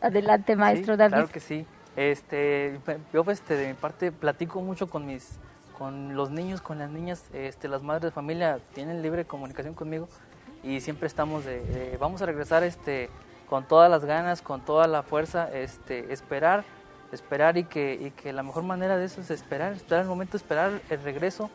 Adelante, 0.00 0.56
maestro 0.56 0.96
David. 0.96 1.14
Claro 1.14 1.28
que 1.28 1.40
sí. 1.40 1.66
Este, 1.98 2.78
yo 3.12 3.24
pues, 3.24 3.40
este, 3.40 3.56
de 3.56 3.66
mi 3.66 3.74
parte 3.74 4.12
platico 4.12 4.62
mucho 4.62 4.88
con 4.88 5.04
mis 5.04 5.40
con 5.76 6.14
los 6.14 6.30
niños, 6.30 6.60
con 6.60 6.78
las 6.78 6.90
niñas, 6.90 7.24
este, 7.32 7.66
las 7.66 7.82
madres 7.82 8.04
de 8.04 8.10
familia 8.12 8.60
tienen 8.72 9.02
libre 9.02 9.24
comunicación 9.24 9.74
conmigo 9.74 10.08
y 10.62 10.80
siempre 10.80 11.08
estamos 11.08 11.44
de, 11.44 11.96
vamos 12.00 12.22
a 12.22 12.26
regresar 12.26 12.62
este 12.62 13.10
con 13.48 13.64
todas 13.64 13.90
las 13.90 14.04
ganas, 14.04 14.42
con 14.42 14.60
toda 14.60 14.86
la 14.86 15.02
fuerza, 15.02 15.52
este, 15.52 16.12
esperar, 16.12 16.64
esperar 17.10 17.56
y 17.56 17.64
que, 17.64 18.12
la 18.32 18.44
mejor 18.44 18.62
manera 18.62 18.96
de 18.96 19.04
eso 19.04 19.20
es 19.20 19.32
esperar, 19.32 19.72
esperar 19.72 20.02
el 20.02 20.08
momento, 20.08 20.36
esperar 20.36 20.80
el 20.90 21.02
regreso 21.02 21.50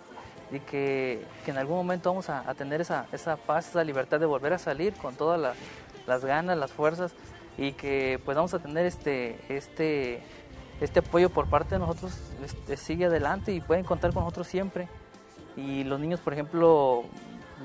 y 0.52 0.60
que, 0.60 1.26
en 1.48 1.58
algún 1.58 1.78
momento 1.78 2.10
vamos 2.10 2.30
a, 2.30 2.54
tener 2.56 2.82
esa 2.82 3.38
paz, 3.48 3.70
esa 3.70 3.84
libertad 3.86 4.20
de 4.20 4.26
volver 4.26 4.52
a 4.52 4.58
salir 4.58 4.94
con 4.96 5.16
todas 5.16 5.56
las 6.06 6.26
ganas, 6.26 6.58
las 6.58 6.74
fuerzas 6.74 7.14
y 7.58 7.74
que 7.74 8.20
pues 8.26 8.36
vamos 8.36 8.54
a 8.54 8.60
tener 8.60 8.86
este, 8.86 9.40
este, 9.50 10.22
este 10.82 11.00
apoyo 11.00 11.30
por 11.30 11.48
parte 11.48 11.76
de 11.76 11.80
nosotros, 11.80 12.18
este, 12.44 12.78
sigue 12.78 13.06
adelante 13.06 13.54
y 13.54 13.62
pueden 13.62 13.84
contar 13.84 14.14
con 14.14 14.24
nosotros 14.24 14.48
siempre. 14.48 14.88
Y 15.56 15.84
los 15.84 16.00
niños, 16.00 16.20
por 16.20 16.34
ejemplo, 16.34 17.04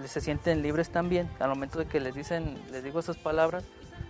se 0.04 0.20
sienten 0.20 0.62
libres 0.62 0.90
también 0.90 1.28
al 1.40 1.48
momento 1.48 1.78
de 1.78 1.86
que 1.86 2.00
les 2.00 2.14
dicen, 2.14 2.58
les 2.70 2.84
digo 2.84 3.00
esas 3.00 3.16
palabras, 3.16 3.64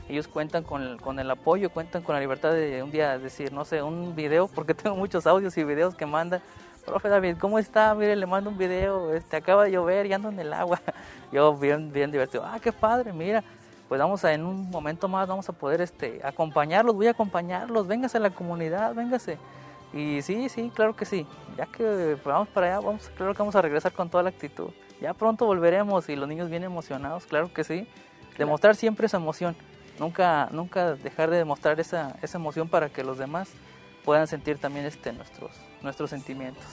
ellos 0.09 0.27
cuentan 0.27 0.65
con, 0.65 0.99
con 0.99 1.19
el 1.19 1.31
apoyo, 1.31 1.71
cuentan 1.71 2.03
con 2.03 2.15
la 2.15 2.21
libertad 2.21 2.53
de 2.53 2.83
un 2.83 2.91
día 2.91 3.19
decir, 3.19 3.53
no 3.53 3.65
sé, 3.65 3.83
un 3.83 4.15
video, 4.15 4.49
porque 4.55 4.75
tengo 4.75 4.97
muchos 4.97 5.27
audios 5.27 5.57
y 5.57 5.65
videos 5.65 5.95
que 5.95 6.07
mandan, 6.07 6.41
profe 6.85 7.09
David, 7.09 7.37
¿cómo 7.39 7.59
está? 7.59 7.95
Mire, 7.95 8.17
le 8.17 8.27
mando 8.27 8.51
un 8.51 8.59
video, 8.59 9.15
este, 9.15 9.37
acaba 9.37 9.65
de 9.65 9.73
llover 9.73 10.07
y 10.07 10.13
ando 10.13 10.31
en 10.31 10.41
el 10.41 10.53
agua. 10.53 10.81
Yo 11.33 11.55
bien, 11.57 11.93
bien 11.93 12.11
divertido, 12.11 12.45
ah, 12.45 12.59
qué 12.61 12.73
padre, 12.73 13.13
mira, 13.13 13.45
pues 13.89 13.99
vamos 13.99 14.25
a 14.25 14.33
en 14.35 14.45
un 14.45 14.71
momento 14.71 15.09
más 15.09 15.27
vamos 15.27 15.49
a 15.49 15.53
poder 15.53 15.81
este 15.81 16.21
acompañarlos, 16.23 16.95
voy 16.95 17.07
a 17.07 17.13
acompañarlos, 17.13 17.87
véngase 17.87 18.19
a 18.19 18.21
la 18.21 18.31
comunidad, 18.31 18.95
véngase. 18.95 19.39
Y 19.93 20.21
sí, 20.23 20.49
sí, 20.49 20.71
claro 20.75 20.95
que 20.95 21.05
sí. 21.05 21.27
Ya 21.57 21.67
que 21.67 22.17
vamos 22.25 22.49
para 22.49 22.67
allá, 22.67 22.81
vamos, 22.81 23.11
claro 23.17 23.33
que 23.33 23.39
vamos 23.39 23.57
a 23.57 23.63
regresar 23.63 23.93
con 23.93 24.11
toda 24.11 24.23
la 24.23 24.29
actitud. 24.29 24.71
Ya 25.01 25.15
pronto 25.15 25.47
volveremos 25.47 26.09
y 26.09 26.17
los 26.17 26.29
niños 26.29 26.51
bien 26.51 26.65
emocionados, 26.65 27.25
claro 27.27 27.53
que 27.53 27.65
sí. 27.65 27.89
Demostrar 28.37 28.77
siempre 28.77 29.07
esa 29.07 29.17
emoción. 29.17 29.57
Nunca, 29.99 30.49
nunca 30.53 30.95
dejar 30.95 31.31
de 31.31 31.39
demostrar 31.39 31.81
esa, 31.81 32.17
esa 32.23 32.39
emoción 32.39 32.69
para 32.69 32.89
que 32.89 33.03
los 33.03 33.19
demás 33.19 33.51
puedan 34.05 34.27
sentir 34.27 34.59
también 34.59 34.87
este, 34.87 35.13
nuestros, 35.13 35.51
nuestros 35.83 36.11
sentimientos. 36.11 36.65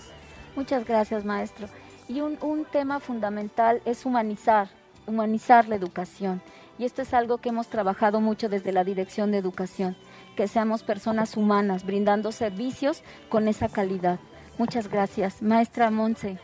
Muchas 0.55 0.85
gracias, 0.85 1.25
maestro. 1.25 1.67
Y 2.07 2.21
un, 2.21 2.37
un 2.41 2.65
tema 2.65 2.99
fundamental 2.99 3.81
es 3.85 4.05
humanizar, 4.05 4.69
humanizar 5.07 5.67
la 5.67 5.75
educación. 5.75 6.41
Y 6.77 6.85
esto 6.85 7.01
es 7.01 7.13
algo 7.13 7.37
que 7.37 7.49
hemos 7.49 7.67
trabajado 7.67 8.19
mucho 8.19 8.49
desde 8.49 8.73
la 8.73 8.83
Dirección 8.83 9.31
de 9.31 9.37
Educación, 9.37 9.95
que 10.35 10.47
seamos 10.47 10.83
personas 10.83 11.37
humanas, 11.37 11.85
brindando 11.85 12.31
servicios 12.31 13.03
con 13.29 13.47
esa 13.47 13.69
calidad. 13.69 14.19
Muchas 14.57 14.89
gracias. 14.89 15.41
Maestra 15.41 15.89
Monse. 15.89 16.37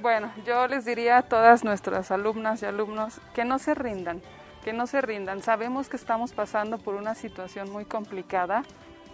Bueno, 0.00 0.30
yo 0.46 0.66
les 0.68 0.84
diría 0.84 1.18
a 1.18 1.22
todas 1.22 1.64
nuestras 1.64 2.10
alumnas 2.10 2.62
y 2.62 2.66
alumnos 2.66 3.20
que 3.34 3.44
no 3.44 3.58
se 3.58 3.74
rindan, 3.74 4.20
que 4.64 4.72
no 4.72 4.86
se 4.86 5.00
rindan. 5.00 5.42
Sabemos 5.42 5.88
que 5.88 5.96
estamos 5.96 6.32
pasando 6.32 6.78
por 6.78 6.94
una 6.94 7.14
situación 7.14 7.70
muy 7.72 7.84
complicada, 7.84 8.62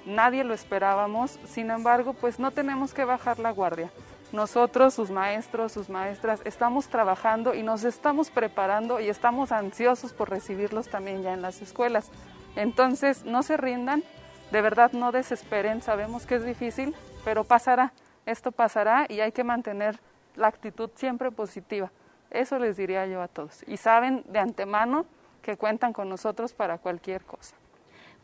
nadie 0.04 0.44
lo 0.44 0.52
esperábamos, 0.52 1.38
sin 1.46 1.70
embargo, 1.70 2.12
pues 2.12 2.38
no 2.38 2.50
tenemos 2.50 2.92
que 2.92 3.04
bajar 3.04 3.38
la 3.38 3.50
guardia. 3.50 3.90
Nosotros, 4.34 4.94
sus 4.94 5.12
maestros, 5.12 5.70
sus 5.70 5.88
maestras, 5.88 6.40
estamos 6.44 6.88
trabajando 6.88 7.54
y 7.54 7.62
nos 7.62 7.84
estamos 7.84 8.30
preparando 8.30 8.98
y 8.98 9.08
estamos 9.08 9.52
ansiosos 9.52 10.12
por 10.12 10.28
recibirlos 10.28 10.88
también 10.88 11.22
ya 11.22 11.34
en 11.34 11.40
las 11.40 11.62
escuelas. 11.62 12.10
Entonces, 12.56 13.24
no 13.24 13.44
se 13.44 13.56
rindan, 13.56 14.02
de 14.50 14.60
verdad 14.60 14.90
no 14.90 15.12
desesperen, 15.12 15.82
sabemos 15.82 16.26
que 16.26 16.34
es 16.34 16.44
difícil, 16.44 16.96
pero 17.24 17.44
pasará, 17.44 17.92
esto 18.26 18.50
pasará 18.50 19.06
y 19.08 19.20
hay 19.20 19.30
que 19.30 19.44
mantener 19.44 20.00
la 20.34 20.48
actitud 20.48 20.90
siempre 20.96 21.30
positiva. 21.30 21.92
Eso 22.28 22.58
les 22.58 22.76
diría 22.76 23.06
yo 23.06 23.22
a 23.22 23.28
todos. 23.28 23.62
Y 23.68 23.76
saben 23.76 24.24
de 24.26 24.40
antemano 24.40 25.06
que 25.42 25.56
cuentan 25.56 25.92
con 25.92 26.08
nosotros 26.08 26.54
para 26.54 26.78
cualquier 26.78 27.22
cosa. 27.22 27.54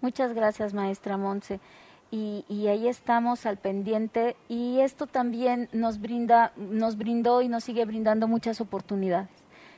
Muchas 0.01 0.33
gracias, 0.33 0.75
maestra 0.75 1.17
Monse. 1.17 1.61
Y, 2.13 2.45
y, 2.49 2.67
ahí 2.67 2.89
estamos 2.89 3.47
al 3.47 3.57
pendiente 3.57 4.35
y 4.49 4.81
esto 4.81 5.07
también 5.07 5.69
nos 5.73 6.01
brinda, 6.01 6.53
nos 6.57 6.97
brindó 6.97 7.41
y 7.41 7.47
nos 7.47 7.63
sigue 7.63 7.85
brindando 7.85 8.27
muchas 8.27 8.61
oportunidades. 8.61 9.31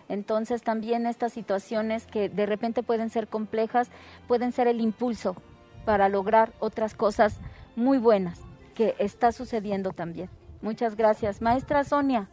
Entonces 0.09 0.63
también 0.63 1.07
estas 1.07 1.33
situaciones 1.33 2.07
que 2.07 2.31
de 2.31 2.47
repente 2.47 2.83
pueden 2.83 3.11
ser 3.11 3.29
complejas, 3.29 3.91
pueden 4.29 4.53
ser 4.53 4.67
el 4.67 4.81
impulso 4.81 5.37
para 5.85 6.09
lograr 6.09 6.53
otras 6.59 6.95
cosas 6.95 7.39
muy 7.77 7.99
buenas 7.99 8.41
que 8.75 8.95
está 8.99 9.33
sucediendo 9.33 9.93
también. 9.93 10.29
Muchas 10.61 10.97
gracias. 10.97 11.43
Maestra 11.43 11.85
Sonia. 11.85 12.29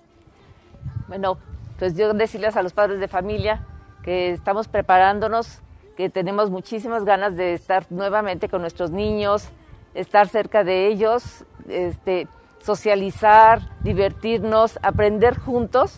Bueno, 1.08 1.38
pues 1.78 1.95
yo 1.95 2.14
decirles 2.14 2.56
a 2.56 2.62
los 2.62 2.74
padres 2.74 3.00
de 3.00 3.08
familia 3.08 3.66
que 4.04 4.32
estamos 4.32 4.68
preparándonos, 4.68 5.62
que 5.97 6.10
tenemos 6.10 6.50
muchísimas 6.50 7.04
ganas 7.04 7.36
de 7.36 7.54
estar 7.54 7.86
nuevamente 7.89 8.47
con 8.47 8.62
nuestros 8.62 8.91
niños, 8.91 9.50
estar 9.94 10.28
cerca 10.28 10.64
de 10.64 10.88
ellos, 10.88 11.46
este, 11.68 12.28
socializar, 12.60 13.62
divertirnos, 13.82 14.80
aprender 14.82 15.38
juntos 15.38 15.98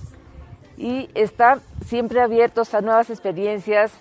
y 0.77 1.09
estar 1.15 1.59
siempre 1.85 2.21
abiertos 2.21 2.73
a 2.73 2.81
nuevas 2.81 3.09
experiencias 3.09 3.91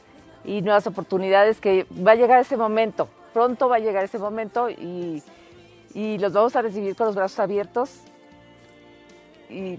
y 0.44 0.62
nuevas 0.62 0.86
oportunidades 0.86 1.60
que 1.60 1.86
va 2.06 2.12
a 2.12 2.14
llegar 2.14 2.40
ese 2.40 2.56
momento, 2.56 3.08
pronto 3.32 3.68
va 3.68 3.76
a 3.76 3.80
llegar 3.80 4.04
ese 4.04 4.18
momento 4.18 4.70
y, 4.70 5.22
y 5.94 6.18
los 6.18 6.32
vamos 6.32 6.56
a 6.56 6.62
recibir 6.62 6.96
con 6.96 7.06
los 7.06 7.16
brazos 7.16 7.38
abiertos 7.38 8.00
y 9.48 9.78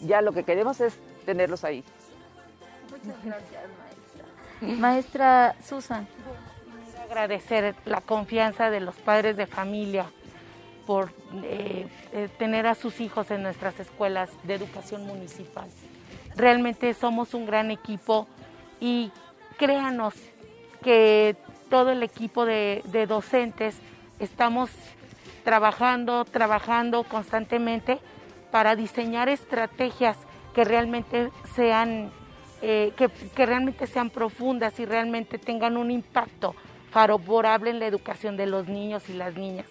ya 0.00 0.20
lo 0.20 0.32
que 0.32 0.44
queremos 0.44 0.80
es 0.80 0.98
tenerlos 1.24 1.64
ahí. 1.64 1.84
Muchas 2.90 3.24
gracias, 3.24 3.62
maestra. 4.60 4.80
Maestra 4.80 5.56
Susan. 5.64 6.06
Agradecer 7.12 7.74
la 7.84 8.00
confianza 8.00 8.70
de 8.70 8.80
los 8.80 8.94
padres 8.94 9.36
de 9.36 9.46
familia 9.46 10.06
por 10.86 11.10
eh, 11.42 11.86
eh, 12.14 12.28
tener 12.38 12.66
a 12.66 12.74
sus 12.74 13.02
hijos 13.02 13.30
en 13.30 13.42
nuestras 13.42 13.78
escuelas 13.78 14.30
de 14.44 14.54
educación 14.54 15.06
municipal. 15.06 15.68
Realmente 16.36 16.94
somos 16.94 17.34
un 17.34 17.44
gran 17.44 17.70
equipo 17.70 18.26
y 18.80 19.12
créanos 19.58 20.14
que 20.82 21.36
todo 21.68 21.90
el 21.90 22.02
equipo 22.02 22.46
de, 22.46 22.82
docentes 23.06 23.76
estamos 24.18 24.70
trabajando, 25.44 26.24
trabajando 26.24 27.04
constantemente 27.04 27.98
para 28.50 28.74
diseñar 28.74 29.28
estrategias 29.28 30.16
que 30.54 30.64
realmente 30.64 31.30
sean, 31.54 32.10
eh, 32.62 32.94
que, 32.96 33.10
realmente 33.44 33.86
sean 33.86 34.08
profundas 34.08 34.80
y 34.80 34.86
realmente 34.86 35.36
tengan 35.36 35.76
un 35.76 35.90
impacto 35.90 36.54
favorable 36.92 37.70
en 37.70 37.78
la 37.78 37.86
educación 37.86 38.36
de 38.36 38.46
los 38.46 38.68
niños 38.68 39.08
y 39.08 39.14
las 39.14 39.34
niñas. 39.34 39.66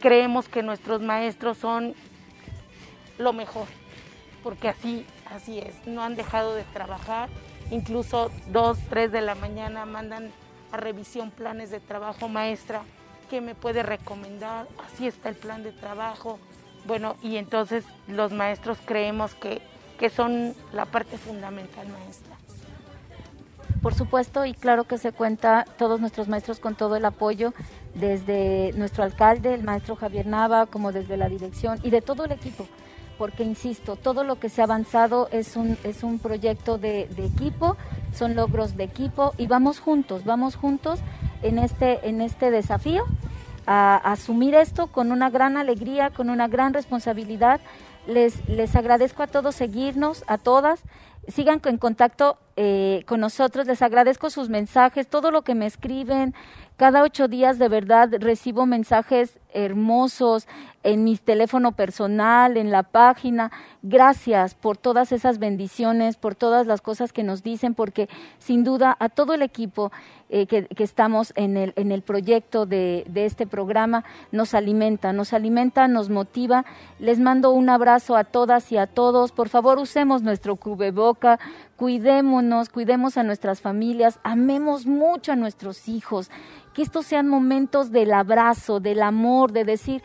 Creemos 0.00 0.48
que 0.48 0.62
nuestros 0.62 1.00
maestros 1.00 1.58
son 1.58 1.94
lo 3.18 3.32
mejor, 3.32 3.66
porque 4.42 4.68
así, 4.68 5.06
así 5.30 5.58
es, 5.58 5.86
no 5.86 6.02
han 6.02 6.16
dejado 6.16 6.54
de 6.54 6.64
trabajar, 6.64 7.28
incluso 7.70 8.30
dos, 8.48 8.78
tres 8.90 9.12
de 9.12 9.20
la 9.20 9.34
mañana 9.34 9.86
mandan 9.86 10.30
a 10.72 10.76
revisión 10.76 11.30
planes 11.30 11.70
de 11.70 11.80
trabajo 11.80 12.28
maestra, 12.28 12.82
¿qué 13.30 13.40
me 13.40 13.54
puede 13.54 13.82
recomendar? 13.82 14.66
Así 14.84 15.06
está 15.06 15.28
el 15.28 15.36
plan 15.36 15.62
de 15.62 15.72
trabajo, 15.72 16.38
bueno, 16.86 17.16
y 17.22 17.36
entonces 17.36 17.84
los 18.08 18.32
maestros 18.32 18.78
creemos 18.84 19.34
que, 19.34 19.62
que 19.98 20.10
son 20.10 20.54
la 20.72 20.86
parte 20.86 21.18
fundamental 21.18 21.86
maestra. 21.88 22.36
Por 23.82 23.94
supuesto, 23.94 24.44
y 24.44 24.54
claro 24.54 24.84
que 24.84 24.96
se 24.96 25.10
cuenta 25.10 25.64
todos 25.76 26.00
nuestros 26.00 26.28
maestros 26.28 26.60
con 26.60 26.76
todo 26.76 26.94
el 26.94 27.04
apoyo, 27.04 27.52
desde 27.94 28.72
nuestro 28.76 29.02
alcalde, 29.02 29.54
el 29.54 29.64
maestro 29.64 29.96
Javier 29.96 30.26
Nava, 30.26 30.66
como 30.66 30.92
desde 30.92 31.16
la 31.16 31.28
dirección 31.28 31.80
y 31.82 31.90
de 31.90 32.00
todo 32.00 32.24
el 32.24 32.30
equipo, 32.30 32.68
porque 33.18 33.42
insisto, 33.42 33.96
todo 33.96 34.22
lo 34.22 34.38
que 34.38 34.48
se 34.48 34.60
ha 34.60 34.64
avanzado 34.64 35.28
es 35.32 35.56
un, 35.56 35.76
es 35.82 36.04
un 36.04 36.20
proyecto 36.20 36.78
de, 36.78 37.08
equipo, 37.18 37.76
son 38.14 38.36
logros 38.36 38.76
de 38.76 38.84
equipo 38.84 39.32
y 39.36 39.48
vamos 39.48 39.80
juntos, 39.80 40.24
vamos 40.24 40.54
juntos 40.54 41.00
en 41.42 41.58
este, 41.58 42.08
en 42.08 42.20
este 42.20 42.52
desafío 42.52 43.04
a, 43.66 43.96
asumir 43.96 44.54
esto 44.54 44.86
con 44.86 45.10
una 45.10 45.28
gran 45.28 45.56
alegría, 45.56 46.10
con 46.10 46.30
una 46.30 46.46
gran 46.46 46.72
responsabilidad. 46.72 47.60
Les, 48.06 48.48
les 48.48 48.76
agradezco 48.76 49.24
a 49.24 49.26
todos 49.26 49.56
seguirnos, 49.56 50.22
a 50.28 50.38
todas. 50.38 50.82
Sigan 51.28 51.60
en 51.64 51.78
contacto 51.78 52.38
eh, 52.56 53.02
con 53.06 53.20
nosotros. 53.20 53.66
Les 53.66 53.82
agradezco 53.82 54.30
sus 54.30 54.48
mensajes, 54.48 55.08
todo 55.08 55.30
lo 55.30 55.42
que 55.42 55.54
me 55.54 55.66
escriben. 55.66 56.34
Cada 56.76 57.02
ocho 57.02 57.28
días 57.28 57.58
de 57.58 57.68
verdad 57.68 58.08
recibo 58.18 58.66
mensajes 58.66 59.38
hermosos 59.54 60.48
en 60.82 61.04
mi 61.04 61.16
teléfono 61.16 61.72
personal, 61.72 62.56
en 62.56 62.70
la 62.70 62.82
página. 62.82 63.52
Gracias 63.82 64.54
por 64.54 64.76
todas 64.76 65.12
esas 65.12 65.38
bendiciones, 65.38 66.16
por 66.16 66.34
todas 66.34 66.66
las 66.66 66.80
cosas 66.80 67.12
que 67.12 67.22
nos 67.22 67.42
dicen, 67.42 67.74
porque 67.74 68.08
sin 68.38 68.64
duda 68.64 68.96
a 68.98 69.08
todo 69.08 69.34
el 69.34 69.42
equipo 69.42 69.92
eh, 70.28 70.46
que, 70.46 70.66
estamos 70.82 71.32
en 71.36 71.56
el, 71.56 71.72
en 71.76 71.92
el 71.92 72.02
proyecto 72.02 72.64
de, 72.64 73.04
de 73.06 73.26
este 73.26 73.46
programa 73.46 74.04
nos 74.32 74.54
alimenta, 74.54 75.12
nos 75.12 75.34
alimenta, 75.34 75.86
nos 75.88 76.08
motiva. 76.08 76.64
Les 76.98 77.20
mando 77.20 77.50
un 77.50 77.68
abrazo 77.68 78.16
a 78.16 78.24
todas 78.24 78.72
y 78.72 78.78
a 78.78 78.86
todos. 78.86 79.30
Por 79.30 79.50
favor, 79.50 79.78
usemos 79.78 80.22
nuestro 80.22 80.56
cubreboca, 80.56 81.38
cuidémonos, 81.82 82.68
cuidemos 82.68 83.16
a 83.16 83.24
nuestras 83.24 83.60
familias, 83.60 84.20
amemos 84.22 84.86
mucho 84.86 85.32
a 85.32 85.36
nuestros 85.36 85.88
hijos, 85.88 86.30
que 86.74 86.82
estos 86.82 87.06
sean 87.06 87.26
momentos 87.26 87.90
del 87.90 88.12
abrazo, 88.12 88.78
del 88.78 89.02
amor, 89.02 89.50
de 89.50 89.64
decir, 89.64 90.00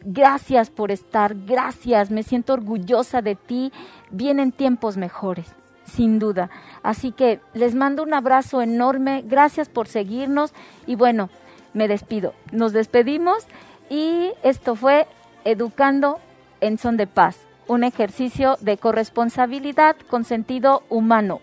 gracias 0.00 0.70
por 0.70 0.90
estar, 0.90 1.36
gracias, 1.44 2.10
me 2.10 2.22
siento 2.22 2.54
orgullosa 2.54 3.20
de 3.20 3.34
ti, 3.34 3.74
vienen 4.10 4.52
tiempos 4.52 4.96
mejores, 4.96 5.54
sin 5.84 6.18
duda. 6.18 6.48
Así 6.82 7.12
que 7.12 7.40
les 7.52 7.74
mando 7.74 8.04
un 8.04 8.14
abrazo 8.14 8.62
enorme, 8.62 9.22
gracias 9.26 9.68
por 9.68 9.86
seguirnos 9.86 10.54
y 10.86 10.94
bueno, 10.94 11.28
me 11.74 11.88
despido. 11.88 12.32
Nos 12.52 12.72
despedimos 12.72 13.46
y 13.90 14.32
esto 14.42 14.76
fue 14.76 15.06
Educando 15.44 16.20
en 16.62 16.78
Son 16.78 16.96
de 16.96 17.06
Paz 17.06 17.47
un 17.68 17.84
ejercicio 17.84 18.56
de 18.60 18.78
corresponsabilidad 18.78 19.96
con 20.08 20.24
sentido 20.24 20.82
humano. 20.88 21.40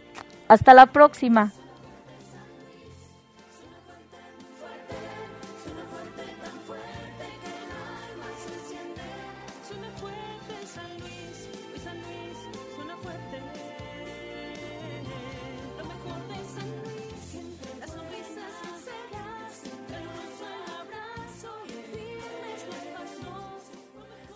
Hasta 0.47 0.73
la 0.73 0.87
próxima. 0.87 1.53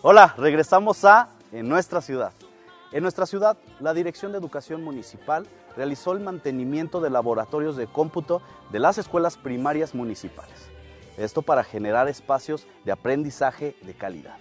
Hola, 0.01 0.33
regresamos 0.37 1.03
a 1.03 1.27
en 1.51 1.67
nuestra 1.67 2.01
ciudad. 2.01 2.33
En 2.91 3.03
nuestra 3.03 3.25
ciudad, 3.25 3.57
la 3.79 3.93
Dirección 3.93 4.31
de 4.31 4.39
Educación 4.39 4.83
Municipal 4.83 5.47
realizó 5.75 6.11
el 6.13 6.19
mantenimiento 6.19 7.01
de 7.01 7.09
laboratorios 7.09 7.77
de 7.77 7.87
cómputo 7.87 8.41
de 8.71 8.79
las 8.79 8.97
escuelas 8.97 9.37
primarias 9.37 9.93
municipales. 9.93 10.69
Esto 11.17 11.41
para 11.41 11.63
generar 11.63 12.07
espacios 12.07 12.67
de 12.85 12.91
aprendizaje 12.91 13.75
de 13.83 13.93
calidad. 13.93 14.37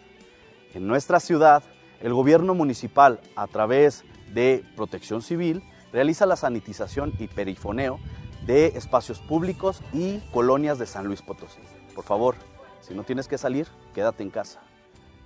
En 0.75 0.87
nuestra 0.87 1.21
ciudad, 1.21 1.63
el 2.01 2.15
gobierno 2.15 2.55
municipal, 2.55 3.21
a 3.37 3.47
través 3.49 4.05
de 4.33 4.65
Protección 4.77 5.23
Civil, 5.23 5.63
realiza 5.93 6.27
la 6.27 6.37
sanitización 6.37 7.13
y 7.19 7.29
perifoneo 7.29 7.99
de 8.47 8.69
espacios 8.69 9.21
públicos 9.21 9.83
y 9.93 10.21
colonias 10.33 10.79
de 10.79 10.87
San 10.87 11.07
Luis 11.07 11.23
Potosí. 11.23 11.61
Por 11.95 12.05
favor, 12.05 12.37
si 12.81 12.95
no 12.95 13.03
tienes 13.05 13.29
que 13.29 13.37
salir, 13.37 13.67
quédate 13.95 14.23
en 14.23 14.31
casa. 14.31 14.61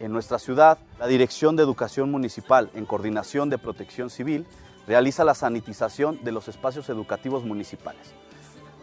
En 0.03 0.11
nuestra 0.11 0.41
ciudad, 0.41 0.79
la 0.99 1.07
Dirección 1.07 1.55
de 1.55 1.63
Educación 1.63 2.11
Municipal, 2.11 2.73
en 2.75 2.87
coordinación 2.87 3.51
de 3.51 3.57
Protección 3.57 4.11
Civil, 4.11 4.49
realiza 4.89 5.23
la 5.23 5.37
sanitización 5.37 6.19
de 6.25 6.33
los 6.33 6.49
espacios 6.49 6.89
educativos 6.89 7.45
municipales. 7.45 8.13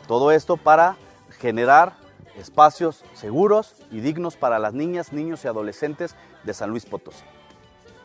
Todo 0.08 0.32
esto 0.32 0.56
para 0.56 0.96
generar 1.38 1.98
espacios 2.38 3.04
seguros 3.16 3.76
y 3.92 4.00
dignos 4.00 4.38
para 4.38 4.60
las 4.60 4.74
niñas, 4.74 5.12
niños 5.12 5.44
y 5.44 5.50
adolescentes 5.50 6.16
de 6.46 6.54
San 6.54 6.70
Luis 6.70 6.86
Potosí. 6.86 7.26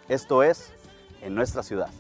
Esto 0.09 0.43
es 0.43 0.73
en 1.23 1.37
nuestra 1.37 1.63
ciudad. 1.63 1.91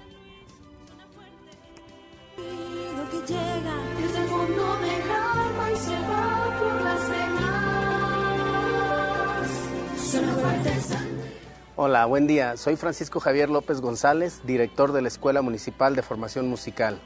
Hola, 11.76 12.06
buen 12.06 12.28
día. 12.28 12.56
Soy 12.56 12.76
Francisco 12.76 13.18
Javier 13.18 13.50
López 13.50 13.80
González, 13.80 14.42
director 14.44 14.92
de 14.92 15.02
la 15.02 15.08
Escuela 15.08 15.42
Municipal 15.42 15.96
de 15.96 16.02
Formación 16.02 16.48
Musical. 16.48 17.00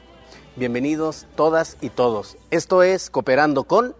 Bienvenidos 0.55 1.25
todas 1.35 1.75
y 1.81 1.89
todos. 1.89 2.37
Esto 2.51 2.83
es 2.83 3.09
Cooperando 3.09 3.63
con... 3.63 3.95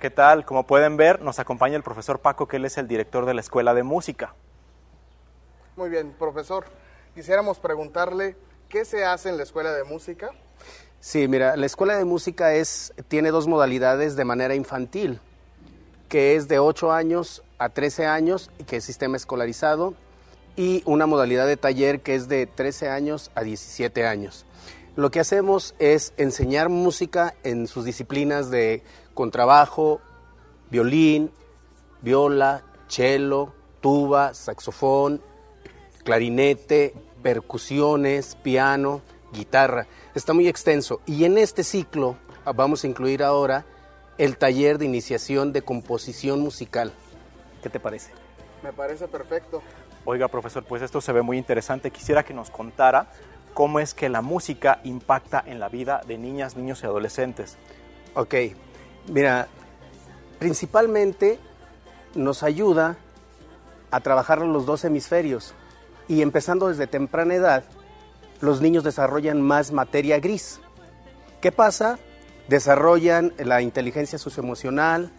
¿Qué 0.00 0.08
tal? 0.08 0.46
Como 0.46 0.66
pueden 0.66 0.96
ver, 0.96 1.20
nos 1.20 1.38
acompaña 1.38 1.76
el 1.76 1.82
profesor 1.82 2.20
Paco, 2.20 2.48
que 2.48 2.56
él 2.56 2.64
es 2.64 2.78
el 2.78 2.88
director 2.88 3.26
de 3.26 3.34
la 3.34 3.42
Escuela 3.42 3.74
de 3.74 3.82
Música. 3.82 4.34
Muy 5.76 5.90
bien, 5.90 6.14
profesor. 6.18 6.64
Quisiéramos 7.14 7.58
preguntarle 7.58 8.38
qué 8.70 8.86
se 8.86 9.04
hace 9.04 9.28
en 9.28 9.36
la 9.36 9.42
Escuela 9.42 9.74
de 9.74 9.84
Música. 9.84 10.30
Sí, 10.98 11.28
mira, 11.28 11.58
la 11.58 11.66
Escuela 11.66 11.94
de 11.94 12.06
Música 12.06 12.54
es, 12.54 12.94
tiene 13.08 13.32
dos 13.32 13.46
modalidades 13.46 14.16
de 14.16 14.24
manera 14.24 14.54
infantil, 14.54 15.20
que 16.08 16.36
es 16.36 16.48
de 16.48 16.58
8 16.58 16.90
años 16.90 17.44
a 17.60 17.68
13 17.68 18.06
años, 18.06 18.50
que 18.66 18.76
es 18.76 18.84
sistema 18.84 19.16
escolarizado, 19.16 19.94
y 20.56 20.82
una 20.86 21.06
modalidad 21.06 21.46
de 21.46 21.56
taller 21.56 22.00
que 22.00 22.16
es 22.16 22.28
de 22.28 22.46
13 22.46 22.88
años 22.88 23.30
a 23.34 23.42
17 23.42 24.06
años. 24.06 24.44
Lo 24.96 25.10
que 25.10 25.20
hacemos 25.20 25.74
es 25.78 26.12
enseñar 26.16 26.68
música 26.68 27.34
en 27.44 27.68
sus 27.68 27.84
disciplinas 27.84 28.50
de 28.50 28.82
contrabajo, 29.14 30.00
violín, 30.70 31.30
viola, 32.02 32.64
cello, 32.88 33.52
tuba, 33.80 34.34
saxofón, 34.34 35.20
clarinete, 36.02 36.94
percusiones, 37.22 38.36
piano, 38.42 39.02
guitarra. 39.32 39.86
Está 40.14 40.32
muy 40.32 40.48
extenso. 40.48 41.00
Y 41.06 41.24
en 41.24 41.38
este 41.38 41.62
ciclo 41.62 42.16
vamos 42.54 42.84
a 42.84 42.86
incluir 42.88 43.22
ahora 43.22 43.64
el 44.18 44.36
taller 44.36 44.78
de 44.78 44.86
iniciación 44.86 45.52
de 45.52 45.62
composición 45.62 46.40
musical. 46.40 46.92
¿Qué 47.62 47.68
te 47.68 47.80
parece? 47.80 48.12
Me 48.62 48.72
parece 48.72 49.08
perfecto. 49.08 49.62
Oiga, 50.04 50.28
profesor, 50.28 50.64
pues 50.64 50.82
esto 50.82 51.00
se 51.00 51.12
ve 51.12 51.22
muy 51.22 51.38
interesante. 51.38 51.90
Quisiera 51.90 52.22
que 52.24 52.34
nos 52.34 52.50
contara 52.50 53.08
cómo 53.54 53.80
es 53.80 53.94
que 53.94 54.08
la 54.08 54.22
música 54.22 54.80
impacta 54.84 55.42
en 55.46 55.60
la 55.60 55.68
vida 55.68 56.00
de 56.06 56.18
niñas, 56.18 56.56
niños 56.56 56.82
y 56.82 56.86
adolescentes. 56.86 57.58
Ok, 58.14 58.34
mira, 59.08 59.48
principalmente 60.38 61.38
nos 62.14 62.42
ayuda 62.42 62.96
a 63.90 64.00
trabajar 64.00 64.40
los 64.40 64.66
dos 64.66 64.84
hemisferios 64.84 65.54
y 66.08 66.22
empezando 66.22 66.68
desde 66.68 66.86
temprana 66.86 67.34
edad, 67.34 67.64
los 68.40 68.60
niños 68.60 68.84
desarrollan 68.84 69.40
más 69.40 69.72
materia 69.72 70.18
gris. 70.18 70.60
¿Qué 71.40 71.52
pasa? 71.52 71.98
Desarrollan 72.48 73.32
la 73.38 73.62
inteligencia 73.62 74.18
socioemocional, 74.18 75.12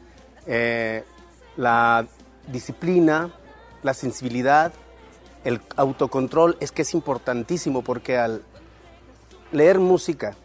eh, 0.47 1.03
la 1.55 2.07
disciplina, 2.51 3.31
la 3.83 3.93
sensibilidad, 3.93 4.73
el 5.43 5.61
autocontrol, 5.75 6.57
es 6.59 6.71
que 6.71 6.83
es 6.83 6.93
importantísimo 6.93 7.81
porque 7.81 8.17
al 8.17 8.43
leer 9.51 9.79
música 9.79 10.35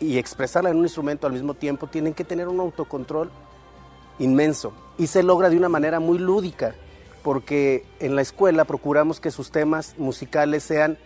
y 0.00 0.18
expresarla 0.18 0.70
en 0.70 0.76
un 0.76 0.84
instrumento 0.84 1.26
al 1.26 1.32
mismo 1.32 1.54
tiempo, 1.54 1.86
tienen 1.86 2.14
que 2.14 2.24
tener 2.24 2.48
un 2.48 2.60
autocontrol 2.60 3.30
inmenso 4.18 4.72
y 4.98 5.06
se 5.06 5.22
logra 5.22 5.50
de 5.50 5.56
una 5.56 5.68
manera 5.68 6.00
muy 6.00 6.18
lúdica, 6.18 6.74
porque 7.22 7.84
en 8.00 8.16
la 8.16 8.22
escuela 8.22 8.64
procuramos 8.64 9.20
que 9.20 9.30
sus 9.30 9.50
temas 9.50 9.94
musicales 9.98 10.62
sean 10.62 10.98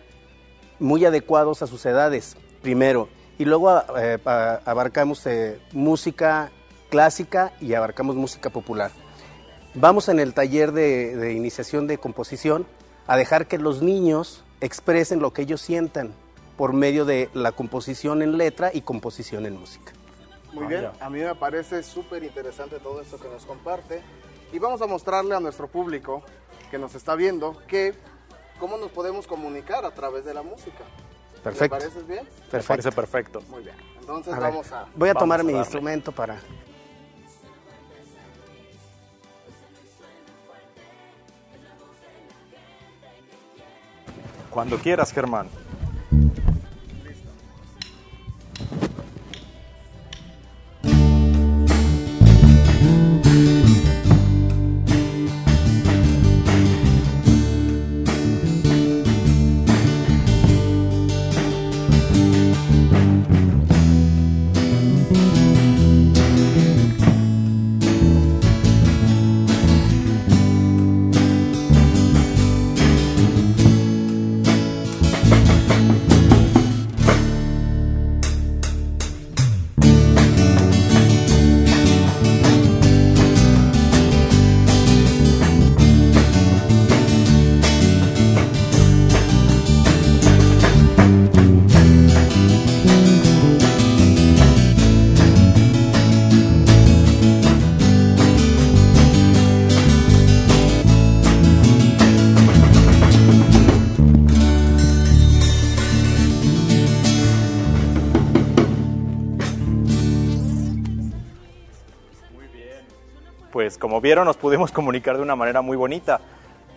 muy 0.79 1.05
adecuados 1.05 1.61
a 1.61 1.67
sus 1.67 1.85
edades, 1.85 2.37
primero, 2.61 3.09
y 3.37 3.45
luego 3.45 3.81
eh, 3.97 4.17
abarcamos 4.25 5.25
eh, 5.25 5.59
música 5.71 6.51
clásica 6.89 7.53
y 7.61 7.73
abarcamos 7.73 8.15
música 8.15 8.49
popular. 8.49 8.91
Vamos 9.75 10.09
en 10.09 10.19
el 10.19 10.33
taller 10.33 10.71
de, 10.71 11.33
iniciación 11.33 11.87
de 11.87 11.97
composición 11.97 12.65
a 13.07 13.17
dejar 13.17 13.47
que 13.47 13.57
los 13.57 13.81
niños 13.81 14.43
expresen 14.61 15.19
lo 15.19 15.31
que 15.31 15.43
ellos 15.43 15.61
sientan 15.61 16.13
por 16.57 16.73
medio 16.73 17.05
de 17.05 17.29
la 17.33 17.51
composición 17.51 18.21
en 18.21 18.37
letra 18.37 18.71
y 18.73 18.81
composición 18.81 19.45
en 19.45 19.57
música. 19.57 19.93
Muy 20.53 20.65
bien, 20.65 20.89
a 20.99 21.09
mí 21.09 21.19
me 21.19 21.35
parece 21.35 21.83
súper 21.83 22.23
interesante 22.23 22.79
todo 22.79 23.01
esto 23.01 23.19
que 23.19 23.29
nos 23.29 23.45
comparte 23.45 24.01
y 24.51 24.57
vamos 24.57 24.81
a 24.81 24.87
mostrarle 24.87 25.35
a 25.35 25.39
nuestro 25.39 25.67
público 25.67 26.23
que 26.71 26.79
nos 26.79 26.95
está 26.95 27.15
viendo 27.15 27.55
que 27.67 27.93
cómo 28.59 28.77
nos 28.77 28.91
podemos 28.91 29.27
comunicar 29.27 29.85
a 29.85 29.91
través 29.91 30.25
de 30.25 30.33
la 30.33 30.41
música. 30.41 30.83
Perfecto. 31.43 31.77
¿Te 31.77 31.83
pareces 31.83 32.07
bien? 32.07 32.25
Perfecto. 32.25 32.57
Me 32.57 32.63
parece 32.63 32.91
perfecto. 32.91 33.41
Muy 33.49 33.63
bien. 33.63 33.75
Entonces 33.99 34.37
vamos 34.37 34.71
a... 34.71 34.87
Voy 34.95 35.09
a 35.09 35.13
tomar 35.13 35.43
mi 35.43 35.53
instrumento 35.53 36.11
para... 36.11 36.39
Cuando 44.49 44.77
quieras, 44.77 45.11
Germán. 45.11 45.47
Pues 113.51 113.77
como 113.77 114.01
vieron 114.01 114.25
nos 114.25 114.37
pudimos 114.37 114.71
comunicar 114.73 115.17
de 115.17 115.23
una 115.23 115.35
manera 115.35 115.61
muy 115.61 115.77
bonita. 115.77 116.21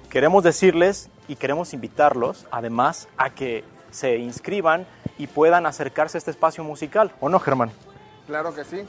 Queremos 0.09 0.45
decirles 0.45 1.09
y 1.29 1.37
queremos 1.37 1.73
invitarlos 1.73 2.47
además 2.51 3.09
a 3.17 3.31
que 3.31 3.65
se 3.91 4.17
inscriban 4.19 4.87
y 5.19 5.27
puedan 5.27 5.67
acercarse 5.67 6.17
a 6.17 6.21
este 6.21 6.31
espacio 6.31 6.65
musical, 6.65 7.13
¿o 7.21 7.29
no, 7.29 7.39
Germán? 7.39 7.71
Claro 8.27 8.55
que 8.55 8.65
sí. 8.65 8.83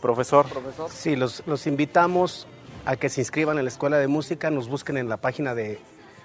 Profesor. 0.00 0.48
Profesor. 0.48 0.90
Sí, 0.90 1.16
los, 1.16 1.42
los 1.46 1.66
invitamos 1.66 2.46
a 2.84 2.96
que 2.96 3.08
se 3.08 3.20
inscriban 3.20 3.58
en 3.58 3.64
la 3.64 3.70
Escuela 3.70 3.98
de 3.98 4.08
Música, 4.08 4.50
nos 4.50 4.68
busquen 4.68 4.96
en 4.96 5.08
la 5.08 5.18
página 5.18 5.54
de 5.54 5.78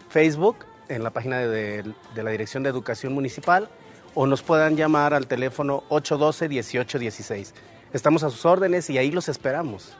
Facebook, 0.09 0.65
en 0.87 1.03
la 1.03 1.09
página 1.09 1.39
de, 1.39 1.83
de 2.13 2.23
la 2.23 2.31
Dirección 2.31 2.63
de 2.63 2.69
Educación 2.69 3.13
Municipal, 3.13 3.69
o 4.13 4.25
nos 4.27 4.41
puedan 4.41 4.77
llamar 4.77 5.13
al 5.13 5.27
teléfono 5.27 5.83
812-1816. 5.89 7.51
Estamos 7.93 8.23
a 8.23 8.29
sus 8.29 8.45
órdenes 8.45 8.89
y 8.89 8.97
ahí 8.97 9.11
los 9.11 9.29
esperamos. 9.29 9.95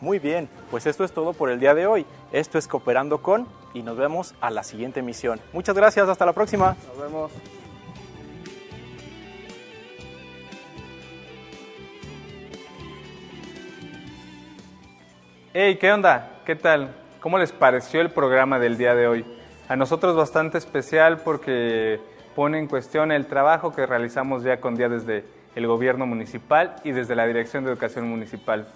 Muy 0.00 0.18
bien, 0.18 0.48
pues 0.70 0.86
esto 0.86 1.04
es 1.04 1.12
todo 1.12 1.34
por 1.34 1.50
el 1.50 1.60
día 1.60 1.74
de 1.74 1.86
hoy. 1.86 2.06
Esto 2.32 2.56
es 2.56 2.66
Cooperando 2.66 3.20
con 3.20 3.46
y 3.74 3.82
nos 3.82 3.98
vemos 3.98 4.34
a 4.40 4.50
la 4.50 4.62
siguiente 4.62 5.00
emisión. 5.00 5.40
Muchas 5.52 5.76
gracias, 5.76 6.08
hasta 6.08 6.24
la 6.24 6.32
próxima. 6.32 6.74
Nos 6.88 6.98
vemos. 6.98 7.32
Hey, 15.52 15.76
¿qué 15.78 15.92
onda? 15.92 16.40
¿qué 16.46 16.56
tal? 16.56 16.94
¿Cómo 17.20 17.38
les 17.38 17.52
pareció 17.52 18.00
el 18.00 18.10
programa 18.10 18.58
del 18.58 18.78
día 18.78 18.94
de 18.94 19.06
hoy? 19.06 19.24
A 19.68 19.76
nosotros 19.76 20.16
bastante 20.16 20.58
especial 20.58 21.18
porque 21.18 22.00
pone 22.34 22.58
en 22.58 22.66
cuestión 22.66 23.12
el 23.12 23.26
trabajo 23.26 23.72
que 23.72 23.84
realizamos 23.84 24.42
ya 24.42 24.60
con 24.60 24.74
día 24.74 24.88
desde 24.88 25.24
el 25.54 25.66
gobierno 25.66 26.06
municipal 26.06 26.76
y 26.82 26.92
desde 26.92 27.14
la 27.14 27.26
Dirección 27.26 27.64
de 27.64 27.70
Educación 27.70 28.08
Municipal. 28.08 28.66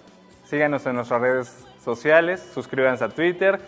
Síganos 0.45 0.85
en 0.85 0.95
nuestras 0.95 1.21
redes 1.21 1.65
sociales, 1.83 2.47
suscríbanse 2.53 3.03
a 3.03 3.09
Twitter, 3.09 3.59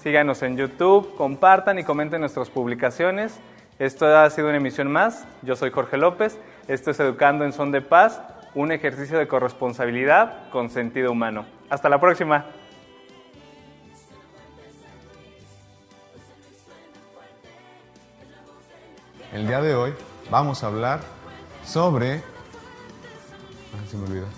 síganos 0.00 0.42
en 0.42 0.56
YouTube, 0.56 1.14
compartan 1.16 1.78
y 1.78 1.84
comenten 1.84 2.20
nuestras 2.20 2.50
publicaciones. 2.50 3.40
Esto 3.78 4.06
ha 4.06 4.30
sido 4.30 4.48
una 4.48 4.56
emisión 4.56 4.90
más. 4.90 5.26
Yo 5.42 5.56
soy 5.56 5.70
Jorge 5.70 5.96
López. 5.96 6.38
Esto 6.68 6.90
es 6.90 7.00
Educando 7.00 7.44
en 7.44 7.52
Son 7.52 7.72
de 7.72 7.80
Paz, 7.80 8.22
un 8.54 8.72
ejercicio 8.72 9.18
de 9.18 9.28
corresponsabilidad 9.28 10.48
con 10.50 10.70
sentido 10.70 11.12
humano. 11.12 11.46
Hasta 11.68 11.88
la 11.88 12.00
próxima. 12.00 12.46
El 19.32 19.46
día 19.46 19.60
de 19.60 19.74
hoy 19.74 19.94
vamos 20.30 20.64
a 20.64 20.68
hablar 20.68 21.00
sobre... 21.64 22.16
Ah, 22.16 23.86
se 23.86 23.96
me 23.96 24.06
olvidó. 24.06 24.37